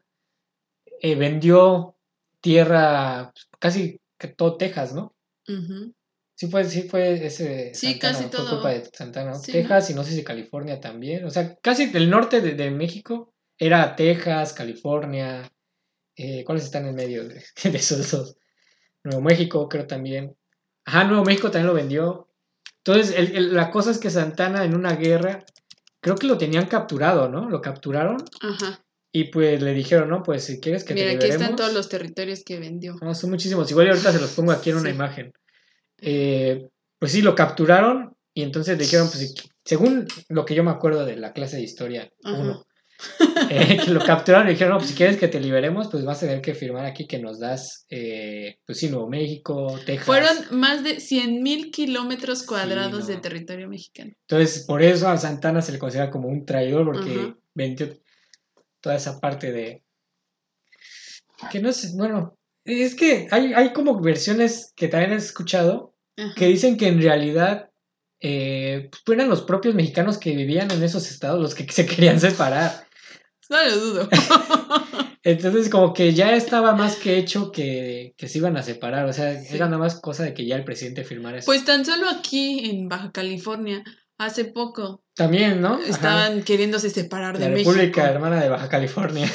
eh, 1.00 1.16
vendió 1.16 1.96
tierra, 2.44 3.32
pues, 3.34 3.48
casi 3.58 4.00
que 4.20 4.28
todo 4.28 4.58
Texas, 4.58 4.94
¿no? 4.94 5.16
Ujú. 5.48 5.94
Sí 6.36 6.48
fue, 6.48 6.66
sí 6.66 6.84
fue 6.90 7.26
ese 7.26 7.74
Sí, 7.74 7.92
Santana, 7.94 8.14
casi 8.18 8.30
todo. 8.30 8.50
culpa 8.50 8.70
de 8.70 8.90
Santana, 8.92 9.34
Texas 9.42 9.90
y 9.90 9.94
no 9.94 10.04
sé 10.04 10.12
si 10.12 10.24
California 10.24 10.80
también. 10.80 11.24
O 11.26 11.30
sea, 11.30 11.56
casi 11.62 11.90
el 11.94 12.10
norte 12.10 12.42
de, 12.42 12.54
de 12.54 12.70
México 12.72 13.34
era 13.58 13.96
Texas, 13.96 14.54
California. 14.54 15.50
eh, 16.16 16.44
¿Cuáles 16.44 16.66
están 16.66 16.86
en 16.86 16.96
medio 16.96 17.28
de, 17.28 17.44
de 17.64 17.78
esos 17.78 18.12
dos? 18.12 18.38
Nuevo 19.04 19.22
México, 19.22 19.68
creo 19.70 19.88
también. 19.88 20.36
Ajá, 20.86 21.06
Nuevo 21.06 21.24
México 21.24 21.50
también 21.50 21.68
lo 21.68 21.74
vendió. 21.74 22.30
Entonces, 22.86 23.16
el- 23.18 23.36
el- 23.36 23.54
la 23.54 23.70
cosa 23.72 23.92
es 23.92 23.98
que 24.00 24.10
Santana 24.10 24.66
en 24.66 24.76
una 24.76 24.96
guerra, 24.96 25.46
creo 26.02 26.16
que 26.16 26.28
lo 26.28 26.38
tenían 26.38 26.66
capturado, 26.66 27.30
¿no? 27.30 27.50
Lo 27.50 27.62
capturaron 27.62 28.18
Ajá. 28.42 28.83
Y 29.16 29.26
pues 29.26 29.62
le 29.62 29.74
dijeron, 29.74 30.10
no, 30.10 30.24
pues 30.24 30.44
si 30.44 30.60
quieres 30.60 30.84
que 30.84 30.96
Mira, 30.96 31.12
te 31.12 31.16
aquí 31.18 31.26
están 31.26 31.40
liberemos... 31.52 31.56
todos 31.62 31.74
los 31.74 31.88
territorios 31.88 32.44
que 32.44 32.60
vendió. 32.60 32.96
No, 33.00 33.14
son 33.14 33.30
muchísimos. 33.30 33.70
Igual 33.70 33.90
ahorita 33.90 34.12
se 34.12 34.20
los 34.20 34.32
pongo 34.32 34.52
aquí 34.52 34.72
en 34.72 34.78
una 34.78 34.90
Sí. 34.90 34.96
imagen. 34.96 35.32
Eh, 36.02 36.68
pues 37.00 37.12
sí, 37.12 37.22
lo 37.22 37.36
capturaron 37.36 38.16
y 38.34 38.42
entonces 38.42 38.78
le 38.78 38.84
dijeron, 38.84 39.08
pues 39.10 39.36
según 39.64 40.08
lo 40.30 40.46
que 40.46 40.56
yo 40.56 40.64
me 40.64 40.72
acuerdo 40.72 41.06
de 41.06 41.16
la 41.16 41.32
clase 41.32 41.58
de 41.58 41.64
historia 41.64 42.12
Ajá. 42.24 42.38
1, 42.42 42.66
que 43.86 43.92
lo 43.92 44.00
capturaron 44.04 44.48
y 44.48 44.52
dijeron, 44.54 44.74
no, 44.74 44.78
pues 44.80 44.90
si 44.90 44.96
quieres 44.96 45.18
que 45.18 45.28
te 45.28 45.40
liberemos, 45.40 45.90
pues 45.92 46.04
vas 46.06 46.18
a 46.24 46.26
tener 46.28 46.42
que 46.42 46.56
firmar 46.56 46.86
aquí 46.86 47.06
que 47.06 47.20
nos 47.20 47.40
das, 47.40 47.86
eh, 47.90 48.58
pues 48.66 48.80
sí, 48.80 48.90
Nuevo 48.90 49.10
México, 49.10 49.80
Texas. 49.86 50.06
Fueron 50.06 50.38
más 50.52 50.84
de 50.84 50.98
100.000 50.98 51.72
kilómetros 51.72 52.44
cuadrados 52.44 53.02
no. 53.02 53.06
de 53.06 53.18
territorio 53.18 53.70
mexicano. 53.70 54.12
Entonces, 54.28 54.66
por 54.66 54.82
eso 54.82 55.08
a 55.08 55.18
Santana 55.18 55.62
se 55.62 55.72
le 55.72 55.80
considera 55.80 56.10
como 56.10 56.30
un 56.30 56.46
traidor, 56.46 56.86
porque 56.86 57.12
Ajá. 57.14 57.38
vendió 57.54 57.90
toda 58.84 58.96
esa 58.98 59.20
parte 59.20 59.52
de... 59.52 59.82
Que 61.52 61.60
no 61.60 61.72
sé, 61.74 61.90
bueno, 61.96 62.38
es 62.66 62.96
que 62.96 63.28
hay, 63.32 63.54
hay 63.54 63.74
como 63.74 64.00
versiones 64.00 64.72
que 64.76 64.88
también 64.88 65.14
he 65.14 65.16
escuchado 65.16 65.96
Ajá. 66.18 66.34
que 66.36 66.48
dicen 66.48 66.78
que 66.78 66.88
en 66.88 67.02
realidad 67.02 67.70
eh, 68.22 68.90
pues, 69.06 69.18
eran 69.18 69.30
los 69.30 69.42
propios 69.42 69.74
mexicanos 69.76 70.18
que 70.18 70.36
vivían 70.36 70.70
en 70.72 70.84
esos 70.84 71.10
estados 71.10 71.42
los 71.42 71.56
que 71.56 71.66
se 71.72 71.86
querían 71.86 72.20
separar. 72.20 72.88
No 73.50 73.64
lo 73.64 73.78
dudo. 73.78 74.10
Entonces, 75.24 75.70
como 75.70 75.94
que 75.94 76.14
ya 76.14 76.36
estaba 76.36 76.74
más 76.76 76.98
que 76.98 77.18
hecho 77.18 77.52
que, 77.52 78.14
que 78.18 78.28
se 78.28 78.40
iban 78.40 78.58
a 78.58 78.64
separar. 78.64 79.06
O 79.06 79.14
sea, 79.14 79.40
Sí. 79.42 79.56
era 79.56 79.66
nada 79.66 79.78
más 79.78 80.00
cosa 80.02 80.24
de 80.24 80.34
que 80.34 80.46
ya 80.46 80.56
el 80.58 80.66
presidente 80.66 81.04
firmara 81.06 81.38
eso. 81.38 81.46
Pues 81.46 81.64
tan 81.64 81.86
solo 81.86 82.10
aquí 82.10 82.70
en 82.70 82.90
Baja 82.90 83.12
California, 83.12 83.84
hace 84.18 84.46
poco, 84.46 85.04
También, 85.16 85.62
¿no? 85.62 85.76
Ajá. 85.76 85.88
estaban 85.88 86.44
queriéndose 86.44 86.90
separar 86.90 87.34
La 87.40 87.48
de 87.48 87.56
República 87.56 87.82
México. 87.82 88.02
Hermana 88.02 88.42
de 88.42 88.50
Baja 88.50 88.70
California. 88.70 89.30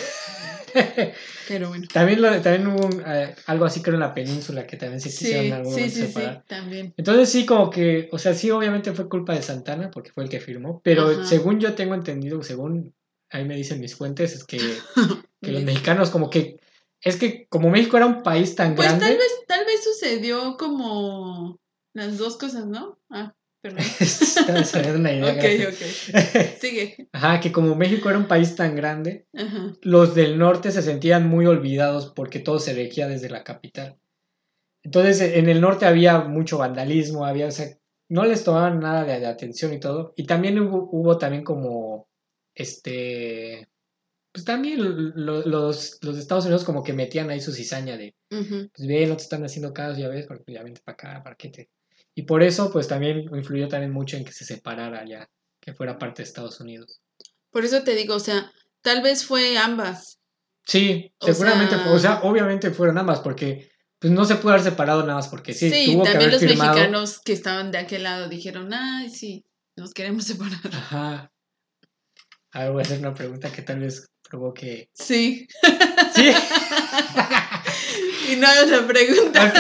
Pero 1.49 1.69
bueno. 1.69 1.87
también, 1.93 2.21
lo, 2.21 2.29
también 2.43 2.67
hubo 2.67 2.87
un, 2.87 3.03
eh, 3.07 3.35
algo 3.47 3.65
así, 3.65 3.81
creo, 3.81 3.95
en 3.95 4.01
la 4.01 4.13
península 4.13 4.67
que 4.67 4.77
también 4.77 5.01
se 5.01 5.09
quisieron 5.09 5.65
sí, 5.65 5.85
sí, 5.85 5.91
sí, 5.91 6.07
separar. 6.07 6.45
también. 6.47 6.95
Entonces 6.97 7.31
sí, 7.31 7.47
como 7.47 7.71
que, 7.71 8.09
o 8.13 8.19
sea, 8.19 8.35
sí, 8.35 8.51
obviamente 8.51 8.93
fue 8.93 9.09
culpa 9.09 9.35
de 9.35 9.43
Santana, 9.43 9.91
porque 9.91 10.11
fue 10.13 10.25
el 10.25 10.31
que 10.31 10.41
firmó, 10.41 10.81
pero 10.85 11.09
Ajá. 11.09 11.25
según 11.25 11.59
yo 11.59 11.75
tengo 11.75 11.95
entendido, 11.95 12.43
según 12.43 12.95
ahí 13.31 13.45
me 13.45 13.57
dicen 13.57 13.81
mis 13.81 13.95
fuentes, 13.95 14.35
es 14.35 14.45
que, 14.45 14.59
que 15.43 15.53
los 15.53 15.63
mexicanos 15.63 16.11
como 16.11 16.29
que, 16.29 16.61
es 17.01 17.17
que 17.17 17.47
como 17.49 17.71
México 17.71 17.97
era 17.97 18.07
un 18.07 18.23
país 18.23 18.55
tan 18.55 18.75
Pues 18.75 18.89
grande, 18.89 19.07
tal 19.07 19.17
vez, 19.17 19.33
tal 19.47 19.65
vez 19.65 19.83
sucedió 19.85 20.57
como 20.59 21.59
las 21.95 22.19
dos 22.19 22.37
cosas, 22.37 22.67
¿no? 22.67 22.99
Ah, 23.11 23.35
perdón. 23.61 23.81
Es 24.01 24.75
una 24.95 25.13
idea. 25.13 25.33
ok, 25.33 25.73
ok. 25.75 26.21
Sigue. 26.61 27.09
Ajá, 27.13 27.41
que 27.41 27.53
como 27.53 27.75
México 27.75 28.09
era 28.09 28.19
un 28.19 28.29
país 28.29 28.55
tan 28.57 28.75
grande, 28.77 29.27
Ajá. 29.35 29.73
los 29.83 30.15
del 30.15 30.39
norte 30.39 30.71
se 30.71 30.83
sentían 30.83 31.29
muy 31.29 31.47
olvidados 31.47 32.13
porque 32.15 32.39
todo 32.39 32.59
se 32.59 32.75
regía 32.75 33.09
desde 33.09 33.29
la 33.31 33.45
capital. 33.45 33.99
Entonces, 34.85 35.21
en 35.21 35.49
el 35.49 35.61
norte 35.61 35.87
había 35.87 36.21
mucho 36.21 36.59
vandalismo, 36.59 37.27
había, 37.27 37.47
o 37.49 37.51
sea, 37.51 37.67
no 38.11 38.25
les 38.25 38.45
tomaban 38.45 38.81
nada 38.81 39.05
de, 39.05 39.21
de 39.21 39.27
atención 39.27 39.73
y 39.75 39.81
todo. 39.81 40.15
Y 40.17 40.25
también 40.25 40.59
hubo, 40.61 40.89
hubo 40.91 41.19
también 41.19 41.45
como, 41.45 42.09
este, 42.55 43.69
pues 44.33 44.45
también 44.45 44.79
lo- 44.81 45.43
los, 45.45 45.99
los 46.03 46.15
de 46.15 46.21
Estados 46.21 46.45
Unidos 46.45 46.65
como 46.65 46.83
que 46.83 46.93
metían 46.93 47.29
ahí 47.31 47.41
su 47.41 47.53
cizaña 47.53 47.97
de, 47.97 48.15
pues 48.31 48.87
ve, 48.87 49.07
no 49.07 49.17
te 49.17 49.23
están 49.25 49.45
haciendo 49.45 49.75
caso, 49.75 49.99
ya 49.99 50.09
ves, 50.09 50.27
porque 50.27 50.53
ya 50.53 50.63
vente 50.63 50.81
para 50.85 50.95
acá, 50.95 51.23
para 51.23 51.37
qué 51.37 51.49
te... 51.51 51.69
Y 52.19 52.23
por 52.23 52.43
eso, 52.43 52.73
pues 52.73 52.89
también 52.89 53.29
influyó 53.33 53.69
también 53.69 53.93
mucho 53.93 54.17
en 54.17 54.25
que 54.25 54.33
se 54.33 54.45
separara 54.45 55.05
ya, 55.07 55.31
que 55.61 55.73
fuera 55.73 55.99
parte 56.01 56.21
de 56.23 56.27
Estados 56.27 56.59
Unidos. 56.61 57.01
Por 57.53 57.65
eso 57.65 57.85
te 57.85 57.95
digo, 57.95 58.17
o 58.17 58.19
sea, 58.19 58.51
tal 58.83 59.03
vez 59.03 59.25
fue 59.25 59.57
ambas. 59.57 60.19
Sí, 60.67 61.13
O 61.21 61.27
seguramente, 61.29 61.77
sea- 61.77 61.85
fue- 61.85 61.93
o 61.93 61.99
sea, 62.01 62.21
obviamente 62.25 62.73
fueron 62.73 62.99
ambas, 62.99 63.21
porque 63.21 63.71
pues 64.01 64.13
no 64.13 64.25
se 64.25 64.35
pudo 64.35 64.51
haber 64.51 64.65
separado 64.65 65.03
nada 65.03 65.15
más 65.15 65.29
porque 65.29 65.55
sí, 65.55 65.71
Sí, 65.71 65.93
tuvo 65.93 66.03
que 66.03 66.11
también 66.11 66.31
haber 66.31 66.43
los 66.43 66.51
firmado. 66.51 66.75
mexicanos 66.75 67.21
que 67.25 67.33
estaban 67.33 67.71
de 67.71 67.79
aquel 67.79 68.03
lado 68.03 68.29
dijeron, 68.29 68.75
ay, 68.75 69.11
sí, 69.11 69.45
nos 69.77 69.95
queremos 69.95 70.25
separar. 70.25 70.59
Ajá. 70.73 71.33
A 72.51 72.63
ver, 72.65 72.73
voy 72.73 72.81
a 72.81 72.83
hacer 72.85 72.99
una 72.99 73.15
pregunta 73.15 73.53
que 73.53 73.63
tal 73.63 73.79
vez 73.79 74.09
provoque. 74.29 74.91
Sí. 74.93 75.47
Sí. 76.15 76.31
y 78.33 78.37
no 78.37 78.47
hagas 78.47 78.69
la 78.71 78.87
pregunta. 78.87 79.53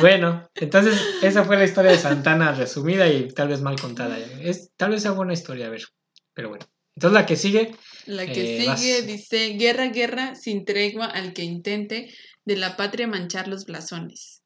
Bueno, 0.00 0.48
entonces 0.54 1.00
esa 1.22 1.44
fue 1.44 1.56
la 1.56 1.64
historia 1.64 1.90
de 1.92 1.98
Santana 1.98 2.52
resumida 2.52 3.08
y 3.08 3.28
tal 3.28 3.48
vez 3.48 3.60
mal 3.62 3.80
contada. 3.80 4.18
Es, 4.18 4.70
tal 4.76 4.90
vez 4.90 5.02
sea 5.02 5.12
buena 5.12 5.32
historia, 5.32 5.66
a 5.66 5.70
ver. 5.70 5.82
Pero 6.34 6.50
bueno. 6.50 6.66
Entonces 6.96 7.14
la 7.14 7.26
que 7.26 7.36
sigue, 7.36 7.74
La 8.06 8.24
que 8.26 8.56
Eh, 8.56 8.56
sigue 8.76 9.00
vas. 9.00 9.06
dice, 9.06 9.48
guerra, 9.58 9.86
guerra, 9.88 10.34
sin 10.34 10.64
tregua 10.64 11.06
al 11.06 11.32
que 11.32 11.42
intente 11.42 12.12
de 12.44 12.56
la 12.56 12.76
patria 12.76 13.06
manchar 13.06 13.48
los 13.48 13.66
blasones. 13.66 14.42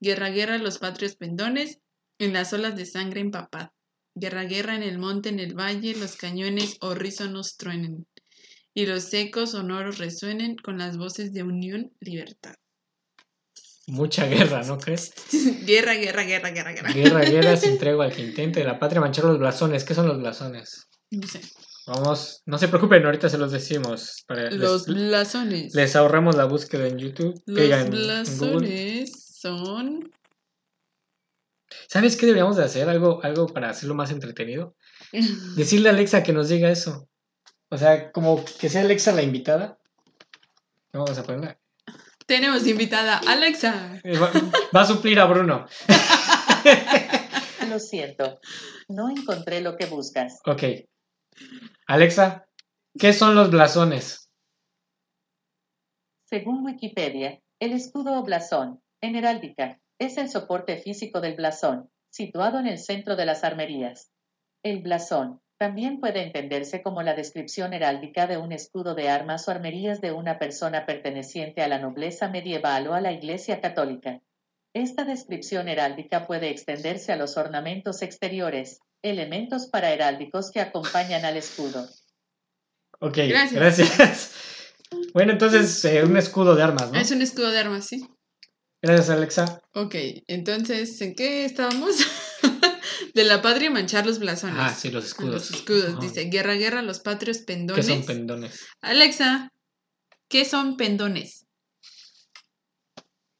Guerra, 0.00 0.30
guerra, 0.30 0.58
los 0.58 0.78
patrios 0.78 1.16
pendones, 1.16 1.78
en 2.20 2.32
las 2.32 2.52
olas 2.52 2.76
de 2.76 2.86
sangre 2.86 3.20
empapad. 3.20 3.68
Guerra, 4.14 4.44
guerra, 4.44 4.74
en 4.76 4.82
el 4.84 4.98
monte, 4.98 5.28
en 5.28 5.40
el 5.40 5.54
valle, 5.54 5.94
los 5.96 6.16
cañones 6.16 6.76
horrísonos 6.80 7.56
truenen. 7.56 8.06
Y 8.78 8.86
los 8.86 9.12
ecos 9.12 9.50
sonoros 9.50 9.98
resuenen 9.98 10.54
con 10.54 10.78
las 10.78 10.96
voces 10.98 11.32
de 11.32 11.42
unión, 11.42 11.90
libertad. 11.98 12.54
mucha 13.88 14.26
guerra, 14.26 14.62
¿no 14.62 14.78
crees? 14.78 15.12
guerra, 15.66 15.94
guerra, 15.94 16.22
guerra, 16.22 16.50
guerra, 16.50 16.72
guerra. 16.72 16.92
Guerra, 16.92 17.20
guerra, 17.22 17.56
sin 17.56 17.76
tregua 17.82 18.04
al 18.04 18.12
que 18.12 18.22
intente 18.22 18.60
de 18.60 18.66
la 18.66 18.78
patria 18.78 19.00
manchar 19.00 19.24
los 19.24 19.38
blasones. 19.40 19.82
¿Qué 19.82 19.94
son 19.94 20.06
los 20.06 20.18
blasones? 20.18 20.86
No 21.10 21.26
sé. 21.26 21.40
Vamos, 21.88 22.42
no 22.46 22.56
se 22.56 22.68
preocupen, 22.68 23.04
ahorita 23.04 23.28
se 23.28 23.38
los 23.38 23.50
decimos. 23.50 24.22
Para, 24.28 24.48
Los 24.52 24.86
les, 24.86 24.96
blasones. 24.96 25.74
les 25.74 25.96
ahorramos 25.96 26.36
la 26.36 26.44
búsqueda 26.44 26.86
en 26.86 26.98
YouTube. 26.98 27.34
Los 27.46 27.64
en- 27.64 27.72
en 27.72 27.90
blasones 27.90 29.38
son... 29.40 30.08
¿Sabes 31.88 32.16
qué 32.16 32.26
deberíamos 32.26 32.56
de 32.58 32.64
hacer? 32.64 32.88
Algo, 32.88 33.24
algo 33.24 33.48
para 33.48 33.70
hacerlo 33.70 33.96
más 33.96 34.12
entretenido. 34.12 34.76
Decirle 35.56 35.88
a 35.88 35.92
Alexa 35.92 36.22
que 36.22 36.32
nos 36.32 36.48
diga 36.48 36.70
eso. 36.70 37.08
O 37.70 37.76
sea, 37.76 38.10
como 38.12 38.44
que 38.44 38.68
sea 38.68 38.82
Alexa 38.82 39.12
la 39.12 39.22
invitada. 39.22 39.78
No, 40.92 41.00
vamos 41.00 41.18
a 41.18 41.22
ponerla. 41.22 41.58
Tenemos 42.26 42.66
invitada 42.66 43.20
Alexa. 43.26 44.00
Eh, 44.04 44.18
Va, 44.18 44.30
va 44.74 44.80
a 44.82 44.86
suplir 44.86 45.18
a 45.20 45.26
Bruno. 45.26 45.66
Lo 47.68 47.78
siento. 47.78 48.40
No 48.88 49.10
encontré 49.10 49.60
lo 49.60 49.76
que 49.76 49.86
buscas. 49.86 50.40
Ok. 50.46 50.62
Alexa, 51.86 52.46
¿qué 52.98 53.12
son 53.12 53.34
los 53.34 53.50
blasones? 53.50 54.30
Según 56.24 56.64
Wikipedia, 56.64 57.40
el 57.60 57.72
escudo 57.72 58.18
o 58.18 58.22
blasón, 58.22 58.82
en 59.00 59.16
heráldica, 59.16 59.80
es 59.98 60.16
el 60.16 60.28
soporte 60.28 60.78
físico 60.78 61.20
del 61.20 61.36
blasón, 61.36 61.90
situado 62.10 62.58
en 62.58 62.66
el 62.66 62.78
centro 62.78 63.16
de 63.16 63.26
las 63.26 63.44
armerías. 63.44 64.10
El 64.62 64.82
blasón 64.82 65.40
también 65.58 65.98
puede 65.98 66.22
entenderse 66.22 66.82
como 66.82 67.02
la 67.02 67.14
descripción 67.14 67.74
heráldica 67.74 68.28
de 68.28 68.36
un 68.36 68.52
escudo 68.52 68.94
de 68.94 69.08
armas 69.08 69.46
o 69.48 69.50
armerías 69.50 70.00
de 70.00 70.12
una 70.12 70.38
persona 70.38 70.86
perteneciente 70.86 71.62
a 71.62 71.68
la 71.68 71.80
nobleza 71.80 72.28
medieval 72.28 72.86
o 72.86 72.94
a 72.94 73.00
la 73.00 73.12
Iglesia 73.12 73.60
católica. 73.60 74.22
Esta 74.72 75.04
descripción 75.04 75.68
heráldica 75.68 76.26
puede 76.28 76.50
extenderse 76.50 77.12
a 77.12 77.16
los 77.16 77.36
ornamentos 77.36 78.02
exteriores, 78.02 78.78
elementos 79.02 79.66
paraheráldicos 79.66 80.52
que 80.52 80.60
acompañan 80.60 81.24
al 81.24 81.36
escudo. 81.36 81.88
Ok, 83.00 83.18
Gracias. 83.28 83.54
gracias. 83.54 84.34
Bueno, 85.12 85.32
entonces, 85.32 85.84
eh, 85.84 86.02
un 86.02 86.16
escudo 86.16 86.54
de 86.56 86.62
armas, 86.62 86.90
¿no? 86.90 86.98
Es 86.98 87.10
un 87.10 87.20
escudo 87.20 87.50
de 87.50 87.58
armas, 87.58 87.84
sí. 87.84 88.08
Gracias, 88.80 89.10
Alexa. 89.10 89.60
Ok, 89.74 89.94
entonces, 90.28 90.98
¿en 91.02 91.14
qué 91.14 91.44
estábamos? 91.44 91.96
de 93.18 93.24
la 93.24 93.42
patria 93.42 93.68
manchar 93.68 94.06
los 94.06 94.20
blasones. 94.20 94.58
Ah, 94.60 94.72
sí, 94.72 94.92
los 94.92 95.04
escudos. 95.04 95.32
Los 95.32 95.50
escudos, 95.50 95.90
Ajá. 95.90 96.00
dice, 96.00 96.24
guerra, 96.26 96.54
guerra, 96.54 96.82
los 96.82 97.00
patrios 97.00 97.38
¿Qué 97.38 97.46
pendones. 97.46 97.86
son 97.86 98.06
pendones? 98.06 98.66
Alexa, 98.80 99.52
¿qué 100.28 100.44
son 100.44 100.76
pendones? 100.76 101.44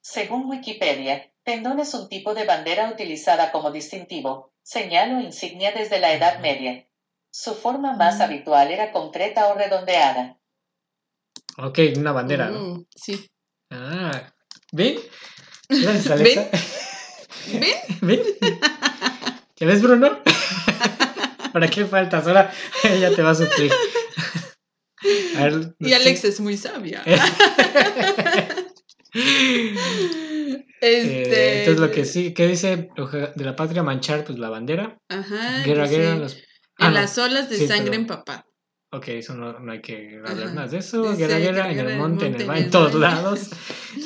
Según 0.00 0.50
Wikipedia, 0.50 1.32
pendón 1.44 1.78
es 1.78 1.94
un 1.94 2.08
tipo 2.08 2.34
de 2.34 2.44
bandera 2.44 2.90
utilizada 2.90 3.52
como 3.52 3.70
distintivo, 3.70 4.52
señal 4.64 5.14
o 5.14 5.20
insignia 5.20 5.70
desde 5.70 6.00
la 6.00 6.12
Edad 6.12 6.40
Media. 6.40 6.84
Su 7.30 7.54
forma 7.54 7.94
más 7.94 8.20
habitual 8.20 8.72
era 8.72 8.90
concreta 8.90 9.46
o 9.46 9.54
redondeada. 9.54 10.40
Ok, 11.56 11.78
una 11.96 12.10
bandera, 12.10 12.50
¿no? 12.50 12.72
Uh, 12.72 12.86
sí. 12.96 13.30
Ah, 13.70 14.32
¿ven? 14.72 14.98
Gracias, 15.68 16.10
Alexa. 16.10 16.50
¿Ven? 17.52 17.76
¿Ven? 18.00 18.22
¿Ya 19.60 19.66
ves, 19.66 19.82
Bruno? 19.82 20.18
¿Para 21.52 21.68
qué 21.68 21.84
faltas? 21.84 22.26
Ahora 22.26 22.52
ella 22.84 23.14
te 23.14 23.22
va 23.22 23.30
a 23.30 23.34
suplir. 23.34 23.72
A 25.38 25.44
ver, 25.44 25.74
Y 25.78 25.84
sí. 25.86 25.94
Alex 25.94 26.24
es 26.24 26.40
muy 26.40 26.56
sabia. 26.56 27.02
Eh, 30.80 30.80
este... 30.80 31.58
entonces 31.60 31.80
lo 31.80 31.90
que 31.90 32.04
sí, 32.04 32.34
¿qué 32.34 32.46
dice 32.48 32.90
de 33.36 33.44
la 33.44 33.56
patria 33.56 33.82
manchar? 33.82 34.24
Pues 34.24 34.38
la 34.38 34.50
bandera. 34.50 34.98
Ajá. 35.08 35.62
Guerra, 35.64 35.86
guerra, 35.86 36.16
los... 36.16 36.34
En 36.34 36.42
Ah, 36.80 36.90
no. 36.90 37.00
las 37.00 37.18
olas 37.18 37.50
de 37.50 37.56
Sí, 37.56 37.66
sangre 37.66 37.86
perdón. 37.90 38.00
empapada. 38.02 38.46
Ok, 38.92 39.08
eso 39.08 39.34
no, 39.34 39.58
no 39.58 39.72
hay 39.72 39.80
que 39.80 40.20
hablar 40.24 40.46
Ajá. 40.46 40.54
más 40.54 40.70
de 40.70 40.78
eso. 40.78 41.02
Dice, 41.10 41.26
guerra, 41.26 41.38
guerra, 41.38 41.72
en 41.72 41.78
el 41.80 41.96
monte, 41.98 42.26
en 42.26 42.34
el 42.40 42.48
valle, 42.48 42.64
en 42.64 42.70
todos 42.70 42.94
lados. 42.94 43.50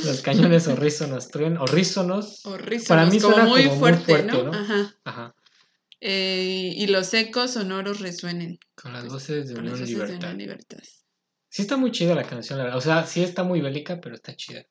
Los 0.04 0.22
cañones 0.22 0.66
horrísonos 0.68 1.28
truenan, 1.28 1.58
horrísonos. 1.58 2.44
O 2.46 2.56
rízonos, 2.56 2.88
Para 2.88 3.06
mí 3.06 3.20
como 3.20 3.34
suena 3.34 3.48
muy 3.48 3.64
como 3.66 3.76
muy 3.80 3.92
fuerte. 3.94 4.22
¿no? 4.24 4.50
Ajá. 4.52 4.94
Ajá. 5.04 5.34
Eh, 6.04 6.72
y 6.76 6.88
los 6.88 7.14
ecos 7.14 7.52
sonoros 7.52 8.00
resuenen. 8.00 8.58
Con 8.74 8.92
las 8.92 9.06
voces 9.06 9.48
de 9.48 9.54
Con 9.54 9.66
las 9.66 9.78
de 9.78 9.86
Libertad. 9.86 10.16
Unión 10.16 10.38
Libertad. 10.38 10.78
Sí 11.48 11.62
está 11.62 11.76
muy 11.76 11.92
chida 11.92 12.14
la 12.16 12.24
canción, 12.24 12.58
la 12.58 12.64
verdad. 12.64 12.78
O 12.78 12.82
sea, 12.82 13.06
sí 13.06 13.22
está 13.22 13.44
muy 13.44 13.60
bélica, 13.60 14.00
pero 14.00 14.16
está 14.16 14.34
chida. 14.34 14.64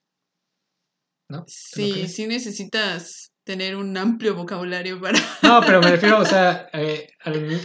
¿No? 1.29 1.37
¿Tú 1.39 1.43
no 1.43 1.47
Sí, 1.47 2.07
sí 2.09 2.27
necesitas 2.27 3.31
tener 3.45 3.77
un 3.77 3.95
amplio 3.97 4.35
vocabulario 4.35 4.99
para... 4.99 5.17
No, 5.43 5.61
pero 5.61 5.79
me 5.81 5.91
refiero, 5.91 6.19
o 6.19 6.25
sea, 6.25 6.69
eh, 6.73 7.07
al- 7.21 7.61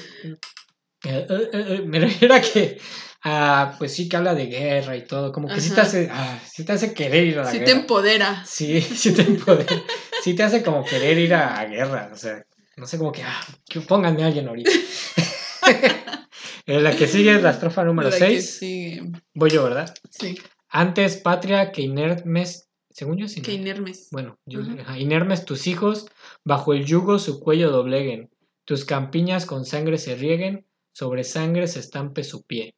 eh, 1.04 1.82
me 1.84 1.98
refiero 1.98 2.34
a 2.34 2.40
que, 2.40 2.78
ah, 3.24 3.74
pues 3.78 3.92
sí 3.94 4.08
que 4.08 4.16
habla 4.16 4.34
de 4.34 4.46
guerra 4.46 4.96
y 4.96 5.04
todo, 5.04 5.32
como 5.32 5.48
que 5.48 5.60
sí 5.60 5.70
te 5.74 5.80
hace, 5.80 6.08
ah, 6.10 6.38
sí 6.48 6.64
te 6.64 6.72
hace 6.72 6.94
querer 6.94 7.24
ir 7.24 7.38
a 7.40 7.44
la 7.44 7.50
Si 7.50 7.58
te 7.58 7.64
guerra. 7.64 7.80
empodera. 7.80 8.44
Sí, 8.46 8.80
sí 8.80 9.12
te 9.12 9.22
empodera. 9.22 9.82
Sí 10.22 10.34
te 10.34 10.42
hace 10.44 10.62
como 10.62 10.84
querer 10.84 11.18
ir 11.18 11.34
a, 11.34 11.58
a 11.58 11.64
guerra, 11.66 12.10
o 12.12 12.16
sea, 12.16 12.44
no 12.76 12.86
sé, 12.86 12.98
como 12.98 13.12
que, 13.12 13.22
ah, 13.22 13.40
que 13.68 13.80
pónganme 13.80 14.22
a 14.22 14.26
alguien 14.26 14.48
ahorita. 14.48 14.70
Eh, 16.68 16.80
la 16.80 16.96
que 16.96 17.06
sigue 17.06 17.32
es 17.34 17.42
la 17.42 17.50
estrofa 17.50 17.84
número 17.84 18.10
La 18.10 18.16
que 18.18 18.40
6. 18.40 18.58
sigue. 18.58 19.02
Voy 19.34 19.50
yo, 19.50 19.62
¿verdad? 19.62 19.94
Sí, 20.10 20.36
Antes 20.68 21.16
patria 21.16 21.70
que 21.70 21.82
inermes, 21.82 22.68
según 22.90 23.18
yo 23.18 23.28
sí. 23.28 23.40
que 23.40 23.52
inermes. 23.52 24.08
Bueno, 24.10 24.36
yo- 24.46 24.60
Ujú. 24.60 24.80
ajá, 24.80 24.98
inermes 24.98 25.44
tus 25.44 25.68
hijos, 25.68 26.06
bajo 26.44 26.72
el 26.74 26.84
yugo 26.84 27.20
su 27.20 27.38
cuello 27.38 27.70
dobleguen, 27.70 28.30
tus 28.64 28.84
campiñas 28.84 29.46
con 29.46 29.64
sangre 29.64 29.96
se 29.98 30.16
rieguen, 30.16 30.66
sobre 30.92 31.22
sangre 31.22 31.68
se 31.68 31.78
estampe 31.78 32.24
su 32.24 32.42
pie. 32.42 32.74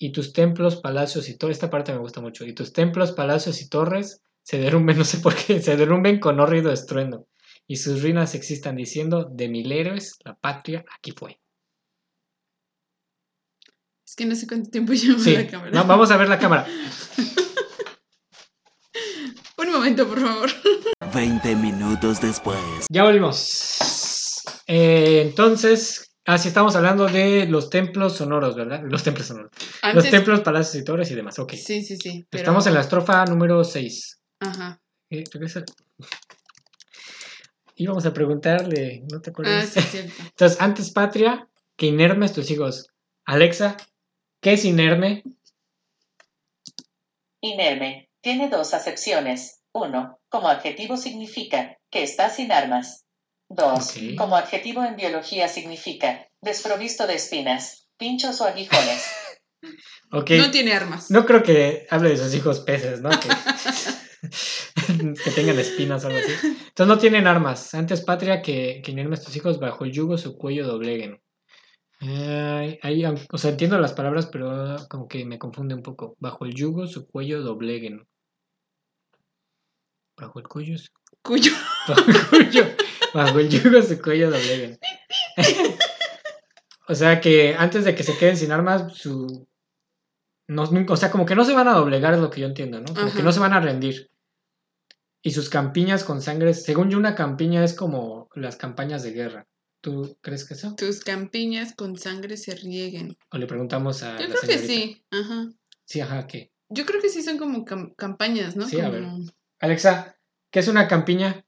Y 0.00 0.10
tus 0.10 0.32
templos, 0.32 0.76
palacios 0.76 1.28
y 1.28 1.38
torres, 1.38 1.58
esta 1.58 1.70
parte 1.70 1.92
me 1.92 1.98
gusta 2.00 2.20
mucho, 2.20 2.44
y 2.44 2.54
tus 2.54 2.72
templos, 2.72 3.12
palacios 3.12 3.62
y 3.62 3.68
torres 3.68 4.20
se 4.42 4.58
derrumben, 4.58 4.96
no 4.98 5.04
sé 5.04 5.18
por 5.18 5.36
qué, 5.36 5.62
se 5.62 5.76
derrumben 5.76 6.18
con 6.18 6.40
horrido 6.40 6.72
estruendo, 6.72 7.28
y 7.72 7.76
sus 7.76 8.02
ruinas 8.02 8.34
existan 8.34 8.76
diciendo, 8.76 9.24
de 9.32 9.48
mil 9.48 9.72
héroes, 9.72 10.18
la 10.26 10.34
patria 10.34 10.84
aquí 10.94 11.12
fue. 11.12 11.40
Es 14.06 14.14
que 14.14 14.26
no 14.26 14.34
sé 14.34 14.46
cuánto 14.46 14.68
tiempo 14.68 14.92
lleva 15.00 15.18
Sí, 15.18 15.32
la 15.34 15.46
cámara. 15.46 15.70
va- 15.80 15.86
vamos 15.86 16.10
a 16.10 16.18
ver 16.18 16.28
la 16.28 16.38
cámara. 16.38 16.66
Un 19.56 19.70
momento, 19.72 20.06
por 20.06 20.20
favor. 20.20 20.50
20 21.14 21.56
minutos 21.56 22.20
después. 22.20 22.58
Ya 22.90 23.04
volvimos. 23.04 24.42
Eh, 24.66 25.22
entonces, 25.22 26.12
así 26.26 26.48
estamos 26.48 26.76
hablando 26.76 27.06
de 27.06 27.46
los 27.46 27.70
templos 27.70 28.16
sonoros, 28.16 28.54
¿verdad? 28.54 28.82
Los 28.84 29.02
templos 29.02 29.28
sonoros. 29.28 29.50
Antes, 29.80 30.02
Los 30.04 30.10
templos, 30.10 30.40
palacios 30.40 30.74
y 30.82 30.84
torres 30.84 31.10
y 31.10 31.14
demás. 31.14 31.38
Ok. 31.38 31.52
Sí, 31.54 31.82
sí, 31.82 31.96
sí. 31.96 32.26
pero- 32.28 32.42
Estamos 32.42 32.66
en 32.66 32.74
la 32.74 32.80
estrofa 32.82 33.24
número 33.24 33.64
6. 33.64 34.20
Ajá. 34.40 34.78
Eh, 35.10 35.24
regresa. 35.32 35.64
Íbamos 37.76 38.04
a 38.06 38.12
preguntarle, 38.12 39.02
¿no 39.10 39.20
te 39.20 39.30
Ah, 39.30 39.32
acuerdas? 39.32 39.68
sí, 39.70 39.78
es 39.78 39.90
cierto. 39.90 40.12
Entonces, 40.22 40.60
antes 40.60 40.90
patria 40.90 41.48
que 41.76 41.86
inermes 41.86 42.32
tus 42.32 42.50
hijos. 42.50 42.88
Alexa, 43.24 43.76
¿qué 44.40 44.52
es 44.54 44.64
inerme? 44.64 45.22
Inerme. 47.40 48.08
Tiene 48.20 48.48
dos 48.48 48.74
acepciones. 48.74 49.60
Uno, 49.72 50.20
como 50.28 50.48
adjetivo 50.48 50.96
significa 50.96 51.78
que 51.90 52.02
está 52.02 52.30
sin 52.30 52.52
armas. 52.52 53.04
Dos, 53.48 53.94
como 54.16 54.36
adjetivo 54.36 54.82
en 54.84 54.96
biología 54.96 55.46
significa 55.48 56.26
desprovisto 56.40 57.06
de 57.06 57.14
espinas, 57.16 57.86
pinchos 57.98 58.40
o 58.40 58.44
aguijones. 58.44 59.04
Ok. 60.14 60.30
No 60.32 60.50
tiene 60.50 60.74
armas. 60.74 61.10
No 61.10 61.24
creo 61.24 61.42
que 61.42 61.86
hable 61.88 62.10
de 62.10 62.16
sus 62.18 62.34
hijos 62.34 62.60
peces, 62.60 63.00
¿no? 63.00 63.08
Que, 63.20 63.28
que 65.24 65.30
tengan 65.30 65.58
espinas 65.58 66.04
o 66.04 66.08
algo 66.08 66.18
así. 66.20 66.32
Entonces 66.42 66.86
no 66.86 66.98
tienen 66.98 67.26
armas. 67.26 67.74
Antes 67.74 68.02
patria 68.02 68.42
que, 68.42 68.80
que 68.84 68.92
inermes 68.92 69.22
tus 69.22 69.36
hijos 69.36 69.58
bajo 69.58 69.84
el 69.84 69.92
yugo 69.92 70.18
su 70.18 70.36
cuello 70.36 70.66
dobleguen. 70.66 71.20
Ahí, 72.82 73.04
o 73.30 73.38
sea, 73.38 73.50
entiendo 73.52 73.78
las 73.78 73.92
palabras, 73.92 74.26
pero 74.26 74.76
como 74.88 75.06
que 75.06 75.24
me 75.24 75.38
confunde 75.38 75.74
un 75.74 75.82
poco. 75.82 76.16
Bajo 76.18 76.44
el 76.44 76.54
yugo 76.54 76.86
su 76.86 77.06
cuello 77.06 77.42
dobleguen. 77.42 78.08
Bajo 80.16 80.40
el 80.40 80.48
cuello 80.48 80.76
su 80.76 80.88
Cuyo. 81.22 81.52
Bajo 81.88 82.10
el 82.10 82.26
cuello, 82.28 82.64
bajo 83.14 83.38
el 83.38 83.48
yugo 83.48 83.82
su 83.82 84.00
cuello 84.00 84.30
dobleguen. 84.30 84.78
o 86.88 86.94
sea 86.94 87.20
que 87.20 87.54
antes 87.56 87.84
de 87.84 87.94
que 87.94 88.02
se 88.02 88.16
queden 88.16 88.36
sin 88.36 88.52
armas, 88.52 88.92
su. 88.94 89.46
No, 90.48 90.64
o 90.88 90.96
sea, 90.96 91.10
como 91.10 91.24
que 91.24 91.34
no 91.34 91.44
se 91.44 91.54
van 91.54 91.68
a 91.68 91.74
doblegar, 91.74 92.14
es 92.14 92.20
lo 92.20 92.30
que 92.30 92.40
yo 92.40 92.46
entiendo, 92.46 92.80
¿no? 92.80 92.92
Como 92.92 93.12
que 93.12 93.22
no 93.22 93.32
se 93.32 93.40
van 93.40 93.52
a 93.52 93.60
rendir. 93.60 94.10
Y 95.22 95.30
sus 95.30 95.48
campiñas 95.48 96.02
con 96.04 96.20
sangre, 96.20 96.52
según 96.52 96.90
yo, 96.90 96.98
una 96.98 97.14
campiña 97.14 97.64
es 97.64 97.74
como 97.74 98.28
las 98.34 98.56
campañas 98.56 99.02
de 99.04 99.12
guerra. 99.12 99.46
¿Tú 99.80 100.16
crees 100.20 100.44
que 100.44 100.54
eso? 100.54 100.74
Tus 100.76 101.00
campiñas 101.00 101.74
con 101.74 101.96
sangre 101.98 102.36
se 102.36 102.54
rieguen. 102.54 103.16
O 103.30 103.38
le 103.38 103.46
preguntamos 103.46 104.02
a 104.02 104.16
Yo 104.18 104.26
la 104.28 104.34
creo 104.34 104.42
que 104.42 104.58
sí. 104.58 105.04
Ajá. 105.10 105.52
Sí, 105.84 106.00
ajá, 106.00 106.26
¿qué? 106.26 106.52
Yo 106.68 106.86
creo 106.86 107.00
que 107.00 107.08
sí 107.08 107.22
son 107.22 107.38
como 107.38 107.64
cam- 107.64 107.94
campañas, 107.96 108.56
¿no? 108.56 108.66
Sí, 108.66 108.80
a 108.80 108.88
ver. 108.88 109.04
Alexa, 109.60 110.16
¿qué 110.50 110.60
es 110.60 110.68
una 110.68 110.88
campiña? 110.88 111.44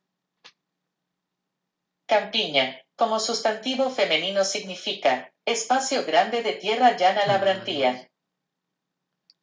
Campiña, 2.06 2.76
como 2.96 3.18
sustantivo 3.18 3.90
femenino 3.90 4.44
significa 4.44 5.32
espacio 5.46 6.04
grande 6.04 6.42
de 6.42 6.52
tierra 6.52 6.96
llana 6.96 7.26
labrantía. 7.26 8.10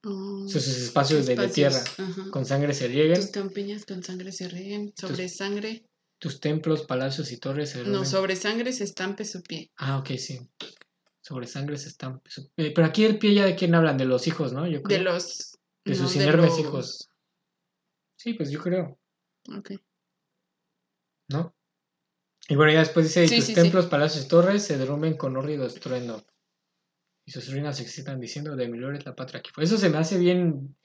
Oh, 0.03 0.47
Sus 0.47 0.67
espacios 0.67 1.27
de, 1.27 1.35
de 1.35 1.47
tierra. 1.49 1.77
espacios, 1.77 2.09
ajá. 2.17 2.31
Con 2.31 2.45
sangre 2.45 2.73
se 2.73 2.87
rieguen. 2.87 3.15
Tus 3.21 3.29
campiñas 3.31 3.85
con 3.85 4.03
sangre 4.03 4.31
se 4.31 4.47
rieguen. 4.49 4.93
Sobre 4.97 5.29
sangre. 5.29 5.85
Tus 6.19 6.39
templos, 6.39 6.83
palacios 6.83 7.31
y 7.31 7.37
torres 7.37 7.69
se 7.71 7.83
No, 7.83 8.03
sobre 8.05 8.35
sangre 8.35 8.73
se 8.73 8.83
estampe 8.83 9.25
su 9.25 9.41
pie. 9.43 9.71
Ah, 9.77 9.97
ok, 9.99 10.09
sí. 10.17 10.39
Sobre 11.21 11.45
sangre 11.47 11.77
se 11.77 11.89
están. 11.89 12.21
eh, 12.57 12.71
pero 12.73 12.87
aquí 12.87 13.05
el 13.05 13.19
pie 13.19 13.33
ya 13.35 13.45
de 13.45 13.55
quién 13.55 13.75
hablan, 13.75 13.97
de 13.97 14.05
los 14.05 14.25
hijos, 14.27 14.53
¿no? 14.53 14.67
Yo 14.67 14.81
creo. 14.81 14.97
De 14.97 15.03
los. 15.03 15.57
De 15.85 15.95
sus 15.95 16.15
no, 16.15 16.21
inermes 16.23 16.51
los- 16.51 16.59
hijos. 16.59 17.09
Sí, 18.17 18.33
pues 18.33 18.51
yo 18.51 18.59
creo, 18.61 18.99
Ok. 19.55 19.71
¿no? 21.29 21.55
Y 22.47 22.55
bueno, 22.55 22.71
ya 22.73 22.79
después 22.79 23.07
dice, 23.07 23.27
Sí, 23.27 23.37
tus 23.37 23.45
sí, 23.45 23.55
sí. 23.55 23.61
templos, 23.61 23.85
palacios 23.87 24.25
y 24.25 24.27
torres 24.27 24.63
se 24.63 24.77
derrumben 24.77 25.15
con 25.17 25.35
horrido 25.37 25.65
estruendo. 25.65 26.23
Y 27.25 27.31
sus 27.31 27.51
ruinas 27.51 27.77
se 27.77 27.83
excitan 27.83 28.19
diciendo, 28.19 28.55
de 28.55 28.67
mi 28.67 28.77
gloria 28.77 28.99
es 28.99 29.05
la 29.05 29.15
patria 29.15 29.41
que 29.41 29.51
fue. 29.53 29.63
Eso 29.63 29.77
se 29.77 29.89
me 29.89 29.97
hace 29.97 30.17
bien, 30.17 30.75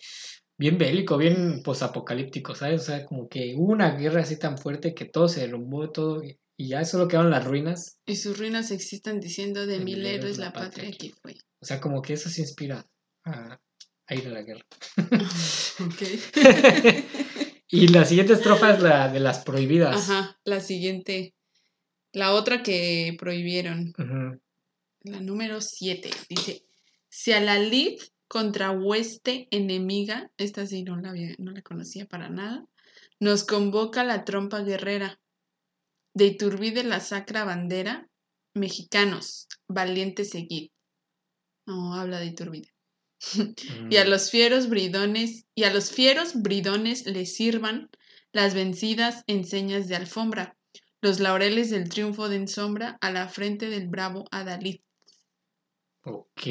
bien 0.59 0.79
bélico, 0.79 1.17
bien 1.17 1.63
posapocalíptico, 1.63 2.55
¿sabes? 2.55 2.83
O 2.83 2.85
sea, 2.85 3.05
como 3.05 3.29
que 3.29 3.55
hubo 3.57 3.73
una 3.73 3.97
guerra 3.97 4.23
así 4.23 4.39
tan 4.39 4.59
fuerte 4.59 4.95
que 4.95 5.07
todo 5.07 5.29
se 5.29 5.41
derrumbó, 5.41 5.91
todo, 5.91 6.23
y 6.59 6.69
ya 6.69 6.85
solo 6.85 7.09
quedaron 7.09 7.31
las 7.31 7.45
ruinas. 7.45 7.99
Y 8.07 8.17
sus 8.17 8.39
ruinas 8.39 8.69
se 8.69 8.75
excitan 8.75 9.21
diciendo 9.21 9.67
de 9.67 9.81
mil 9.81 10.05
héroes 10.05 10.39
la 10.39 10.53
patria 10.53 10.91
que 10.91 11.11
fue. 11.11 11.37
O 11.61 11.67
sea, 11.67 11.81
como 11.81 12.03
que 12.03 12.15
eso 12.15 12.31
se 12.31 12.41
inspira 12.43 12.87
a, 13.25 13.61
a 14.07 14.15
ir 14.15 14.27
a 14.27 14.31
la 14.31 14.43
guerra. 14.43 14.65
ok. 15.81 16.03
y 17.69 17.89
la 17.89 18.05
siguiente 18.05 18.33
estrofa 18.33 18.75
es 18.75 18.83
la 18.83 19.09
de 19.09 19.21
las 19.21 19.41
prohibidas. 19.41 20.09
Ajá. 20.09 20.39
La 20.45 20.61
siguiente. 20.61 21.35
La 22.13 22.33
otra 22.33 22.63
que 22.63 23.15
prohibieron. 23.19 23.93
La 25.07 25.21
número 25.21 25.61
7. 25.61 26.11
Dice: 26.29 26.65
Si 27.09 27.33
a 27.33 27.41
la 27.41 27.59
lid 27.61 28.01
contra 28.27 28.73
hueste 28.73 29.47
enemiga, 29.53 30.33
esta 30.37 30.67
sí 30.67 30.83
no 30.83 30.97
la, 30.97 31.11
había- 31.11 31.37
no 31.39 31.53
la 31.53 31.63
conocía 31.63 32.07
para 32.07 32.29
nada, 32.29 32.67
nos 33.21 33.45
convoca 33.45 34.03
la 34.03 34.25
trompa 34.25 34.63
guerrera. 34.63 35.21
De 36.13 36.27
Iturbide 36.27 36.83
la 36.83 36.99
sacra 37.01 37.45
bandera, 37.45 38.09
mexicanos, 38.55 39.47
valiente 39.69 40.25
seguid. 40.25 40.71
No, 41.67 41.95
habla 41.95 42.19
de 42.19 42.27
Iturbide. 42.27 42.73
Y 43.91 43.97
a 43.99 44.05
Mm. 44.05 44.09
los 44.09 44.31
fieros 44.31 44.69
bridones, 44.69 45.45
y 45.55 45.65
a 45.65 45.73
los 45.73 45.93
fieros 45.93 46.43
bridones 46.43 47.07
les 47.07 47.35
sirvan 47.37 47.91
las 48.33 48.55
vencidas 48.55 49.23
enseñas 49.29 49.87
de 49.89 49.97
alfombra, 49.97 50.57
los 51.01 51.21
laureles 51.21 51.71
del 51.71 51.89
triunfo 51.89 52.29
de 52.29 52.37
ensombra 52.37 52.99
a 53.01 53.11
la 53.13 53.29
frente 53.29 53.69
del 53.71 53.87
bravo 53.89 54.25
Adalid. 54.33 54.81
Ok, 56.09 56.43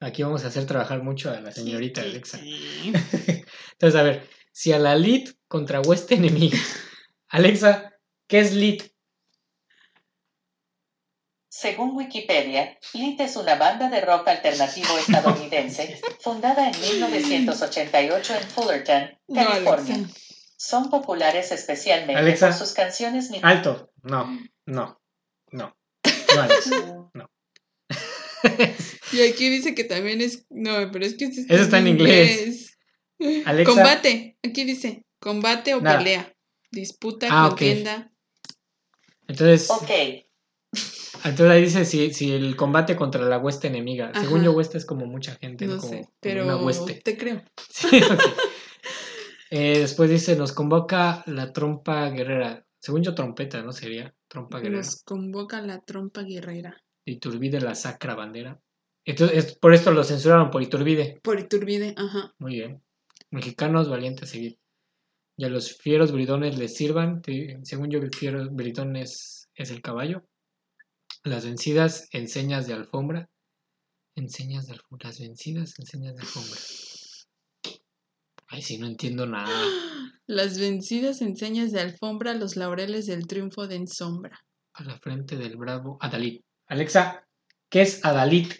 aquí 0.00 0.22
vamos 0.22 0.44
a 0.44 0.46
hacer 0.48 0.64
trabajar 0.66 1.02
mucho 1.02 1.30
a 1.30 1.38
la 1.40 1.52
señorita 1.52 2.02
Sí, 2.02 2.08
Alexa. 2.08 2.38
sí. 2.38 2.92
Entonces, 3.72 4.00
a 4.00 4.02
ver, 4.02 4.26
si 4.52 4.72
a 4.72 4.78
la 4.78 4.96
lit 4.96 5.36
contra 5.48 5.82
hueste 5.82 6.14
enemiga. 6.14 6.56
Alexa, 7.28 7.92
¿qué 8.26 8.40
es 8.40 8.54
lit? 8.54 8.84
Según 11.50 11.94
Wikipedia, 11.96 12.78
Lit 12.94 13.20
es 13.20 13.36
una 13.36 13.56
banda 13.56 13.90
de 13.90 14.00
rock 14.00 14.28
alternativo 14.28 14.96
estadounidense 14.98 16.00
fundada 16.20 16.70
en 16.70 16.80
1988 16.80 18.34
en 18.34 18.48
Fullerton, 18.48 19.18
No, 19.28 19.44
California. 19.44 20.08
Son 20.56 20.88
populares 20.88 21.52
especialmente 21.52 22.16
Alexa. 22.16 22.48
por 22.48 22.56
sus 22.56 22.72
canciones 22.72 23.30
Alto. 23.42 23.90
No, 24.02 24.38
no, 24.64 25.00
no. 25.50 25.76
No, 26.34 26.42
Alex. 26.42 26.70
Y 29.12 29.20
aquí 29.22 29.48
dice 29.48 29.74
que 29.74 29.84
también 29.84 30.20
es. 30.20 30.46
No, 30.50 30.90
pero 30.92 31.04
es 31.06 31.14
que 31.16 31.26
este 31.26 31.42
Eso 31.42 31.62
está 31.62 31.78
en 31.78 31.86
inglés. 31.88 32.76
Alexa. 33.44 33.72
Combate. 33.72 34.36
Aquí 34.42 34.64
dice: 34.64 35.04
combate 35.20 35.74
o 35.74 35.80
Nada. 35.80 35.98
pelea. 35.98 36.32
Disputa, 36.72 37.28
Ah, 37.30 37.48
contienda. 37.50 38.12
Entonces, 39.28 39.70
Ok, 39.70 39.90
entonces 41.24 41.50
ahí 41.50 41.62
dice 41.62 41.84
si, 41.84 42.12
si 42.12 42.32
el 42.32 42.54
combate 42.56 42.94
contra 42.96 43.22
la 43.22 43.38
hueste 43.38 43.68
enemiga. 43.68 44.12
Según 44.20 44.42
yo, 44.44 44.52
hueste 44.52 44.76
es 44.78 44.84
como 44.84 45.06
mucha 45.06 45.34
gente, 45.36 45.66
No 45.66 45.78
como, 45.78 45.88
sé, 45.92 45.96
como 46.00 46.14
pero 46.20 46.44
una 46.44 46.56
hueste. 46.56 47.00
te 47.02 47.16
creo. 47.16 47.42
Sí, 47.70 47.86
ok. 48.02 48.20
Eh, 49.50 49.78
después 49.78 50.10
dice, 50.10 50.34
nos 50.36 50.52
convoca 50.52 51.22
la 51.26 51.52
trompa 51.52 52.10
guerrera. 52.10 52.66
Según 52.80 53.02
yo, 53.04 53.14
trompeta, 53.14 53.62
¿no? 53.62 53.72
Sería 53.72 54.12
trompa 54.28 54.58
guerrera. 54.58 54.78
Nos 54.82 55.02
convoca 55.04 55.60
la 55.62 55.80
trompa 55.80 56.22
guerrera. 56.22 56.82
Iturbide 57.06 57.60
la 57.60 57.74
sacra 57.74 58.14
bandera. 58.14 58.60
Entonces, 59.04 59.38
es- 59.38 59.58
por 59.58 59.72
esto 59.72 59.92
lo 59.92 60.02
censuraron, 60.04 60.50
por 60.50 60.62
Iturbide. 60.62 61.20
Por 61.22 61.38
Iturbide, 61.38 61.94
ajá. 61.96 62.34
Muy 62.38 62.54
bien. 62.56 62.82
Mexicanos 63.30 63.88
valientes 63.88 64.30
seguir. 64.30 64.58
Y 65.38 65.44
a 65.44 65.48
los 65.48 65.76
fieros 65.76 66.12
bridones 66.12 66.58
les 66.58 66.74
sirvan. 66.74 67.22
te- 67.22 67.58
Según 67.62 67.90
yo, 67.90 67.98
el 68.00 68.10
fiero 68.14 68.48
bridón 68.50 68.96
es, 68.96 69.48
es 69.54 69.70
el 69.70 69.82
caballo. 69.82 70.26
Las 71.24 71.44
vencidas, 71.44 72.08
enseñas 72.12 72.66
de 72.66 72.74
alfombra. 72.74 73.28
Enseñas 74.16 74.66
de 74.66 74.72
alfombra. 74.74 75.08
Las 75.08 75.20
vencidas, 75.20 75.78
enseñas 75.78 76.14
de 76.16 76.22
alfombra. 76.22 76.60
Ay, 78.48 78.62
sí, 78.62 78.78
no 78.78 78.86
entiendo 78.86 79.26
nada. 79.26 79.46
Las 80.28 80.58
vencidas 80.58 81.20
enseñas 81.22 81.70
de 81.70 81.80
alfombra, 81.80 82.34
los 82.34 82.56
laureles 82.56 83.06
del 83.06 83.26
triunfo 83.28 83.68
de 83.68 83.76
ensombra. 83.76 84.40
A 84.74 84.82
la 84.84 84.98
frente 84.98 85.36
del 85.36 85.56
bravo 85.56 85.98
Adalid. 86.00 86.40
Alexa, 86.68 87.24
¿qué 87.70 87.82
es 87.82 88.04
Adalid? 88.04 88.52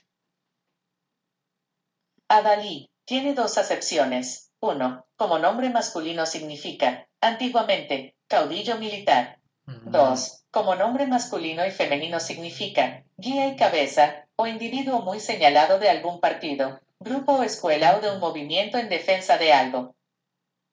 Adalí 2.28 2.88
tiene 3.04 3.34
dos 3.34 3.59
acepciones. 3.59 4.52
Uno, 4.61 5.07
como 5.16 5.38
nombre 5.38 5.70
masculino 5.70 6.24
significa, 6.24 7.09
antiguamente, 7.20 8.14
caudillo 8.28 8.78
militar. 8.78 9.40
Dos, 9.66 10.44
como 10.52 10.76
nombre 10.76 11.07
masculino 11.07 11.66
y 11.66 11.70
femenino 11.70 12.20
significa, 12.20 13.04
guía 13.16 13.48
y 13.48 13.57
cabeza, 13.57 14.26
o 14.36 14.46
individuo 14.46 15.02
muy 15.02 15.18
señalado 15.18 15.78
de 15.80 15.88
algún 15.88 16.20
partido, 16.20 16.80
grupo 17.00 17.32
o 17.32 17.42
escuela 17.42 17.96
o 17.96 18.00
de 18.00 18.11
un 18.12 18.20
movimiento 18.20 18.78
en 18.78 18.88
defensa 18.88 19.36
de 19.36 19.52
algo. 19.52 19.96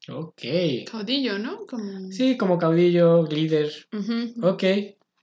Ok. 0.07 0.41
Caudillo, 0.91 1.39
¿no? 1.39 1.65
Como... 1.65 2.11
Sí, 2.11 2.37
como 2.37 2.59
caudillo, 2.59 3.23
líder. 3.23 3.71
Ujú, 3.91 4.47
Ok. 4.47 4.63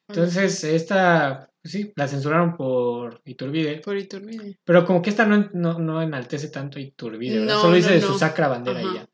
Entonces, 0.08 0.64
esta, 0.64 1.49
sí, 1.64 1.92
la 1.96 2.08
censuraron 2.08 2.56
por 2.56 3.20
Iturbide. 3.24 3.78
Por 3.78 3.96
Iturbide. 3.96 4.58
Pero 4.64 4.84
como 4.84 5.02
que 5.02 5.11
esta 5.11 5.26
no, 5.26 5.50
no, 5.52 5.78
no 5.78 6.02
enaltece 6.02 6.48
tanto 6.48 6.78
a 6.78 6.82
Iturbide, 6.82 7.40
¿verdad? 7.40 7.54
No, 7.54 7.61
Solo 7.62 7.76
dice 7.76 7.92
de 7.92 8.00
su 8.00 8.18
sacra 8.18 8.48
bandera 8.48 8.82
y 8.82 8.84
Ajá. 8.86 8.94
ya. 8.94 9.08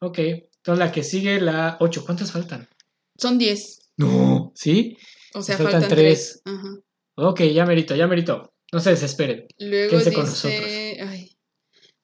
Ok. 0.00 0.18
Entonces, 0.18 0.78
la 0.78 0.92
que 0.92 1.02
sigue, 1.02 1.40
la 1.40 1.76
8. 1.80 2.04
¿Cuántas 2.04 2.32
faltan? 2.32 2.68
Son 3.16 3.38
10. 3.38 3.92
No. 3.96 4.52
¿Sí? 4.54 4.96
O 5.34 5.42
sea, 5.42 5.56
faltan 5.56 5.80
faltan 5.82 5.90
tres. 5.90 6.42
3. 6.44 6.56
Ajá. 6.56 6.68
Ok, 7.16 7.42
ya 7.42 7.66
merito, 7.66 7.94
ya 7.94 8.06
merito. 8.06 8.52
No 8.72 8.80
se 8.80 8.90
desesperen. 8.90 9.46
Luego 9.58 9.90
Quédense 9.90 10.10
dice, 10.10 10.12
con 10.12 10.26
nosotros. 10.26 10.60
ay, 10.64 11.36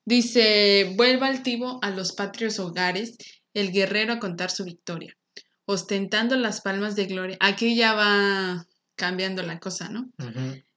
dice, 0.05 0.93
vuelva 0.95 1.27
altivo 1.27 1.79
a 1.81 1.89
los 1.89 2.11
patrios 2.11 2.59
hogares, 2.59 3.17
el 3.53 3.71
guerrero 3.71 4.13
a 4.13 4.19
contar 4.19 4.51
su 4.51 4.63
victoria, 4.65 5.15
ostentando 5.65 6.35
las 6.35 6.61
palmas 6.61 6.95
de 6.95 7.05
gloria. 7.05 7.37
Aquí 7.39 7.75
ya 7.75 7.93
va 7.93 8.67
cambiando 8.97 9.43
la 9.43 9.59
cosa, 9.59 9.87
¿no? 9.89 10.11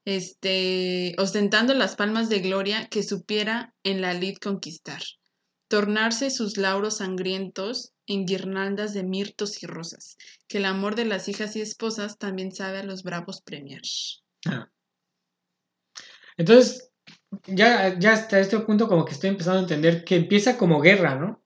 Este, 0.04 1.14
ostentando 1.18 1.74
las 1.74 1.96
palmas 1.96 2.28
de 2.28 2.38
gloria 2.38 2.88
que 2.88 3.02
supiera 3.02 3.74
en 3.82 4.00
la 4.00 4.14
lid 4.14 4.36
conquistar, 4.36 5.02
tornarse 5.68 6.30
sus 6.30 6.56
lauros 6.56 6.98
sangrientos 6.98 7.92
en 8.06 8.26
guirnaldas 8.26 8.94
de 8.94 9.02
mirtos 9.02 9.62
y 9.62 9.66
rosas, 9.66 10.16
que 10.48 10.58
el 10.58 10.66
amor 10.66 10.94
de 10.94 11.04
las 11.04 11.28
hijas 11.28 11.56
y 11.56 11.60
esposas 11.60 12.18
también 12.18 12.52
sabe 12.52 12.78
a 12.78 12.84
los 12.84 13.02
bravos 13.02 13.42
premiar. 13.42 13.82
Entonces, 16.36 16.90
ya, 17.46 17.98
ya 17.98 18.12
hasta 18.12 18.40
este 18.40 18.58
punto 18.60 18.88
como 18.88 19.04
que 19.04 19.12
estoy 19.12 19.30
empezando 19.30 19.58
a 19.58 19.62
entender 19.62 20.04
que 20.04 20.16
empieza 20.16 20.56
como 20.56 20.80
guerra, 20.80 21.16
¿no? 21.16 21.42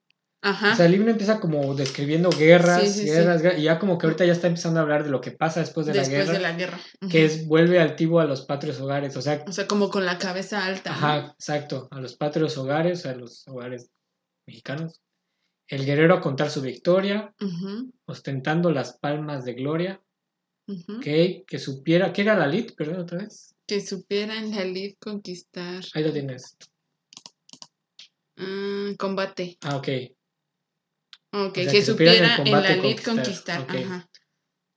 Ajá. 0.46 0.74
O 0.74 0.76
sea, 0.76 0.84
el 0.84 0.92
libro 0.92 1.10
empieza 1.10 1.40
como 1.40 1.74
describiendo 1.74 2.28
guerras, 2.28 2.82
Sí, 2.82 2.88
sí, 2.88 2.98
sí. 3.00 3.04
guerras, 3.06 3.40
guerras, 3.40 3.58
y 3.58 3.62
ya 3.62 3.78
como 3.78 3.96
que 3.96 4.04
ahorita 4.06 4.26
ya 4.26 4.32
está 4.34 4.46
empezando 4.46 4.78
a 4.78 4.82
hablar 4.82 5.02
de 5.02 5.08
lo 5.08 5.22
que 5.22 5.30
pasa 5.30 5.60
después 5.60 5.86
de 5.86 5.94
después 5.94 6.10
la 6.12 6.18
guerra, 6.24 6.32
de 6.34 6.38
la 6.40 6.52
guerra. 6.52 6.80
que 7.10 7.24
es 7.24 7.46
vuelve 7.46 7.80
altivo 7.80 8.20
a 8.20 8.26
los 8.26 8.42
patrios 8.42 8.78
hogares, 8.78 9.16
o 9.16 9.22
sea, 9.22 9.42
O 9.48 9.52
sea, 9.52 9.66
como 9.66 9.88
con 9.88 10.04
la 10.04 10.18
cabeza 10.18 10.66
alta. 10.66 10.90
¿no? 10.90 10.96
ajá, 10.96 11.34
exacto, 11.38 11.88
a 11.90 11.98
los 11.98 12.14
patrios 12.16 12.58
hogares, 12.58 13.06
a 13.06 13.14
los 13.14 13.48
hogares 13.48 13.88
mexicanos. 14.46 15.00
El 15.66 15.86
guerrero 15.86 16.12
a 16.16 16.20
contar 16.20 16.50
su 16.50 16.60
victoria, 16.60 17.34
ostentando 18.04 18.70
las 18.70 18.98
palmas 18.98 19.46
de 19.46 19.54
gloria, 19.54 20.02
ujú. 20.66 20.96
ok, 20.98 21.46
que 21.46 21.58
supiera, 21.58 22.12
¿qué 22.12 22.20
era 22.20 22.36
la 22.36 22.46
lid? 22.46 22.72
Perdón, 22.76 23.00
otra 23.00 23.16
vez. 23.20 23.54
Que 23.66 23.80
supiera 23.80 24.36
en 24.36 24.54
la 24.54 24.62
lid 24.62 24.96
conquistar. 25.00 25.82
Ahí 25.94 26.04
lo 26.04 26.12
tienes. 26.12 26.54
Ah, 28.36 28.90
combate. 28.98 29.56
Ah, 29.62 29.76
ok. 29.76 29.88
Ok, 31.34 31.50
O 31.50 31.54
sea, 31.54 31.64
que, 31.66 31.66
que 31.72 31.84
supiera 31.84 32.36
en 32.36 32.50
la 32.52 32.60
lid 32.76 32.80
conquistar. 33.00 33.14
conquistar. 33.14 33.60
Ok. 33.62 33.74
Ajá. 33.84 34.08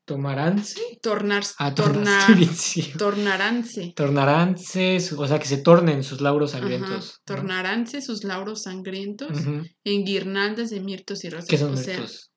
Tomaránse. 0.06 1.00
Tornar, 1.02 1.44
Ah, 1.60 1.76
tornar, 1.76 2.28
tornarse, 2.28 2.82
tornaránse. 2.98 3.94
Tornaránse, 3.96 5.00
su- 5.02 5.20
o 5.22 5.28
sea, 5.28 5.38
que 5.38 5.46
se 5.48 5.58
tornen 5.58 6.02
sus 6.04 6.22
lauros 6.22 6.52
Ajá, 6.54 6.60
sangrientos. 6.62 7.20
¿no? 7.28 7.36
Tornaránse 7.36 8.02
sus 8.02 8.24
lauros 8.24 8.64
sangrientos 8.64 9.32
Ujú. 9.38 9.66
en 9.84 10.06
guirnaldas 10.06 10.70
de 10.70 10.80
mirtos 10.80 11.24
y 11.26 11.30
rosas. 11.30 11.50
¿Qué 11.50 11.58
son 11.58 11.74
o 11.74 11.78
sea, 11.78 11.96
mirtos? 11.98 12.32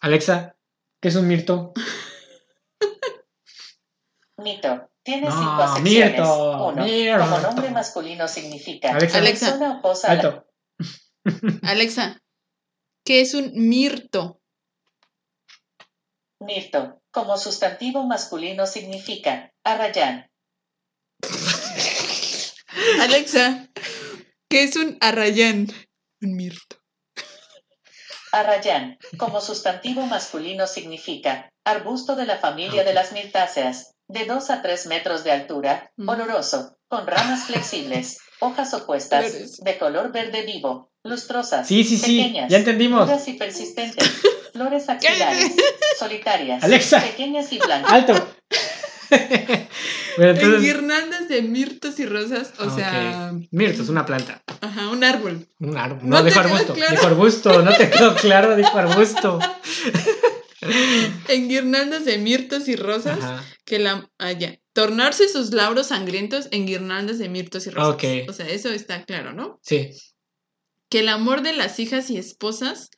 Alexa, 0.00 0.56
¿qué 1.00 1.08
es 1.08 1.16
un 1.16 1.26
mirto? 1.26 1.72
Mito. 4.38 4.90
Tiene 5.02 5.28
No, 5.28 5.32
cinco 5.38 5.62
acepciones. 5.62 6.10
Mirto, 6.12 6.66
Uno, 6.68 6.84
Mirto. 6.84 7.18
como 7.24 7.38
nombre 7.40 7.70
masculino 7.70 8.26
significa 8.28 8.90
Alexa. 8.94 9.18
Alexa. 9.18 9.46
persona 9.50 9.78
o 9.78 9.82
cosa 9.82 10.10
a 10.10 10.14
la- 10.14 10.20
Alto. 10.20 10.46
Alexa, 11.62 12.20
¿qué 13.06 13.20
es 13.20 13.32
un 13.34 13.52
mirto? 13.54 14.40
Mirto, 16.40 17.00
como 17.10 17.38
sustantivo 17.38 18.04
masculino 18.04 18.66
significa 18.66 19.54
arrayán. 19.64 20.28
Alexa, 23.00 23.68
¿qué 24.50 24.64
es 24.64 24.76
un 24.76 24.98
arrayán? 25.00 25.68
Un 26.20 26.34
mirto. 26.36 26.76
Arrayán, 28.32 28.98
como 29.16 29.40
sustantivo 29.40 30.04
masculino 30.06 30.66
significa 30.66 31.50
arbusto 31.64 32.16
de 32.16 32.26
la 32.26 32.36
familia 32.36 32.84
de 32.84 32.92
las 32.92 33.12
mirtáceas, 33.12 33.94
de 34.08 34.26
2 34.26 34.50
a 34.50 34.62
3 34.62 34.86
metros 34.88 35.24
de 35.24 35.30
altura, 35.30 35.90
Mm. 35.96 36.08
oloroso, 36.08 36.76
con 36.88 37.06
ramas 37.06 37.44
flexibles, 37.46 38.18
hojas 38.40 38.74
opuestas, 38.74 39.56
de 39.58 39.78
color 39.78 40.12
verde 40.12 40.42
vivo, 40.42 40.92
lustrosas, 41.08 41.66
Sí, 41.66 41.84
sí, 41.84 41.96
sí, 41.98 42.18
pequeñas, 42.18 42.50
ya 42.50 42.58
entendimos. 42.58 43.06
duras 43.06 43.26
y 43.28 43.34
persistentes, 43.34 44.08
flores 44.52 44.88
axilares, 44.88 45.52
solitarias, 45.98 46.62
Alexa. 46.64 47.00
pequeñas 47.02 47.52
y 47.52 47.58
blancas. 47.58 47.92
Alto. 47.92 48.28
bueno, 50.16 50.32
entonces. 50.32 50.60
guirnaldas 50.62 51.28
de 51.28 51.42
mirtos 51.42 51.98
y 52.00 52.06
rosas, 52.06 52.52
o 52.58 52.64
Ah, 52.64 52.74
sea. 52.74 53.32
Mirto 53.52 53.82
es 53.82 53.88
una 53.88 54.04
planta. 54.04 54.42
ajá, 54.60 54.88
un 54.90 55.04
árbol. 55.04 55.46
Un 55.60 55.76
árbol. 55.76 56.00
No 56.02 56.16
No, 56.18 56.24
dijo 56.24 56.40
arbusto. 56.40 56.74
claro. 56.74 56.90
Dijo 56.92 57.06
arbusto. 57.06 57.62
No 57.62 57.74
te 57.76 57.88
quedó 57.90 58.14
claro, 58.16 58.56
dijo 58.56 58.76
arbusto. 58.76 59.38
En 61.28 61.48
guirnaldas 61.48 62.04
de 62.04 62.18
mirtos 62.18 62.66
y 62.68 62.76
rosas, 62.76 63.18
Ajá. 63.22 63.44
que 63.64 63.78
la 63.78 64.08
ah, 64.18 64.32
ya. 64.32 64.58
tornarse 64.72 65.28
sus 65.28 65.52
lauros 65.52 65.88
sangrientos 65.88 66.48
en 66.50 66.66
guirnaldas 66.66 67.18
de 67.18 67.28
mirtos 67.28 67.66
y 67.66 67.70
rosas. 67.70 67.94
Ok. 67.94 68.28
O 68.28 68.32
sea, 68.32 68.48
eso 68.48 68.70
está 68.70 69.04
claro, 69.04 69.32
¿no? 69.32 69.60
Sí. 69.62 69.90
Que 70.88 71.00
el 71.00 71.08
amor 71.08 71.42
de 71.42 71.52
las 71.52 71.78
hijas 71.80 72.10
y 72.10 72.18
esposas 72.18 72.90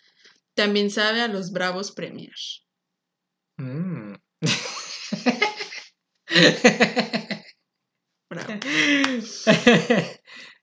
también 0.54 0.90
sabe 0.90 1.20
a 1.22 1.28
los 1.28 1.52
bravos 1.52 1.92
premiar. 1.92 2.34
Mm. 3.58 4.14
Bravo. 8.30 8.52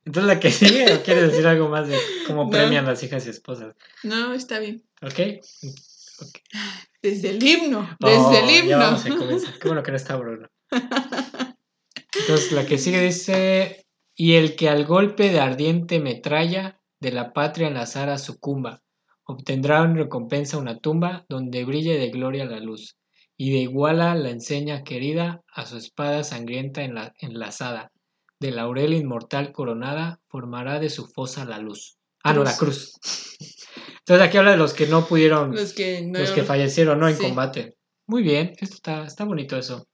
Entonces 0.06 0.28
la 0.28 0.40
que 0.40 0.52
sigue 0.52 0.94
o 0.94 1.02
quieres 1.02 1.32
decir 1.32 1.48
algo 1.48 1.68
más 1.68 1.88
de 1.88 1.98
cómo 2.28 2.44
No. 2.46 2.50
premian 2.52 2.86
las 2.86 3.02
hijas 3.02 3.26
y 3.26 3.32
esposas. 3.32 3.74
No, 4.04 4.34
está 4.36 4.60
bien. 4.60 4.84
¿Ok? 5.02 5.20
Desde 7.02 7.30
el 7.32 7.44
himno, 7.44 7.90
desde 8.00 8.18
Oh, 8.20 8.32
el 8.34 8.46
ya 8.48 8.56
himno. 8.60 8.78
vamos 8.78 9.06
a 9.06 9.10
comenzar. 9.10 9.58
Qué 9.60 9.68
bueno 9.68 9.82
que 9.84 9.92
no 9.92 9.98
está 9.98 10.16
Bruno. 10.16 10.48
Entonces 12.14 12.52
la 12.52 12.66
que 12.68 12.78
sigue 12.78 13.02
dice, 13.02 13.88
y 14.16 14.34
el 14.36 14.56
que 14.56 14.70
al 14.70 14.86
golpe 14.86 15.30
de 15.32 15.40
ardiente 15.40 16.00
metralla 16.00 16.80
de 17.00 17.12
la 17.12 17.34
patria 17.34 17.68
enlazara 17.68 18.18
sucumba, 18.18 18.82
obtendrá 19.24 19.84
en 19.84 19.96
recompensa 19.96 20.58
una 20.58 20.80
tumba 20.80 21.26
donde 21.30 21.66
brille 21.66 21.98
de 21.98 22.10
gloria 22.10 22.46
la 22.46 22.60
luz, 22.60 22.98
y 23.38 23.52
de 23.52 23.58
iguala 23.60 24.16
la 24.16 24.30
enseña 24.30 24.84
querida 24.84 25.42
a 25.54 25.66
su 25.66 25.78
espada 25.78 26.24
sangrienta 26.24 26.84
enla- 26.84 27.14
enlazada, 27.20 27.92
de 28.40 28.52
laurel 28.52 28.94
inmortal 28.94 29.52
coronada, 29.52 30.20
formará 30.28 30.80
de 30.80 30.90
su 30.90 31.08
fosa 31.08 31.46
la 31.46 31.58
luz. 31.60 31.98
Ah, 32.24 32.34
no, 32.34 32.44
la 32.44 32.56
cruz. 32.58 32.94
Entonces 34.00 34.28
aquí 34.28 34.38
habla 34.38 34.52
de 34.52 34.58
los 34.58 34.74
que 34.74 34.88
no 34.88 35.06
pudieron, 35.06 35.54
Los 35.56 35.74
que 35.74 36.02
no. 36.02 36.20
los 36.20 36.32
que 36.32 36.44
fallecieron, 36.44 37.00
¿no? 37.00 37.08
En 37.08 37.18
Sí. 37.18 37.24
combate. 37.24 37.76
Muy 38.08 38.22
bien, 38.24 38.54
esto 38.60 38.76
está, 38.76 39.06
está 39.06 39.24
bonito 39.26 39.58
eso. 39.58 39.88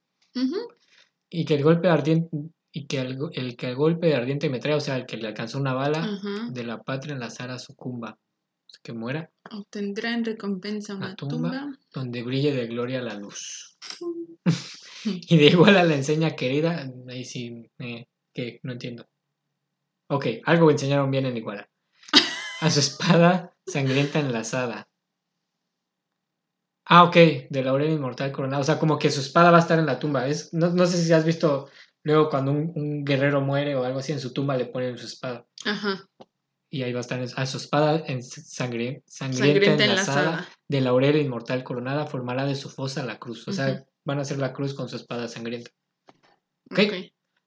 Y 1.30 1.44
que 1.46 1.54
el 1.54 1.62
golpe 1.62 1.88
ardiente, 1.88 2.28
y 2.72 2.86
que 2.86 2.98
el, 3.00 3.56
que 3.56 3.68
el 3.68 3.76
golpe 3.76 4.06
de 4.06 4.14
ardiente 4.14 4.48
metralla, 4.48 4.78
o 4.78 4.80
sea, 4.80 4.96
el 4.96 5.06
que 5.06 5.18
le 5.18 5.28
alcanzó 5.28 5.58
una 5.58 5.74
bala 5.74 6.08
de 6.50 6.64
la 6.64 6.82
patria 6.82 7.14
enlazara 7.14 7.58
sucumba, 7.58 8.18
que 8.82 8.92
muera, 8.94 9.30
Obtendrá 9.50 10.14
en 10.14 10.24
recompensa 10.24 10.94
La 10.94 10.98
una 10.98 11.16
tumba. 11.16 11.34
tumba. 11.36 11.78
donde 11.92 12.22
brille 12.22 12.52
de 12.52 12.66
gloria 12.66 13.02
la 13.02 13.14
luz. 13.14 13.76
y 15.04 15.36
de 15.36 15.46
igual 15.46 15.76
a 15.76 15.84
la 15.84 15.94
enseña 15.94 16.34
querida, 16.34 16.90
ahí 17.08 17.24
sí, 17.24 17.70
eh, 17.78 18.06
que 18.32 18.60
no 18.62 18.72
entiendo. 18.72 19.06
Ok, 20.08 20.26
algo 20.44 20.70
enseñaron 20.70 21.10
bien 21.10 21.26
en 21.26 21.36
Iguala. 21.36 21.68
A 22.60 22.70
su 22.70 22.80
espada 22.80 23.54
sangrienta 23.66 24.20
enlazada. 24.20 24.88
Ah, 26.86 27.04
ok, 27.04 27.16
de 27.48 27.62
laurel 27.64 27.92
inmortal 27.92 28.32
coronado. 28.32 28.60
O 28.62 28.64
sea, 28.64 28.78
como 28.78 28.98
que 28.98 29.10
su 29.10 29.20
espada 29.20 29.50
va 29.50 29.58
a 29.58 29.60
estar 29.60 29.78
en 29.78 29.86
la 29.86 29.98
tumba. 29.98 30.26
Es, 30.26 30.52
no, 30.52 30.70
no 30.70 30.86
sé 30.86 30.98
si 31.02 31.12
has 31.12 31.24
visto 31.24 31.68
luego 32.04 32.28
cuando 32.30 32.52
un, 32.52 32.72
un 32.74 33.04
guerrero 33.04 33.40
muere 33.40 33.74
o 33.74 33.84
algo 33.84 34.00
así, 34.00 34.12
en 34.12 34.20
su 34.20 34.32
tumba 34.32 34.56
le 34.56 34.66
ponen 34.66 34.98
su 34.98 35.06
espada. 35.06 35.46
Ajá. 35.64 36.08
Y 36.70 36.82
ahí 36.82 36.92
va 36.92 37.00
a 37.00 37.02
estar 37.02 37.20
a 37.20 37.46
su 37.46 37.56
espada 37.58 38.02
en 38.06 38.22
sangre, 38.22 39.02
sangrienta, 39.06 39.10
Sangrienta 39.10 39.84
enlazada, 39.84 40.20
enlazada. 40.22 40.48
de 40.68 40.80
laurel 40.80 41.16
inmortal 41.16 41.62
coronada, 41.64 42.06
formará 42.06 42.46
de 42.46 42.54
su 42.54 42.70
fosa 42.70 43.04
la 43.04 43.18
cruz. 43.18 43.46
O 43.46 43.52
sea, 43.52 43.84
van 44.04 44.18
a 44.18 44.22
hacer 44.22 44.38
la 44.38 44.54
cruz 44.54 44.72
con 44.72 44.88
su 44.88 44.96
espada 44.96 45.28
sangrienta. 45.28 45.70
Ok. 46.70 46.78
Ok. 46.86 46.92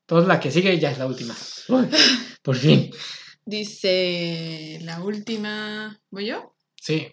Entonces 0.02 0.28
la 0.28 0.40
que 0.40 0.52
sigue 0.52 0.78
ya 0.80 0.92
es 0.92 1.00
la 1.00 1.08
última. 1.08 1.36
Uy, 1.70 1.88
por 2.44 2.56
fin. 2.56 2.92
Dice 3.46 4.80
la 4.84 5.02
última. 5.02 6.00
¿Voy 6.12 6.28
yo? 6.28 6.56
Sí. 6.80 7.08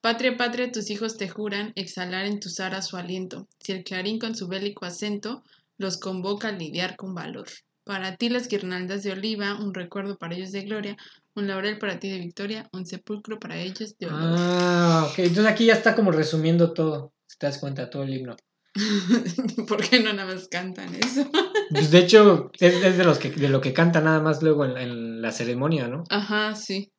Patria, 0.00 0.36
patria, 0.36 0.72
tus 0.72 0.88
hijos 0.90 1.16
te 1.18 1.28
juran 1.28 1.72
exhalar 1.76 2.24
en 2.26 2.40
tus 2.40 2.60
aras 2.60 2.86
su 2.88 2.96
aliento. 2.96 3.48
Si 3.60 3.72
el 3.72 3.84
clarín 3.84 4.18
con 4.18 4.34
su 4.34 4.48
bélico 4.48 4.86
acento 4.86 5.42
los 5.78 5.98
convoca 5.98 6.48
a 6.48 6.52
lidiar 6.52 6.96
con 6.96 7.14
valor. 7.14 7.46
Para 7.84 8.16
ti 8.16 8.28
las 8.30 8.48
guirnaldas 8.48 9.02
de 9.02 9.12
oliva, 9.12 9.54
un 9.60 9.74
recuerdo 9.74 10.16
para 10.16 10.34
ellos 10.34 10.52
de 10.52 10.62
gloria, 10.62 10.96
un 11.34 11.46
laurel 11.48 11.78
para 11.78 11.98
ti 11.98 12.08
de 12.08 12.18
victoria, 12.18 12.68
un 12.72 12.86
sepulcro 12.86 13.38
para 13.38 13.58
ellos 13.58 13.96
de 13.98 14.06
honor. 14.06 14.36
Ah, 14.38 15.08
ok. 15.10 15.18
Entonces 15.18 15.52
aquí 15.52 15.66
ya 15.66 15.74
está 15.74 15.94
como 15.94 16.10
resumiendo 16.10 16.72
todo. 16.72 17.12
Si 17.26 17.36
te 17.36 17.46
das 17.46 17.58
cuenta, 17.58 17.90
todo 17.90 18.04
el 18.04 18.14
himno. 18.14 18.36
¿Por 19.68 19.88
qué 19.88 20.00
no 20.00 20.12
nada 20.12 20.32
más 20.34 20.48
cantan 20.48 20.94
eso? 20.94 21.28
Pues 21.70 21.90
de 21.90 21.98
hecho, 21.98 22.50
es, 22.58 22.74
es 22.82 22.96
de 22.98 23.04
los 23.04 23.18
que 23.18 23.30
de 23.30 23.48
lo 23.48 23.60
que 23.60 23.72
canta 23.72 24.00
nada 24.00 24.20
más 24.20 24.42
luego 24.42 24.64
en, 24.64 24.76
en 24.76 25.22
la 25.22 25.30
ceremonia, 25.30 25.88
¿no? 25.88 26.04
Ajá, 26.10 26.54
sí. 26.54 26.90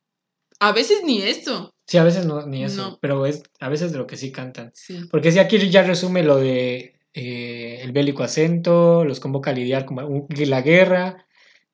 A 0.60 0.72
veces 0.72 1.02
ni 1.04 1.20
esto. 1.22 1.74
Sí, 1.86 1.98
a 1.98 2.04
veces 2.04 2.24
no, 2.26 2.46
ni 2.46 2.64
eso, 2.64 2.90
No. 2.90 2.98
pero 3.00 3.26
es 3.26 3.42
a 3.60 3.68
veces 3.68 3.92
de 3.92 3.98
lo 3.98 4.06
que 4.06 4.16
sí 4.16 4.32
cantan. 4.32 4.70
Sí. 4.74 5.00
Porque 5.10 5.30
sí, 5.32 5.38
aquí 5.38 5.58
ya 5.70 5.82
resume 5.82 6.22
lo 6.22 6.36
de 6.38 6.95
eh, 7.16 7.80
el 7.82 7.92
bélico 7.92 8.22
acento, 8.22 9.04
los 9.04 9.18
convoca 9.20 9.50
a 9.50 9.54
lidiar 9.54 9.84
con 9.86 9.96
la 10.28 10.62
guerra, 10.62 11.26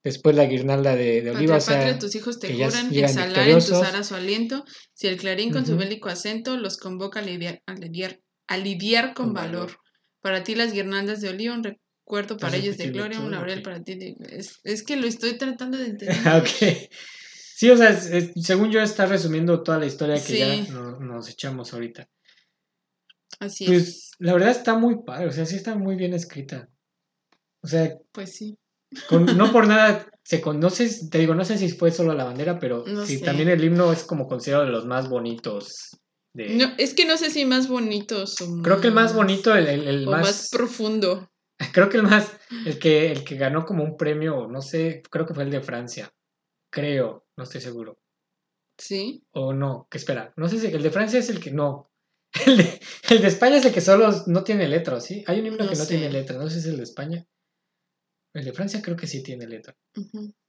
después 0.04 0.34
la 0.36 0.46
guirnalda 0.46 0.96
de, 0.96 1.20
de 1.22 1.30
oliva, 1.32 1.54
Patria, 1.54 1.56
o 1.56 1.60
sea, 1.60 1.76
patria, 1.78 1.98
tus 1.98 2.14
hijos 2.14 2.38
te 2.38 2.52
juran 2.54 2.94
exhalar 2.94 3.48
en 3.48 3.54
tus 3.58 3.72
aras 3.72 4.06
su 4.08 4.14
aliento. 4.14 4.64
Si 4.94 5.08
el 5.08 5.16
clarín 5.16 5.52
con 5.52 5.66
su 5.66 5.76
bélico 5.76 6.08
acento 6.08 6.56
los 6.56 6.76
convoca 6.78 7.20
a 7.20 7.22
lidiar, 7.22 7.60
a 7.66 7.74
lidiar, 7.74 8.20
a 8.46 8.56
lidiar 8.56 9.14
con, 9.14 9.26
Con 9.26 9.34
valor. 9.34 9.66
valor. 9.66 9.76
Para 10.20 10.44
ti 10.44 10.54
las 10.54 10.72
guirnaldas 10.72 11.20
de 11.20 11.28
oliva, 11.30 11.54
un 11.54 11.64
recuerdo 11.64 12.36
para 12.36 12.56
ellos 12.56 12.78
de 12.78 12.90
gloria, 12.90 13.18
un 13.20 13.32
laurel 13.32 13.62
para 13.62 13.82
ti 13.82 13.96
de... 13.96 14.14
Es, 14.30 14.60
es 14.62 14.84
que 14.84 14.96
lo 14.96 15.06
estoy 15.08 15.36
tratando 15.38 15.76
de 15.78 15.86
entender. 15.90 16.16
ok. 16.36 16.88
Sí, 17.56 17.70
o 17.70 17.76
sea, 17.76 17.90
es- 17.90 18.06
es- 18.06 18.30
según 18.44 18.70
yo 18.70 18.80
está 18.80 19.06
resumiendo 19.06 19.62
toda 19.62 19.78
la 19.78 19.86
historia 19.86 20.14
que 20.16 20.20
Sí. 20.20 20.38
ya 20.38 20.72
no- 20.72 20.98
nos 21.00 21.28
echamos 21.28 21.72
ahorita. 21.74 22.08
Así 23.42 23.64
es. 23.64 23.70
Pues 23.70 24.10
la 24.18 24.32
verdad 24.34 24.50
está 24.50 24.78
muy 24.78 25.02
padre, 25.04 25.26
o 25.26 25.32
sea, 25.32 25.44
sí 25.46 25.56
está 25.56 25.74
muy 25.74 25.96
bien 25.96 26.14
escrita. 26.14 26.68
O 27.62 27.66
sea, 27.68 27.96
Pues 28.12 28.36
sí. 28.36 28.56
con- 29.08 29.36
no 29.36 29.50
por 29.52 29.66
nada 29.68 30.06
se 30.24 30.40
conoce, 30.40 30.88
te 31.10 31.18
digo, 31.18 31.34
no 31.34 31.44
sé 31.44 31.58
si 31.58 31.68
fue 31.70 31.90
solo 31.90 32.14
la 32.14 32.24
bandera, 32.24 32.58
pero 32.58 32.84
No 32.86 33.04
sí, 33.04 33.18
sé. 33.18 33.24
también 33.24 33.48
el 33.48 33.62
himno 33.64 33.92
es 33.92 34.04
como 34.04 34.28
considerado 34.28 34.64
de 34.66 34.70
los 34.72 34.86
más 34.86 35.08
bonitos. 35.08 35.98
De... 36.34 36.54
No, 36.54 36.72
es 36.78 36.94
que 36.94 37.04
no 37.04 37.16
sé 37.18 37.30
si 37.30 37.44
más 37.44 37.68
bonitos 37.68 38.40
o 38.40 38.62
Creo 38.62 38.80
que 38.80 38.88
el 38.88 38.94
más 38.94 39.14
bonito, 39.14 39.54
el, 39.54 39.66
el- 39.66 39.88
el 39.88 40.08
o 40.08 40.12
más, 40.12 40.22
más 40.22 40.48
profundo. 40.50 41.28
creo 41.74 41.88
que 41.88 41.96
el 41.98 42.04
más, 42.04 42.32
el 42.64 42.78
que, 42.78 43.10
el 43.12 43.24
que 43.24 43.36
ganó 43.36 43.64
como 43.66 43.82
un 43.84 43.96
premio, 43.96 44.46
no 44.48 44.62
sé, 44.62 45.02
creo 45.10 45.26
que 45.26 45.34
fue 45.34 45.42
el 45.44 45.50
de 45.50 45.60
Francia, 45.60 46.12
creo, 46.70 47.26
no 47.36 47.44
estoy 47.44 47.60
seguro. 47.60 47.98
Sí. 48.78 49.22
O 49.32 49.52
no, 49.52 49.86
que 49.90 49.98
espera, 49.98 50.32
no 50.36 50.48
sé 50.48 50.58
si 50.58 50.66
el 50.68 50.82
de 50.82 50.90
Francia 50.90 51.18
es 51.18 51.28
el 51.28 51.38
que 51.40 51.50
no. 51.50 51.91
El 52.46 52.56
de, 52.56 52.80
el 53.10 53.20
de 53.20 53.28
España 53.28 53.56
es 53.58 53.64
el 53.66 53.72
que 53.74 53.80
solo 53.80 54.10
no 54.26 54.42
tiene 54.42 54.66
letra, 54.68 55.00
¿sí? 55.00 55.22
Hay 55.26 55.40
un 55.40 55.46
himno 55.46 55.64
No 55.64 55.70
que 55.70 55.76
no 55.76 55.84
sé. 55.84 55.88
tiene 55.98 56.10
letra, 56.10 56.38
no 56.38 56.48
sé 56.48 56.54
si 56.54 56.60
es 56.60 56.66
el 56.66 56.76
de 56.78 56.82
España. 56.84 57.26
El 58.34 58.44
de 58.46 58.52
Francia 58.54 58.80
creo 58.80 58.96
que 58.96 59.06
sí 59.06 59.22
tiene 59.22 59.46
letra. 59.46 59.76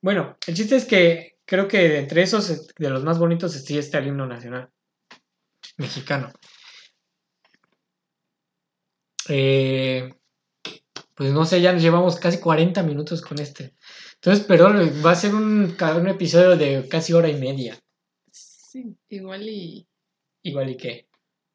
Bueno, 0.02 0.38
el 0.48 0.54
chiste 0.56 0.78
es 0.78 0.86
que 0.86 1.40
creo 1.46 1.68
que 1.68 2.00
entre 2.00 2.22
esos, 2.22 2.50
es- 2.50 2.68
de 2.78 2.90
los 2.90 3.04
más 3.04 3.20
bonitos, 3.20 3.52
sí 3.52 3.78
está 3.78 3.98
el 4.00 4.08
himno 4.08 4.26
nacional 4.26 4.70
mexicano. 5.78 6.32
Eh, 9.30 10.14
pues 11.16 11.32
no 11.32 11.46
sé, 11.46 11.62
ya 11.62 11.74
nos 11.74 11.82
llevamos 11.82 12.18
casi 12.18 12.40
40 12.40 12.84
minutos 12.84 13.22
con 13.22 13.40
este. 13.40 13.76
Entonces, 14.16 14.46
pero 14.48 14.70
va 15.06 15.12
a 15.12 15.16
ser 15.16 15.34
un, 15.36 15.76
un 15.80 16.08
episodio 16.08 16.56
de 16.58 16.88
casi 16.90 17.14
hora 17.14 17.30
y 17.30 17.36
media. 17.36 17.78
Sí, 18.32 18.96
igual 19.10 19.48
y 19.48 19.88
Igual 20.46 20.70
y 20.72 20.78
que. 20.78 21.08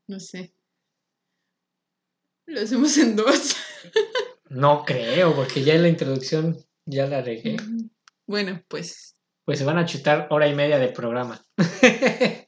No 0.09 0.18
sé. 0.20 0.52
Lo 2.46 2.61
hacemos 2.61 2.96
en 2.98 3.14
dos. 3.16 3.56
No 4.48 4.84
creo, 4.84 5.34
porque 5.36 5.62
ya 5.62 5.74
en 5.74 5.82
la 5.82 5.88
introducción 5.88 6.56
ya 6.86 7.06
la 7.06 7.20
regué. 7.22 7.54
Ujú. 7.56 7.90
Bueno, 8.26 8.62
pues 8.68 9.14
Pues 9.44 9.59
se 9.59 9.64
van 9.66 9.78
a 9.78 9.84
chutar 9.86 10.26
hora 10.30 10.48
y 10.48 10.54
media 10.54 10.78
de 10.78 10.88
programa. 10.88 11.44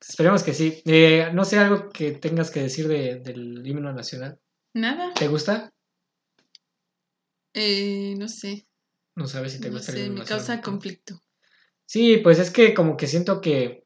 Esperemos 0.00 0.42
que 0.42 0.52
sí. 0.54 0.82
Eh, 0.84 1.30
no 1.32 1.44
sé 1.44 1.58
algo 1.58 1.88
que 1.90 2.12
tengas 2.12 2.50
que 2.50 2.60
decir 2.62 2.86
de- 2.88 3.16
del 3.20 3.64
himno 3.66 3.92
nacional. 3.92 4.38
nada. 4.74 5.12
¿Te 5.14 5.28
gusta? 5.28 5.72
Eh, 7.54 8.14
no 8.18 8.28
sé. 8.28 8.66
No 9.14 9.26
sabes 9.26 9.52
si 9.52 9.60
te 9.60 9.68
No 9.70 9.76
gusta 9.78 9.92
el 9.92 9.98
sé, 9.98 10.04
himno 10.04 10.14
me 10.14 10.20
nacional. 10.20 10.46
causa 10.46 10.60
conflicto. 10.62 11.22
Sí, 11.86 12.18
pues 12.18 12.38
es 12.38 12.50
que 12.50 12.74
como 12.74 12.96
que 12.96 13.06
siento 13.06 13.40
que. 13.40 13.85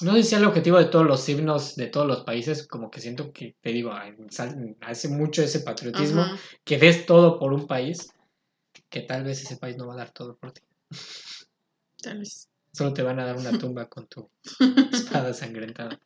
No 0.00 0.14
sé 0.14 0.22
si 0.22 0.28
sea 0.30 0.38
el 0.38 0.44
objetivo 0.44 0.78
de 0.78 0.86
todos 0.86 1.06
los 1.06 1.28
himnos 1.28 1.76
de 1.76 1.86
todos 1.86 2.06
los 2.06 2.24
países, 2.24 2.66
como 2.66 2.90
que 2.90 3.00
siento 3.00 3.32
que, 3.32 3.56
te 3.60 3.70
digo, 3.70 3.92
hace 4.80 5.08
mucho 5.08 5.42
ese 5.42 5.60
patriotismo, 5.60 6.22
Ajá. 6.22 6.38
que 6.64 6.78
des 6.78 7.06
todo 7.06 7.38
por 7.38 7.52
un 7.52 7.66
país, 7.66 8.12
que 8.88 9.00
tal 9.00 9.24
vez 9.24 9.42
ese 9.42 9.56
país 9.56 9.76
no 9.76 9.86
va 9.86 9.94
a 9.94 9.98
dar 9.98 10.10
todo 10.12 10.36
por 10.36 10.52
ti. 10.52 10.62
Tal 12.02 12.18
vez. 12.18 12.48
Solo 12.72 12.92
te 12.92 13.02
van 13.02 13.18
a 13.18 13.26
dar 13.26 13.36
una 13.36 13.50
tumba 13.58 13.88
con 13.88 14.06
tu 14.06 14.30
espada 14.92 15.34
sangrentada. 15.34 15.98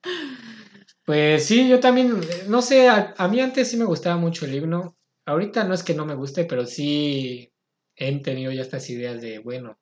Pues 1.05 1.45
sí, 1.45 1.69
yo 1.69 1.81
también, 1.81 2.21
no 2.49 2.63
sé, 2.63 2.89
a, 2.89 3.15
a 3.19 3.29
mí 3.29 3.41
antes 3.41 3.69
sí 3.69 3.77
me 3.77 3.85
gustaba 3.85 4.17
mucho 4.17 4.47
el 4.47 4.55
himno. 4.55 4.97
Ahorita 5.27 5.65
no 5.65 5.75
es 5.75 5.83
que 5.83 5.95
no 5.95 6.07
me 6.07 6.15
guste, 6.15 6.45
pero 6.45 6.67
sí 6.67 7.53
he 7.97 8.21
tenido 8.21 8.53
ya 8.53 8.63
estas 8.63 8.89
ideas 8.89 9.21
de, 9.21 9.39
bueno, 9.39 9.79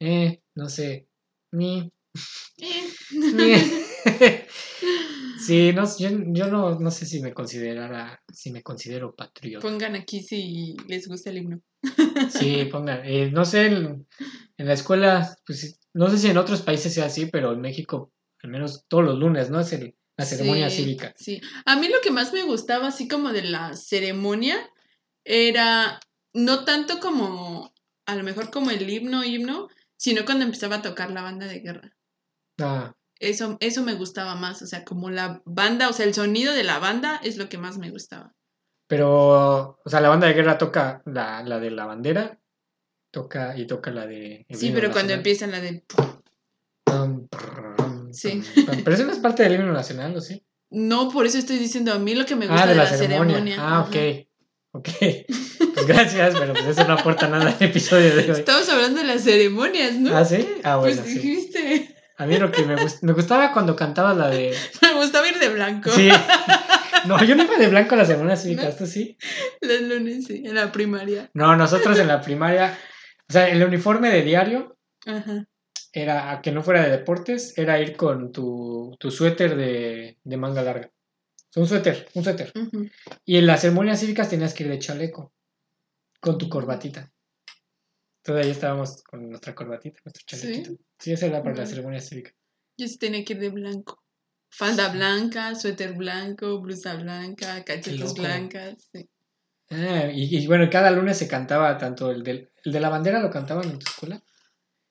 eh, 0.00 0.42
no 0.54 0.68
sé, 0.68 1.06
ni. 1.52 1.92
Sí, 5.38 5.72
no, 5.72 5.84
yo, 5.98 6.08
yo 6.28 6.46
no, 6.46 6.78
no 6.78 6.90
sé 6.92 7.04
si 7.04 7.20
me 7.20 7.34
considerara, 7.34 8.22
si 8.32 8.52
me 8.52 8.62
considero 8.62 9.14
patriota. 9.14 9.66
Pongan 9.66 9.96
aquí 9.96 10.22
si 10.22 10.76
les 10.86 11.08
gusta 11.08 11.30
el 11.30 11.38
himno. 11.38 11.60
Sí, 12.30 12.68
pongan, 12.70 13.00
eh, 13.04 13.28
no 13.32 13.44
sé, 13.44 13.66
en, 13.66 14.06
en 14.56 14.66
la 14.66 14.74
escuela, 14.74 15.36
pues 15.44 15.80
no 15.94 16.08
sé 16.10 16.18
si 16.18 16.28
en 16.28 16.36
otros 16.38 16.62
países 16.62 16.94
sea 16.94 17.06
así, 17.06 17.26
pero 17.26 17.52
en 17.52 17.60
México, 17.60 18.12
al 18.42 18.50
menos 18.50 18.84
todos 18.86 19.04
los 19.04 19.18
lunes, 19.18 19.50
¿no? 19.50 19.58
Es 19.60 19.72
el- 19.72 19.96
la 20.16 20.24
ceremonia 20.26 20.70
Sí, 20.70 20.76
cívica. 20.84 21.12
Sí. 21.16 21.40
A 21.64 21.74
mí 21.74 21.88
lo 21.88 22.00
que 22.02 22.10
más 22.12 22.32
me 22.32 22.44
gustaba, 22.44 22.88
así 22.88 23.08
como 23.08 23.32
de 23.32 23.42
la 23.42 23.74
ceremonia, 23.74 24.70
era 25.24 25.98
no 26.34 26.64
tanto 26.64 27.00
como, 27.00 27.72
a 28.06 28.14
lo 28.14 28.22
mejor 28.22 28.50
como 28.50 28.70
el 28.70 28.88
himno, 28.88 29.24
himno, 29.24 29.68
sino 29.96 30.24
cuando 30.24 30.44
empezaba 30.44 30.76
a 30.76 30.82
tocar 30.82 31.10
la 31.10 31.22
banda 31.22 31.46
de 31.46 31.60
guerra. 31.60 31.96
Ah, 32.60 32.92
Eso, 33.20 33.56
eso 33.60 33.82
me 33.82 33.94
gustaba 33.94 34.34
más, 34.34 34.62
o 34.62 34.66
sea, 34.66 34.84
como 34.84 35.10
la 35.10 35.42
banda, 35.44 35.88
o 35.88 35.92
sea, 35.92 36.06
el 36.06 36.14
sonido 36.14 36.52
de 36.52 36.64
la 36.64 36.78
banda 36.78 37.20
es 37.22 37.36
lo 37.36 37.48
que 37.48 37.58
más 37.58 37.78
me 37.78 37.90
gustaba. 37.90 38.34
pero, 38.88 39.78
o 39.84 39.88
sea, 39.88 40.00
la 40.00 40.08
banda 40.10 40.26
de 40.26 40.34
guerra 40.34 40.58
toca 40.58 41.02
la, 41.06 41.42
la 41.42 41.58
de 41.60 41.70
la 41.70 41.86
bandera, 41.86 42.38
toca 43.10 43.56
y 43.56 43.66
toca 43.66 43.90
la 43.90 44.06
de... 44.06 44.44
Sí, 44.50 44.70
pero 44.74 44.90
cuando 44.90 45.12
empieza 45.14 45.46
la 45.46 45.60
de... 45.60 45.84
Sí. 48.12 48.42
Pero 48.84 48.94
eso 48.94 49.04
no 49.06 49.12
es 49.12 49.18
parte 49.18 49.42
del 49.42 49.54
himno 49.54 49.72
nacional, 49.72 50.14
¿o 50.16 50.20
sí? 50.20 50.44
No, 50.70 51.10
por 51.10 51.26
eso 51.26 51.38
estoy 51.38 51.56
diciendo 51.58 51.92
a 51.92 51.98
mí 51.98 52.14
lo 52.14 52.26
que 52.26 52.36
me 52.36 52.46
gusta 52.46 52.64
Ah, 52.64 52.66
de, 52.66 52.74
la, 52.74 52.86
ceremonia. 52.86 53.56
Ah, 53.58 53.80
Ajá. 53.80 53.88
ok. 53.88 53.96
Ok. 54.74 54.88
Pues 55.74 55.86
gracias, 55.86 56.34
pero 56.38 56.52
pues 56.52 56.66
eso 56.66 56.86
no 56.86 56.94
aporta 56.94 57.28
nada 57.28 57.50
al 57.50 57.62
episodio 57.62 58.14
de 58.14 58.30
hoy. 58.30 58.40
Estamos 58.40 58.68
hablando 58.68 59.00
de 59.00 59.06
las 59.06 59.22
ceremonias, 59.22 59.94
¿no? 59.94 60.14
¿Ah, 60.16 60.24
sí? 60.24 60.46
Ah, 60.64 60.76
bueno, 60.76 61.02
pues 61.02 61.14
sí. 61.14 61.91
A 62.22 62.26
mí 62.26 62.38
lo 62.38 62.52
que 62.52 62.62
me, 62.64 62.76
gust- 62.76 63.02
me 63.02 63.12
gustaba 63.12 63.52
cuando 63.52 63.74
cantabas 63.74 64.16
la 64.16 64.28
de... 64.30 64.54
Me 64.82 64.94
gustaba 64.94 65.26
ir 65.26 65.38
de 65.40 65.48
blanco. 65.48 65.90
Sí. 65.90 66.08
No, 67.06 67.22
yo 67.24 67.34
no 67.34 67.42
iba 67.42 67.56
de 67.58 67.66
blanco 67.68 67.94
a 67.94 67.98
la 67.98 68.04
ceremonia 68.04 68.36
cívica, 68.36 68.68
¿esto 68.68 68.86
sí? 68.86 69.16
Los 69.60 69.80
lunes, 69.82 70.26
sí, 70.26 70.42
en 70.46 70.54
la 70.54 70.70
primaria. 70.70 71.30
No, 71.34 71.56
nosotros 71.56 71.98
en 71.98 72.06
la 72.06 72.20
primaria, 72.20 72.78
o 73.28 73.32
sea, 73.32 73.48
el 73.48 73.64
uniforme 73.64 74.08
de 74.10 74.22
diario 74.22 74.76
Ajá. 75.04 75.46
era, 75.92 76.40
que 76.42 76.52
no 76.52 76.62
fuera 76.62 76.84
de 76.84 76.90
deportes, 76.90 77.58
era 77.58 77.80
ir 77.80 77.96
con 77.96 78.30
tu, 78.30 78.96
tu 79.00 79.10
suéter 79.10 79.56
de, 79.56 80.16
de 80.22 80.36
manga 80.36 80.62
larga. 80.62 80.90
O 80.90 81.52
sea, 81.52 81.62
un 81.64 81.68
suéter, 81.68 82.08
un 82.14 82.22
suéter. 82.22 82.52
Y 83.24 83.36
en 83.38 83.46
las 83.48 83.62
ceremonias 83.62 83.98
cívicas 83.98 84.28
tenías 84.28 84.54
que 84.54 84.62
ir 84.62 84.70
de 84.70 84.78
chaleco, 84.78 85.32
con 86.20 86.38
tu 86.38 86.48
corbatita. 86.48 87.10
Ahí 88.26 88.50
estábamos 88.50 89.02
con 89.02 89.28
nuestra 89.28 89.54
corbatita, 89.54 90.00
nuestro 90.04 90.22
chalequito. 90.26 90.76
Sí, 90.98 91.12
esa 91.12 91.26
era 91.26 91.42
para 91.42 91.56
la 91.56 91.66
ceremonia 91.66 92.00
cívica. 92.00 92.32
Yo 92.78 92.86
sí 92.86 92.96
tenía 92.98 93.24
que 93.24 93.32
ir 93.32 93.40
de 93.40 93.50
blanco. 93.50 94.02
Falda 94.50 94.88
blanca, 94.90 95.54
suéter 95.54 95.94
blanco, 95.94 96.60
blusa 96.60 96.94
blanca, 96.94 97.64
cachetas 97.64 98.00
loco. 98.10 98.22
blancas. 98.22 98.88
sí. 98.92 99.08
Ah, 99.70 100.10
y, 100.12 100.36
y 100.36 100.46
bueno, 100.46 100.68
cada 100.70 100.90
lunes 100.90 101.16
se 101.16 101.26
cantaba 101.26 101.78
tanto 101.78 102.10
el, 102.10 102.22
del, 102.22 102.50
el 102.64 102.72
de 102.72 102.80
la 102.80 102.90
bandera, 102.90 103.20
¿lo 103.20 103.30
cantaban 103.30 103.70
en 103.70 103.78
tu 103.78 103.86
escuela? 103.90 104.22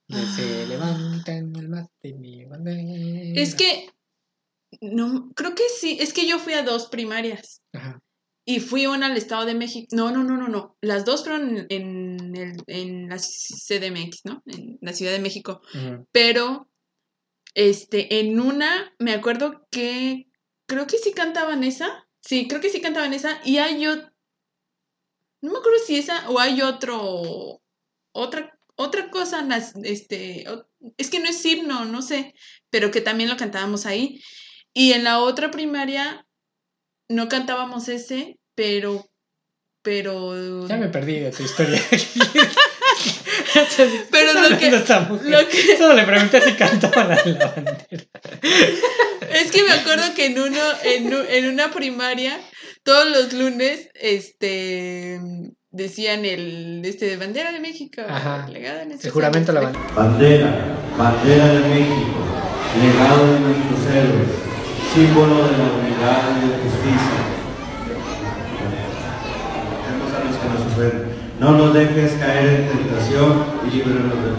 Se 0.10 0.64
Ah. 0.64 0.66
levantan 0.68 1.56
el 1.56 1.70
mate 1.70 1.92
de 2.02 2.14
mi 2.16 2.46
bandera. 2.46 3.40
Es 3.40 3.54
que, 3.56 3.90
no, 4.82 5.32
creo 5.36 5.54
que 5.56 5.64
sí, 5.80 5.98
es 6.02 6.12
que 6.14 6.28
yo 6.28 6.40
fui 6.40 6.54
a 6.54 6.64
dos 6.64 6.88
primarias. 6.88 7.62
Ajá. 7.74 8.02
Y 8.44 8.60
fui 8.60 8.88
una 8.88 9.06
al 9.08 9.18
Estado 9.18 9.46
de 9.46 9.54
México. 9.54 9.88
No, 9.96 10.12
no, 10.12 10.24
no, 10.24 10.36
no, 10.38 10.48
no. 10.48 10.76
Las 10.82 11.06
dos 11.06 11.24
fueron 11.24 11.58
en, 11.58 11.68
en, 11.70 12.36
el- 12.36 12.64
en 12.68 13.08
la 13.10 13.18
CDMX, 13.20 14.26
¿no? 14.26 14.42
En 14.48 14.78
la 14.82 14.94
Ciudad 14.94 15.12
de 15.12 15.20
México. 15.20 15.62
Pero, 16.12 16.70
este, 17.54 18.20
en 18.20 18.40
una, 18.40 18.94
me 19.00 19.14
acuerdo 19.14 19.68
que, 19.70 20.28
creo 20.66 20.88
que 20.88 20.98
sí 20.98 21.12
cantaban 21.14 21.64
esa. 21.64 22.08
Sí, 22.22 22.48
creo 22.48 22.62
que 22.62 22.70
sí 22.70 22.82
cantaban 22.82 23.14
esa. 23.14 23.40
Y 23.46 23.58
hay, 23.60 23.86
o- 23.88 24.12
No 25.42 25.52
me 25.52 25.58
acuerdo 25.60 25.80
si 25.86 25.98
esa 25.98 26.30
o 26.30 26.40
hay 26.40 26.62
otro. 26.62 27.62
Otra, 28.14 28.58
otra 28.76 29.10
cosa. 29.12 29.48
Este, 29.84 30.46
es 30.98 31.10
que 31.10 31.20
no 31.20 31.26
es 31.30 31.46
himno, 31.46 31.86
no 31.86 32.02
sé. 32.02 32.34
Pero 32.70 32.92
que 32.92 33.02
también 33.02 33.30
lo 33.30 33.38
cantábamos 33.38 33.86
ahí. 33.86 34.22
Y 34.74 34.94
en 34.94 35.04
la 35.04 35.20
otra 35.20 35.52
primaria 35.52 36.26
no 37.12 37.28
cantábamos 37.30 37.88
ese, 37.90 38.38
pero. 38.56 39.06
Pero. 39.84 40.68
Ya 40.68 40.78
me 40.78 40.90
perdí 40.90 41.20
de 41.20 41.32
tu 41.32 41.44
historia. 41.44 41.80
Pero 44.12 44.34
lo 44.34 44.58
que- 44.58 44.72
lo 44.72 45.48
que- 45.48 45.78
Solo 45.78 45.94
le 45.96 46.04
pregunté 46.04 46.42
si 46.42 46.54
cantaban 46.54 47.10
la 47.10 47.16
la 47.16 47.48
bandera. 47.48 48.04
Es 49.34 49.52
que 49.52 49.64
me 49.64 49.72
acuerdo 49.72 50.14
que 50.16 50.28
en 50.28 50.40
uno, 50.40 50.60
en, 50.84 51.12
en 51.30 51.50
una 51.54 51.72
primaria, 51.72 52.40
todos 52.84 53.10
los 53.10 53.34
lunes, 53.34 53.90
este 53.96 55.20
decían 55.72 56.26
el 56.26 56.82
este 56.84 57.06
de 57.06 57.18
bandera 57.18 57.52
de 57.52 57.60
México, 57.60 58.02
Ajá. 58.08 58.48
legado 58.50 58.82
en 58.82 58.92
El 58.92 59.10
juramento 59.10 59.52
a 59.52 59.56
la 59.56 59.62
bandera. 59.62 59.88
Bandera, 59.96 60.78
bandera 60.98 61.48
de 61.48 61.60
México, 61.70 62.26
legado 62.82 63.34
de 63.34 63.40
nuestros 63.40 63.96
héroes, 63.96 64.30
símbolo 64.94 65.36
de 65.48 65.58
la 65.58 65.64
unidad 65.64 66.44
y 66.44 66.50
de 66.50 66.56
justicia. 66.58 67.20
A 70.18 70.24
los 70.26 70.38
que 70.38 70.50
nos 70.50 70.62
ofenden. 70.74 71.22
No 71.40 71.52
nos 71.58 71.74
dejes 71.74 72.12
caer 72.14 72.48
en 72.62 72.68
tentación 72.78 73.46
y 73.66 73.72
líbranos 73.76 74.24
del 74.24 74.36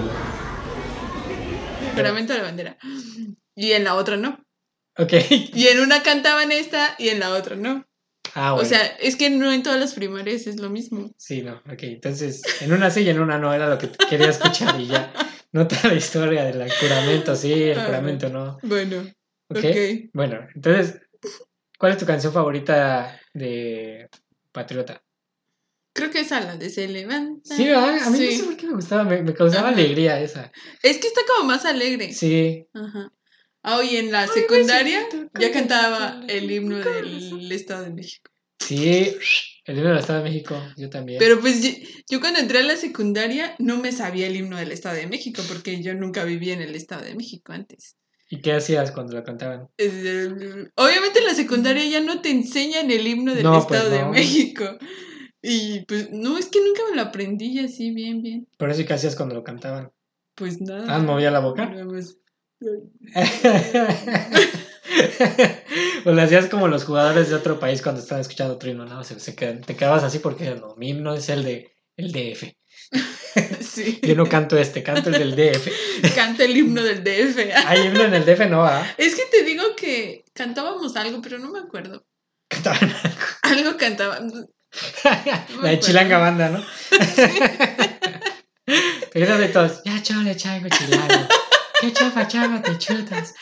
juramento 1.97 2.33
de 2.33 2.39
la 2.39 2.45
bandera. 2.45 2.77
Y 3.57 3.73
en 3.73 3.85
la 3.85 3.95
otra 3.95 4.17
no. 4.17 4.39
Ok. 4.99 5.13
Y 5.55 5.69
en 5.69 5.81
una 5.81 6.03
cantaban 6.03 6.53
esta 6.53 6.95
y 6.99 7.09
en 7.09 7.21
la 7.21 7.31
otra 7.31 7.57
no. 7.57 7.85
Ah, 8.35 8.53
bueno. 8.53 8.67
O 8.67 8.69
sea, 8.69 8.81
es 9.01 9.17
que 9.17 9.29
no 9.31 9.53
en 9.53 9.63
todas 9.63 9.79
las 9.81 9.93
primarias 9.95 10.47
es 10.47 10.57
lo 10.59 10.71
mismo. 10.71 11.11
Sí, 11.19 11.43
no, 11.43 11.57
ok. 11.71 11.83
Entonces, 11.83 12.41
en 12.63 12.73
una 12.73 12.91
sí 12.91 13.01
y 13.03 13.11
en 13.11 13.21
una 13.21 13.39
no 13.39 13.53
era 13.53 13.69
lo 13.69 13.77
que 13.79 13.91
quería 14.09 14.29
escuchar 14.31 14.81
y 14.81 14.87
ya. 14.89 15.13
No 15.55 15.69
toda 15.69 15.89
la 15.89 15.95
historia 15.97 16.45
del 16.45 16.67
juramento, 16.73 17.37
sí, 17.37 17.53
el 17.53 17.79
Ah, 17.79 17.85
juramento 17.85 18.31
no. 18.31 18.57
Bueno, 18.63 19.03
Ok. 19.59 19.65
ok. 19.65 20.11
Bueno, 20.13 20.47
entonces, 20.55 21.01
¿cuál 21.79 21.93
es 21.93 21.99
tu 21.99 22.07
canción 22.07 22.33
favorita 22.33 23.21
de 23.35 24.09
Patriota? 24.53 25.03
Creo 25.95 26.11
que 26.11 26.21
esa 26.21 26.41
la 26.41 26.57
de 26.57 26.71
se 26.71 26.89
levanta. 26.89 27.55
Sí, 27.55 27.67
¿verdad? 27.67 27.99
A 28.03 28.11
mí 28.11 28.19
no 28.19 28.25
Sí. 28.25 28.37
sé 28.39 28.45
por 28.45 28.57
qué 28.57 28.67
me 28.67 28.73
gustaba, 28.75 29.05
me, 29.05 29.23
me 29.23 29.35
causaba 29.35 29.69
Ajá. 29.69 29.77
alegría 29.77 30.21
esa. 30.21 30.51
Es 30.83 30.99
que 30.99 31.07
está 31.09 31.21
como 31.27 31.49
más 31.49 31.65
alegre. 31.67 32.13
Sí. 32.13 32.67
Ajá. 32.73 33.13
Ah, 33.63 33.81
y 33.85 33.97
en 33.97 34.11
la 34.11 34.27
secundaria 34.27 35.07
ya 35.39 35.53
cantaba 35.53 36.21
el 36.29 36.51
himno 36.51 36.79
del 36.79 37.53
Estado 37.53 37.85
de 37.85 37.91
México. 37.93 38.31
Sí, 38.59 39.15
el 39.67 39.77
himno 39.79 39.91
del 39.91 39.99
Estado 39.99 40.23
de 40.23 40.31
México, 40.31 40.61
yo 40.77 40.89
también. 40.91 41.19
Pero 41.19 41.39
pues 41.41 41.63
yo, 41.63 41.71
yo 42.11 42.21
cuando 42.21 42.41
entré 42.41 42.59
a 42.61 42.63
la 42.63 42.77
secundaria 42.77 43.55
no 43.59 43.77
me 43.77 43.93
sabía 43.93 44.27
el 44.27 44.35
himno 44.37 44.57
del 44.57 44.73
Estado 44.73 44.97
de 44.97 45.07
México 45.07 45.43
porque 45.47 45.81
yo 45.83 45.95
nunca 45.95 46.25
viví 46.25 46.51
en 46.51 46.63
el 46.63 46.75
Estado 46.75 47.05
de 47.05 47.15
México 47.15 47.53
antes. 47.53 47.97
¿Y 48.33 48.41
qué 48.41 48.55
hacías 48.55 48.91
cuando 48.93 49.13
la 49.13 49.25
cantaban? 49.25 49.69
Eh, 49.77 50.71
Obviamente 50.77 51.19
en 51.19 51.27
la 51.27 51.35
secundaria 51.35 51.85
ya 51.85 52.01
no 52.01 52.23
te 52.23 52.31
enseñan 52.31 52.91
el 52.91 53.07
himno 53.07 53.35
del 53.35 53.45
No, 53.45 53.53
pues, 53.53 53.65
Estado 53.65 53.91
de 53.91 54.01
no. 54.01 54.13
México. 54.13 54.65
Y 55.43 55.85
pues 55.85 56.11
no, 56.13 56.39
es 56.39 56.47
que 56.47 56.65
nunca 56.65 56.81
me 56.89 56.97
lo 56.97 57.03
aprendí 57.03 57.59
así 57.59 57.91
bien, 57.91 58.23
bien. 58.23 58.49
Por 58.57 58.71
eso, 58.71 58.81
¿y 58.81 58.87
qué 58.87 58.95
hacías 58.95 59.17
cuando 59.17 59.35
lo 59.35 59.45
cantaban? 59.45 59.93
Pues 60.35 60.63
nada. 60.63 60.87
Ah, 60.89 60.99
movía 61.01 61.31
la 61.31 61.41
boca. 61.41 61.67
Nada 61.67 61.85
más. 61.85 62.17
o 66.07 66.13
le 66.13 66.23
hacías 66.23 66.47
como 66.47 66.69
los 66.69 66.85
jugadores 66.85 67.29
de 67.29 67.35
otro 67.35 67.61
país 67.61 67.83
cuando 67.83 68.01
estaban 68.01 68.23
escuchando 68.23 68.55
otro 68.55 68.71
himno, 68.71 68.87
¿no? 68.87 69.05
Se, 69.05 69.21
se 69.21 69.33
te 69.33 69.77
quedabas 69.77 70.05
así 70.05 70.21
porque 70.21 70.55
no, 70.55 70.75
mi 70.77 70.89
himno 70.89 71.13
es 71.13 71.29
el 71.29 71.45
de 71.45 71.71
el 71.97 72.13
DF. 72.13 72.45
Sí. 73.63 74.01
Yo 74.03 74.15
no 74.15 74.27
canto 74.29 74.59
este, 74.59 74.83
canto 74.83 75.09
el 75.09 75.35
del 75.35 75.35
DF. 75.35 76.15
Canta 76.15 76.45
el 76.45 76.55
himno 76.55 76.83
del 76.83 77.03
DF. 77.03 77.39
Hay 77.67 77.87
himno 77.87 78.03
en 78.03 78.13
el 78.13 78.27
DF, 78.27 78.51
no, 78.51 78.63
¿ah? 78.67 78.87
Es 78.99 79.15
que 79.15 79.25
te 79.31 79.45
digo 79.45 79.75
que 79.75 80.27
cantábamos 80.35 80.95
algo, 80.97 81.23
pero 81.23 81.39
no 81.39 81.51
me 81.51 81.61
acuerdo. 81.61 82.05
Cantaban 82.49 82.95
Algo 83.43 83.79
cantaba. 83.79 84.19
la 85.63 85.71
de 85.71 85.81
Chilanga 85.81 86.19
Banda, 86.19 86.51
¿no? 86.51 86.63
Pero 89.13 89.39
de 89.39 89.49
todos, 89.49 89.83
ya 89.85 90.03
chole, 90.03 90.37
chango, 90.37 90.69
chilango. 90.69 91.29
¿Qué 91.81 91.91
te 91.91 92.79
chutas? 92.79 93.35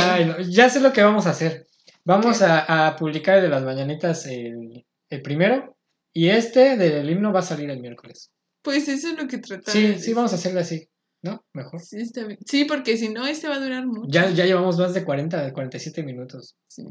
Ay, 0.00 0.24
no, 0.26 0.38
ya 0.40 0.70
sé 0.70 0.80
lo 0.80 0.92
que 0.92 1.02
vamos 1.02 1.26
a 1.26 1.30
hacer. 1.30 1.66
Vamos 2.08 2.40
a, 2.40 2.86
a 2.86 2.96
publicar 2.96 3.36
el 3.36 3.42
de 3.42 3.48
las 3.50 3.62
mañanitas 3.62 4.24
el, 4.26 4.86
el 5.10 5.22
primero. 5.22 5.76
Y 6.14 6.30
este 6.30 6.78
del 6.78 7.08
himno 7.10 7.34
va 7.34 7.40
a 7.40 7.42
salir 7.42 7.68
el 7.68 7.80
miércoles. 7.80 8.32
Pues 8.62 8.88
eso 8.88 9.08
es 9.08 9.18
lo 9.18 9.28
que 9.28 9.36
trataba. 9.36 9.70
Sí, 9.72 9.88
de 9.88 9.98
sí, 9.98 10.14
vamos 10.14 10.32
a 10.32 10.36
hacerlo 10.36 10.60
así. 10.60 10.88
¿No? 11.22 11.44
Mejor. 11.52 11.80
Sí, 11.80 11.98
está 12.00 12.24
bien. 12.24 12.38
Sí, 12.46 12.64
porque 12.64 12.96
si 12.96 13.10
no, 13.10 13.26
este 13.26 13.48
va 13.48 13.56
a 13.56 13.60
durar 13.60 13.86
mucho. 13.86 14.08
Ya, 14.08 14.30
ya 14.30 14.46
llevamos 14.46 14.78
más 14.78 14.94
de 14.94 15.04
40, 15.04 15.44
de 15.44 15.52
47 15.52 16.02
minutos. 16.02 16.56
Sí. 16.66 16.84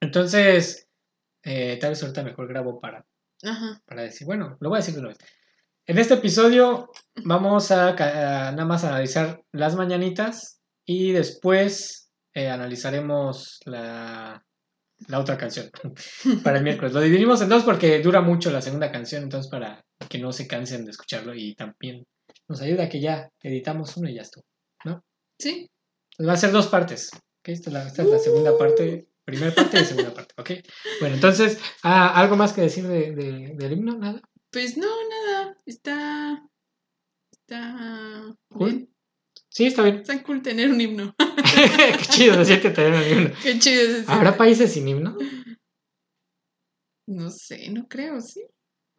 Entonces, 0.00 0.88
eh, 1.44 1.78
tal 1.80 1.90
vez 1.90 2.02
ahorita 2.02 2.24
mejor 2.24 2.48
grabo 2.48 2.80
para, 2.80 3.06
Ajá. 3.44 3.80
para 3.86 4.02
decir, 4.02 4.26
bueno, 4.26 4.56
lo 4.58 4.68
voy 4.68 4.78
a 4.78 4.80
decir 4.80 4.94
de 4.94 5.00
una 5.00 5.08
vez. 5.10 5.18
En 5.86 5.98
este 5.98 6.14
episodio 6.14 6.90
vamos 7.24 7.70
a, 7.70 7.90
a 7.90 8.50
nada 8.50 8.64
más 8.64 8.82
analizar 8.82 9.44
las 9.52 9.76
mañanitas 9.76 10.60
y 10.84 11.12
después 11.12 11.99
eh, 12.34 12.48
analizaremos 12.48 13.60
la, 13.64 14.44
la 15.08 15.18
otra 15.18 15.36
canción 15.38 15.70
para 16.44 16.58
el 16.58 16.64
miércoles. 16.64 16.92
Lo 16.92 17.00
dividimos 17.00 17.40
en 17.42 17.48
dos 17.48 17.64
porque 17.64 18.00
dura 18.00 18.20
mucho 18.20 18.50
la 18.50 18.62
segunda 18.62 18.90
canción, 18.92 19.22
entonces 19.22 19.50
para 19.50 19.84
que 20.08 20.18
no 20.18 20.32
se 20.32 20.46
cansen 20.46 20.84
de 20.84 20.90
escucharlo 20.92 21.34
y 21.34 21.54
también 21.54 22.04
nos 22.48 22.60
ayuda 22.60 22.88
que 22.88 23.00
ya 23.00 23.28
editamos 23.42 23.96
uno 23.96 24.08
y 24.08 24.14
ya 24.14 24.22
estuvo. 24.22 24.44
Sí. 25.38 25.70
Entonces 26.12 26.28
va 26.28 26.32
a 26.34 26.36
ser 26.36 26.52
dos 26.52 26.66
partes. 26.66 27.10
¿ok? 27.14 27.48
Esta, 27.48 27.70
es 27.70 27.74
la, 27.74 27.86
esta 27.86 28.02
es 28.02 28.08
la 28.08 28.18
segunda 28.18 28.58
parte, 28.58 29.08
primera 29.24 29.54
parte 29.54 29.80
y 29.80 29.84
segunda 29.84 30.12
parte. 30.12 30.34
¿ok? 30.36 30.50
Bueno, 31.00 31.14
entonces, 31.14 31.58
ah, 31.82 32.12
¿algo 32.20 32.36
más 32.36 32.52
que 32.52 32.60
decir 32.60 32.86
de, 32.86 33.12
de- 33.12 33.54
del 33.56 33.72
himno? 33.72 33.96
¿Nada? 33.96 34.20
Pues 34.50 34.76
no, 34.76 34.86
nada. 35.08 35.56
Está. 35.64 36.46
Está. 37.32 38.34
Cool. 38.50 38.88
Sí, 39.52 39.66
está 39.66 39.82
bien. 39.82 39.96
Está 39.96 40.22
cool 40.22 40.42
tener 40.42 40.70
un 40.70 40.80
himno. 40.80 41.14
Qué 41.18 42.06
chido 42.08 42.36
decir 42.36 42.62
que 42.62 42.70
tener 42.70 42.92
un 42.94 43.18
himno. 43.18 43.34
Qué 43.42 43.58
chido 43.58 43.82
es 43.82 43.88
eso. 44.02 44.10
¿Habrá 44.10 44.36
países 44.36 44.72
sin 44.72 44.86
himno? 44.88 45.16
No 47.06 47.30
sé, 47.30 47.68
no 47.70 47.88
creo, 47.88 48.20
sí. 48.20 48.44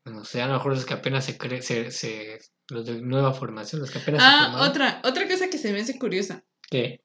No 0.06 0.26
sé, 0.26 0.42
a 0.42 0.48
lo 0.48 0.54
mejor 0.54 0.74
los 0.74 0.86
que 0.86 0.94
apenas 0.94 1.26
se 1.26 1.38
creen, 1.38 1.62
se, 1.64 1.92
se- 1.92 2.40
los 2.70 2.86
de 2.86 3.02
nueva 3.02 3.34
formación, 3.34 3.82
los 3.82 3.92
que 3.92 4.00
apenas 4.00 4.22
se 4.22 4.28
Ah, 4.30 4.68
otra, 4.70 5.02
otra 5.06 5.28
cosa 5.28 5.50
que 5.50 5.58
se 5.58 5.72
me 5.72 5.80
hace 5.82 5.98
curiosa. 5.98 6.44
¿Qué? 6.70 7.02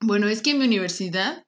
Bueno, 0.00 0.28
es 0.28 0.42
que 0.42 0.50
en 0.50 0.58
mi 0.58 0.66
universidad, 0.66 1.46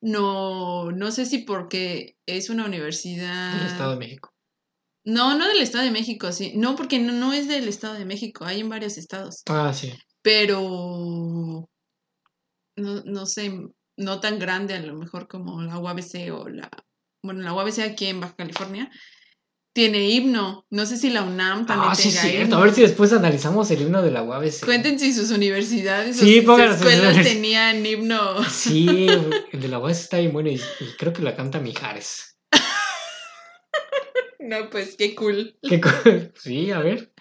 no, 0.00 0.90
no 0.90 1.10
sé 1.12 1.26
si 1.26 1.38
porque 1.38 2.16
es 2.26 2.50
una 2.50 2.64
universidad... 2.64 3.58
Del 3.58 3.66
Estado 3.66 3.90
de 3.92 3.98
México. 3.98 4.34
No, 5.04 5.36
no 5.38 5.46
del 5.48 5.60
Estado 5.60 5.84
de 5.84 5.90
México, 5.90 6.32
sí. 6.32 6.52
No, 6.56 6.74
porque 6.74 6.98
no, 6.98 7.12
no 7.12 7.32
es 7.32 7.46
del 7.46 7.68
Estado 7.68 7.94
de 7.94 8.04
México, 8.06 8.44
hay 8.44 8.60
en 8.60 8.68
varios 8.68 8.96
estados. 8.98 9.42
Ah, 9.48 9.72
sí. 9.74 9.92
Pero 10.22 11.68
no, 12.76 13.02
no 13.04 13.26
sé, 13.26 13.52
no 13.96 14.20
tan 14.20 14.38
grande 14.38 14.74
a 14.74 14.80
lo 14.80 14.94
mejor 14.94 15.28
como 15.28 15.60
la 15.62 15.78
UABC 15.78 16.32
o 16.32 16.48
la... 16.48 16.70
Bueno, 17.24 17.42
la 17.42 17.52
UABC 17.52 17.80
aquí 17.80 18.06
en 18.06 18.20
Baja 18.20 18.34
California 18.36 18.90
tiene 19.72 20.08
himno. 20.10 20.66
No 20.70 20.86
sé 20.86 20.96
si 20.96 21.10
la 21.10 21.22
UNAM 21.22 21.66
también 21.66 21.92
Ah, 21.92 21.94
sí, 21.94 22.10
cierto. 22.10 22.56
A 22.56 22.60
ver 22.64 22.74
si 22.74 22.82
después 22.82 23.12
analizamos 23.12 23.70
el 23.70 23.82
himno 23.82 24.02
de 24.02 24.10
la 24.10 24.22
UABC. 24.22 24.64
Cuenten 24.64 24.98
si 24.98 25.12
sus 25.12 25.30
universidades 25.30 26.16
Sí, 26.16 26.44
o 26.46 26.56
sus 26.56 26.74
escuelas 26.76 27.22
tenían 27.22 27.84
himno. 27.84 28.42
Sí, 28.44 29.06
el 29.52 29.60
de 29.60 29.68
la 29.68 29.78
UABC 29.78 29.96
está 29.98 30.18
bien 30.18 30.32
bueno 30.32 30.50
y, 30.50 30.54
y 30.54 30.96
creo 30.98 31.12
que 31.12 31.22
la 31.22 31.36
canta 31.36 31.60
Mijares. 31.60 32.38
No, 34.44 34.68
pues 34.70 34.96
qué 34.96 35.14
cool. 35.14 35.56
Qué 35.62 35.80
cool. 35.80 36.32
Sí, 36.34 36.72
a 36.72 36.80
ver. 36.80 37.12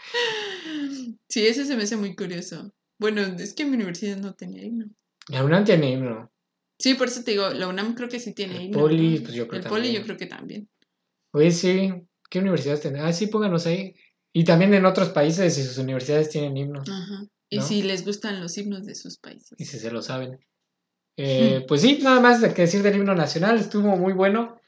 Sí, 1.30 1.46
eso 1.46 1.64
se 1.64 1.78
me 1.78 1.84
hace 1.84 1.96
muy 1.96 2.16
curioso. 2.16 2.74
Bueno, 3.02 3.22
es 3.24 3.56
que 3.56 3.66
mi 3.66 3.78
universidad 3.78 4.18
no 4.18 4.36
tenía 4.36 4.64
himno. 4.64 4.86
La 5.30 5.44
UNAM 5.44 5.66
tiene 5.66 5.90
himno. 5.90 6.32
Sí, 6.78 6.94
por 6.94 7.08
eso 7.08 7.24
te 7.24 7.32
digo, 7.32 7.50
la 7.50 7.68
UNAM 7.68 7.96
creo 7.96 8.08
que 8.08 8.20
sí 8.20 8.32
tiene 8.32 8.58
El 8.58 8.62
himno. 8.66 8.78
Poli, 8.78 9.20
pues 9.22 9.34
yo 9.34 9.48
creo 9.48 9.60
El 9.60 9.68
Poli 9.68 9.82
también. 9.86 9.96
yo 9.96 10.06
creo 10.06 10.18
que 10.18 10.26
también. 10.28 10.70
Oye, 11.34 11.50
sí. 11.50 11.92
¿Qué 12.30 12.38
universidades 12.38 12.82
tienen? 12.82 13.02
Ah, 13.02 13.12
sí, 13.12 13.26
pónganos 13.26 13.66
ahí. 13.66 13.96
Y 14.32 14.44
también 14.44 14.76
en 14.76 14.86
otros 14.86 15.10
países, 15.10 15.56
si 15.56 15.64
sus 15.64 15.80
universidades 15.80 16.30
tienen 16.30 16.56
himnos. 16.56 16.88
Ajá. 16.88 17.26
Y 17.50 17.58
¿No? 17.58 17.64
si 17.64 17.82
les 17.82 18.06
gustan 18.06 18.40
los 18.40 18.56
himnos 18.60 18.86
de 18.86 18.94
sus 18.94 19.18
países. 19.18 19.60
Y 19.60 19.66
si 19.66 19.80
se 19.80 19.92
lo 19.92 20.02
saben. 20.02 20.40
Eh, 21.18 21.66
pues 21.68 21.82
sí, 21.82 22.00
nada 22.02 22.22
más 22.22 22.42
que 22.54 22.62
decir 22.62 22.82
del 22.82 22.96
himno 22.96 23.14
nacional. 23.14 23.60
Estuvo 23.60 23.96
muy 23.98 24.14
bueno. 24.14 24.60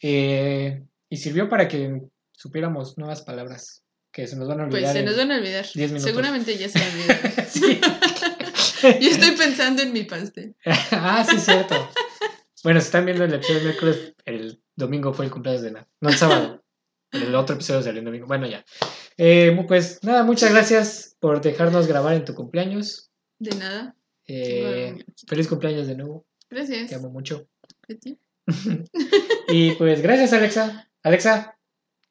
Eh, 0.00 0.84
y 1.08 1.16
sirvió 1.16 1.48
para 1.48 1.66
que 1.66 2.02
supiéramos 2.32 2.98
nuevas 2.98 3.22
palabras 3.22 3.82
que 4.12 4.26
se 4.26 4.36
nos 4.36 4.48
van 4.48 4.60
a 4.60 4.64
olvidar. 4.64 4.82
Pues 4.82 4.92
se 4.92 5.02
nos 5.02 5.16
van 5.16 5.32
a 5.32 5.36
olvidar. 5.36 5.66
10 5.74 5.90
minutos. 5.92 6.02
Seguramente 6.02 6.56
ya 6.56 6.68
se 6.68 6.78
olvidaron. 6.90 7.32
Sí. 7.48 7.80
Yo 9.00 9.10
estoy 9.10 9.32
pensando 9.32 9.82
en 9.82 9.92
mi 9.92 10.04
pastel. 10.04 10.54
ah, 10.92 11.26
sí, 11.28 11.38
cierto. 11.38 11.74
Bueno, 12.62 12.80
si 12.80 12.86
están 12.86 13.04
viendo 13.04 13.24
el 13.24 13.34
episodio 13.34 13.60
del 13.60 13.68
miércoles, 13.68 14.14
el 14.24 14.62
domingo 14.74 15.12
fue 15.12 15.26
el 15.26 15.30
cumpleaños 15.30 15.62
de 15.62 15.72
Nat. 15.72 15.88
No 16.00 16.08
el 16.08 16.16
sábado. 16.16 16.64
El 17.12 17.34
otro 17.34 17.54
episodio 17.56 17.82
salió 17.82 18.00
el 18.00 18.04
domingo. 18.04 18.26
Bueno, 18.26 18.46
ya. 18.46 18.64
Eh, 19.16 19.56
pues 19.66 20.02
nada, 20.02 20.24
muchas 20.24 20.52
gracias 20.52 21.16
por 21.20 21.40
dejarnos 21.40 21.86
grabar 21.86 22.14
en 22.14 22.24
tu 22.24 22.34
cumpleaños. 22.34 23.10
De 23.38 23.56
nada. 23.56 23.96
Eh, 24.26 25.04
feliz 25.26 25.48
cumpleaños 25.48 25.86
de 25.86 25.96
nuevo. 25.96 26.26
Gracias. 26.50 26.90
Te 26.90 26.96
amo 26.96 27.10
mucho. 27.10 27.48
¿A 27.88 27.94
ti? 27.94 28.18
Y 29.48 29.72
pues 29.72 30.02
gracias, 30.02 30.32
Alexa. 30.32 30.90
Alexa, 31.02 31.58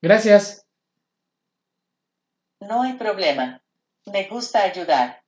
gracias. 0.01 0.66
No 2.61 2.81
hay 2.83 2.93
problema. 2.93 3.61
Me 4.11 4.27
gusta 4.27 4.63
ayudar. 4.63 5.23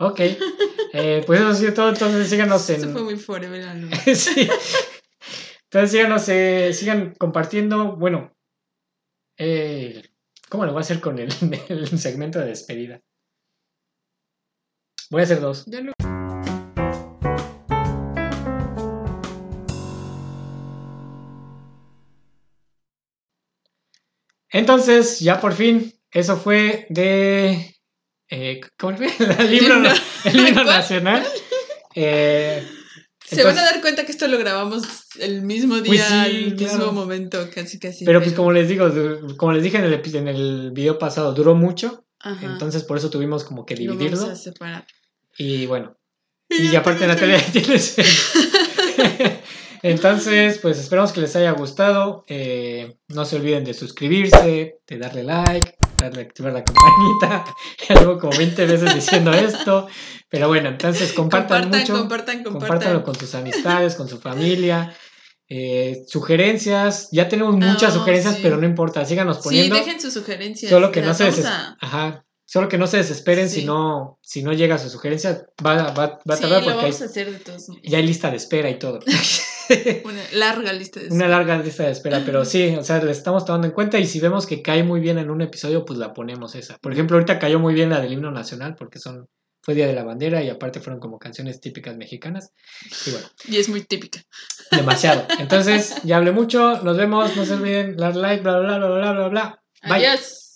Ok. 0.00 0.20
Eh, 0.92 1.22
pues 1.26 1.40
eso 1.40 1.48
ha 1.48 1.54
sido 1.54 1.74
todo. 1.74 1.88
Entonces 1.90 2.28
síganos 2.28 2.68
en. 2.70 2.76
Esto 2.76 2.92
fue 2.92 3.02
muy 3.02 3.16
forever 3.16 3.62
alone. 3.68 3.96
sí. 4.14 4.48
Entonces 5.64 5.90
síganos, 5.90 6.28
eh, 6.28 6.72
sigan 6.72 7.14
compartiendo. 7.18 7.96
Bueno, 7.96 8.34
eh, 9.38 10.02
¿cómo 10.48 10.64
lo 10.64 10.72
voy 10.72 10.80
a 10.80 10.82
hacer 10.82 11.00
con 11.00 11.18
el, 11.18 11.28
el 11.68 11.98
segmento 11.98 12.38
de 12.38 12.46
despedida? 12.46 13.00
Voy 15.10 15.20
a 15.22 15.24
hacer 15.24 15.40
dos. 15.40 15.64
Ya 15.66 15.80
lo- 15.80 15.92
Entonces, 24.50 25.20
ya 25.20 25.40
por 25.40 25.52
fin, 25.52 25.92
eso 26.10 26.36
fue 26.36 26.86
de. 26.90 27.74
Eh, 28.30 28.60
¿Cómo 28.78 28.96
fue? 28.96 29.06
El 29.38 29.50
libro, 29.50 29.76
Libro. 29.76 29.90
el 30.24 30.52
¿Cuál? 30.54 30.66
nacional. 30.66 31.26
Eh, 31.94 32.66
Se 33.26 33.42
van 33.42 33.56
a 33.58 33.62
dar 33.62 33.80
cuenta 33.80 34.04
que 34.04 34.12
esto 34.12 34.28
lo 34.28 34.38
grabamos 34.38 34.84
el 35.18 35.42
mismo 35.42 35.76
día, 35.80 35.86
Pues 35.86 36.04
sí, 36.06 36.14
al 36.14 36.54
claro. 36.56 36.76
mismo 36.78 36.92
momento, 36.92 37.48
casi 37.54 37.78
casi. 37.78 38.04
Pero 38.04 38.22
pues 38.22 38.34
como 38.34 38.52
les 38.52 38.68
digo, 38.68 38.90
como 39.36 39.52
les 39.52 39.62
dije 39.62 39.78
en 39.78 39.84
el, 39.84 39.94
en 40.14 40.28
el 40.28 40.70
video 40.72 40.98
pasado, 40.98 41.32
duró 41.32 41.54
mucho. 41.54 42.04
Ajá, 42.20 42.44
Entonces 42.46 42.82
por 42.84 42.98
eso 42.98 43.10
tuvimos 43.10 43.44
como 43.44 43.64
que 43.64 43.74
lo 43.76 43.92
dividirlo. 43.92 44.18
vamos 44.18 44.32
a 44.38 44.42
separar. 44.42 44.86
Y 45.36 45.66
bueno. 45.66 45.96
Y 46.50 46.74
aparte 46.76 47.06
Natalia 47.06 47.40
tienes. 47.52 47.96
Entonces, 49.82 50.58
pues 50.58 50.78
esperamos 50.78 51.12
que 51.12 51.20
les 51.20 51.34
haya 51.36 51.52
gustado. 51.52 52.24
Eh, 52.28 52.96
no 53.08 53.24
se 53.24 53.36
olviden 53.36 53.64
de 53.64 53.74
suscribirse, 53.74 54.78
de 54.86 54.98
darle 54.98 55.24
like, 55.24 55.74
darle 55.98 56.22
activar 56.22 56.52
la 56.52 56.64
campanita. 56.64 57.44
Llevo 58.00 58.18
como 58.18 58.36
20 58.36 58.66
veces 58.66 58.94
diciendo 58.94 59.32
esto. 59.32 59.88
Pero 60.28 60.48
bueno, 60.48 60.68
entonces 60.68 61.12
compartan, 61.12 61.62
Compartan, 61.62 61.80
mucho. 61.80 61.98
compartan, 61.98 62.36
compartan. 62.44 62.68
Compártanlo 62.68 63.04
con 63.04 63.14
sus 63.14 63.34
amistades, 63.34 63.94
con 63.94 64.08
su 64.08 64.18
familia. 64.20 64.94
Eh, 65.48 66.02
sugerencias. 66.06 67.08
Ya 67.12 67.28
tenemos 67.28 67.54
muchas 67.56 67.84
Ah, 67.94 67.98
sugerencias, 67.98 68.34
sí. 68.34 68.40
pero 68.42 68.58
no 68.58 68.66
importa. 68.66 69.04
Síganos 69.06 69.38
Sí, 69.38 69.42
poniendo. 69.44 69.76
dejen 69.76 70.00
sus 70.00 70.12
sugerencias. 70.12 70.68
Solo 70.70 70.92
que 70.92 71.00
no 71.00 71.14
se 71.14 71.24
deses- 71.30 71.46
a- 71.46 71.76
Ajá. 71.80 72.24
Solo 72.44 72.68
que 72.68 72.78
no 72.78 72.86
se 72.86 72.96
desesperen 72.98 73.48
Sí. 73.50 73.60
si 73.60 73.66
no 73.66 74.18
si 74.22 74.42
no 74.42 74.52
llega 74.54 74.78
su 74.78 74.88
sugerencia. 74.90 75.46
Va, 75.64 75.92
va, 75.92 76.20
va 76.28 76.34
a 76.34 76.36
Sí, 76.36 76.42
tardar 76.42 76.60
lo 76.62 76.64
porque 76.72 76.78
hay- 76.86 76.92
vamos 76.92 77.02
a 77.02 77.04
hacer 77.06 77.30
de 77.32 77.38
todos 77.38 77.66
ya 77.82 77.98
hay 77.98 78.06
lista 78.06 78.30
de 78.30 78.36
espera 78.36 78.68
y 78.70 78.78
todo. 78.78 79.00
Una 80.04 80.22
larga 80.32 80.72
lista 80.72 81.00
de 81.00 81.08
Una 81.08 81.28
larga 81.28 81.58
lista 81.58 81.84
de 81.84 81.92
espera, 81.92 82.22
pero 82.24 82.44
sí, 82.44 82.74
o 82.78 82.82
sea, 82.82 83.02
la 83.02 83.10
estamos 83.10 83.44
tomando 83.44 83.66
en 83.66 83.72
cuenta 83.72 83.98
y 83.98 84.06
si 84.06 84.20
vemos 84.20 84.46
que 84.46 84.62
cae 84.62 84.82
muy 84.82 85.00
bien 85.00 85.18
en 85.18 85.30
un 85.30 85.42
episodio, 85.42 85.84
pues 85.84 85.98
la 85.98 86.12
ponemos 86.12 86.54
esa. 86.54 86.78
Por 86.78 86.92
ejemplo, 86.92 87.16
ahorita 87.16 87.38
cayó 87.38 87.58
muy 87.58 87.74
bien 87.74 87.90
la 87.90 88.00
del 88.00 88.12
himno 88.12 88.30
nacional 88.30 88.74
porque 88.76 88.98
son 88.98 89.28
fue 89.62 89.74
Día 89.74 89.86
de 89.86 89.92
la 89.92 90.04
Bandera 90.04 90.42
y 90.42 90.48
aparte 90.48 90.80
fueron 90.80 90.98
como 90.98 91.18
canciones 91.18 91.60
típicas 91.60 91.96
mexicanas. 91.96 92.52
Y 93.06 93.10
bueno, 93.10 93.26
Y 93.48 93.56
es 93.58 93.68
muy 93.68 93.82
típica. 93.82 94.22
demasiado. 94.70 95.26
Entonces, 95.38 95.96
ya 96.04 96.16
hablé 96.16 96.32
mucho, 96.32 96.82
nos 96.82 96.96
vemos, 96.96 97.36
no 97.36 97.44
se 97.44 97.54
olviden 97.54 97.96
dar 97.96 98.16
like, 98.16 98.42
bla, 98.42 98.60
bla, 98.60 98.78
bla, 98.78 98.88
bla, 98.88 98.98
bla, 98.98 99.12
bla, 99.12 99.28
bla. 99.28 99.62
Bye. 99.82 100.06
Adiós. 100.06 100.47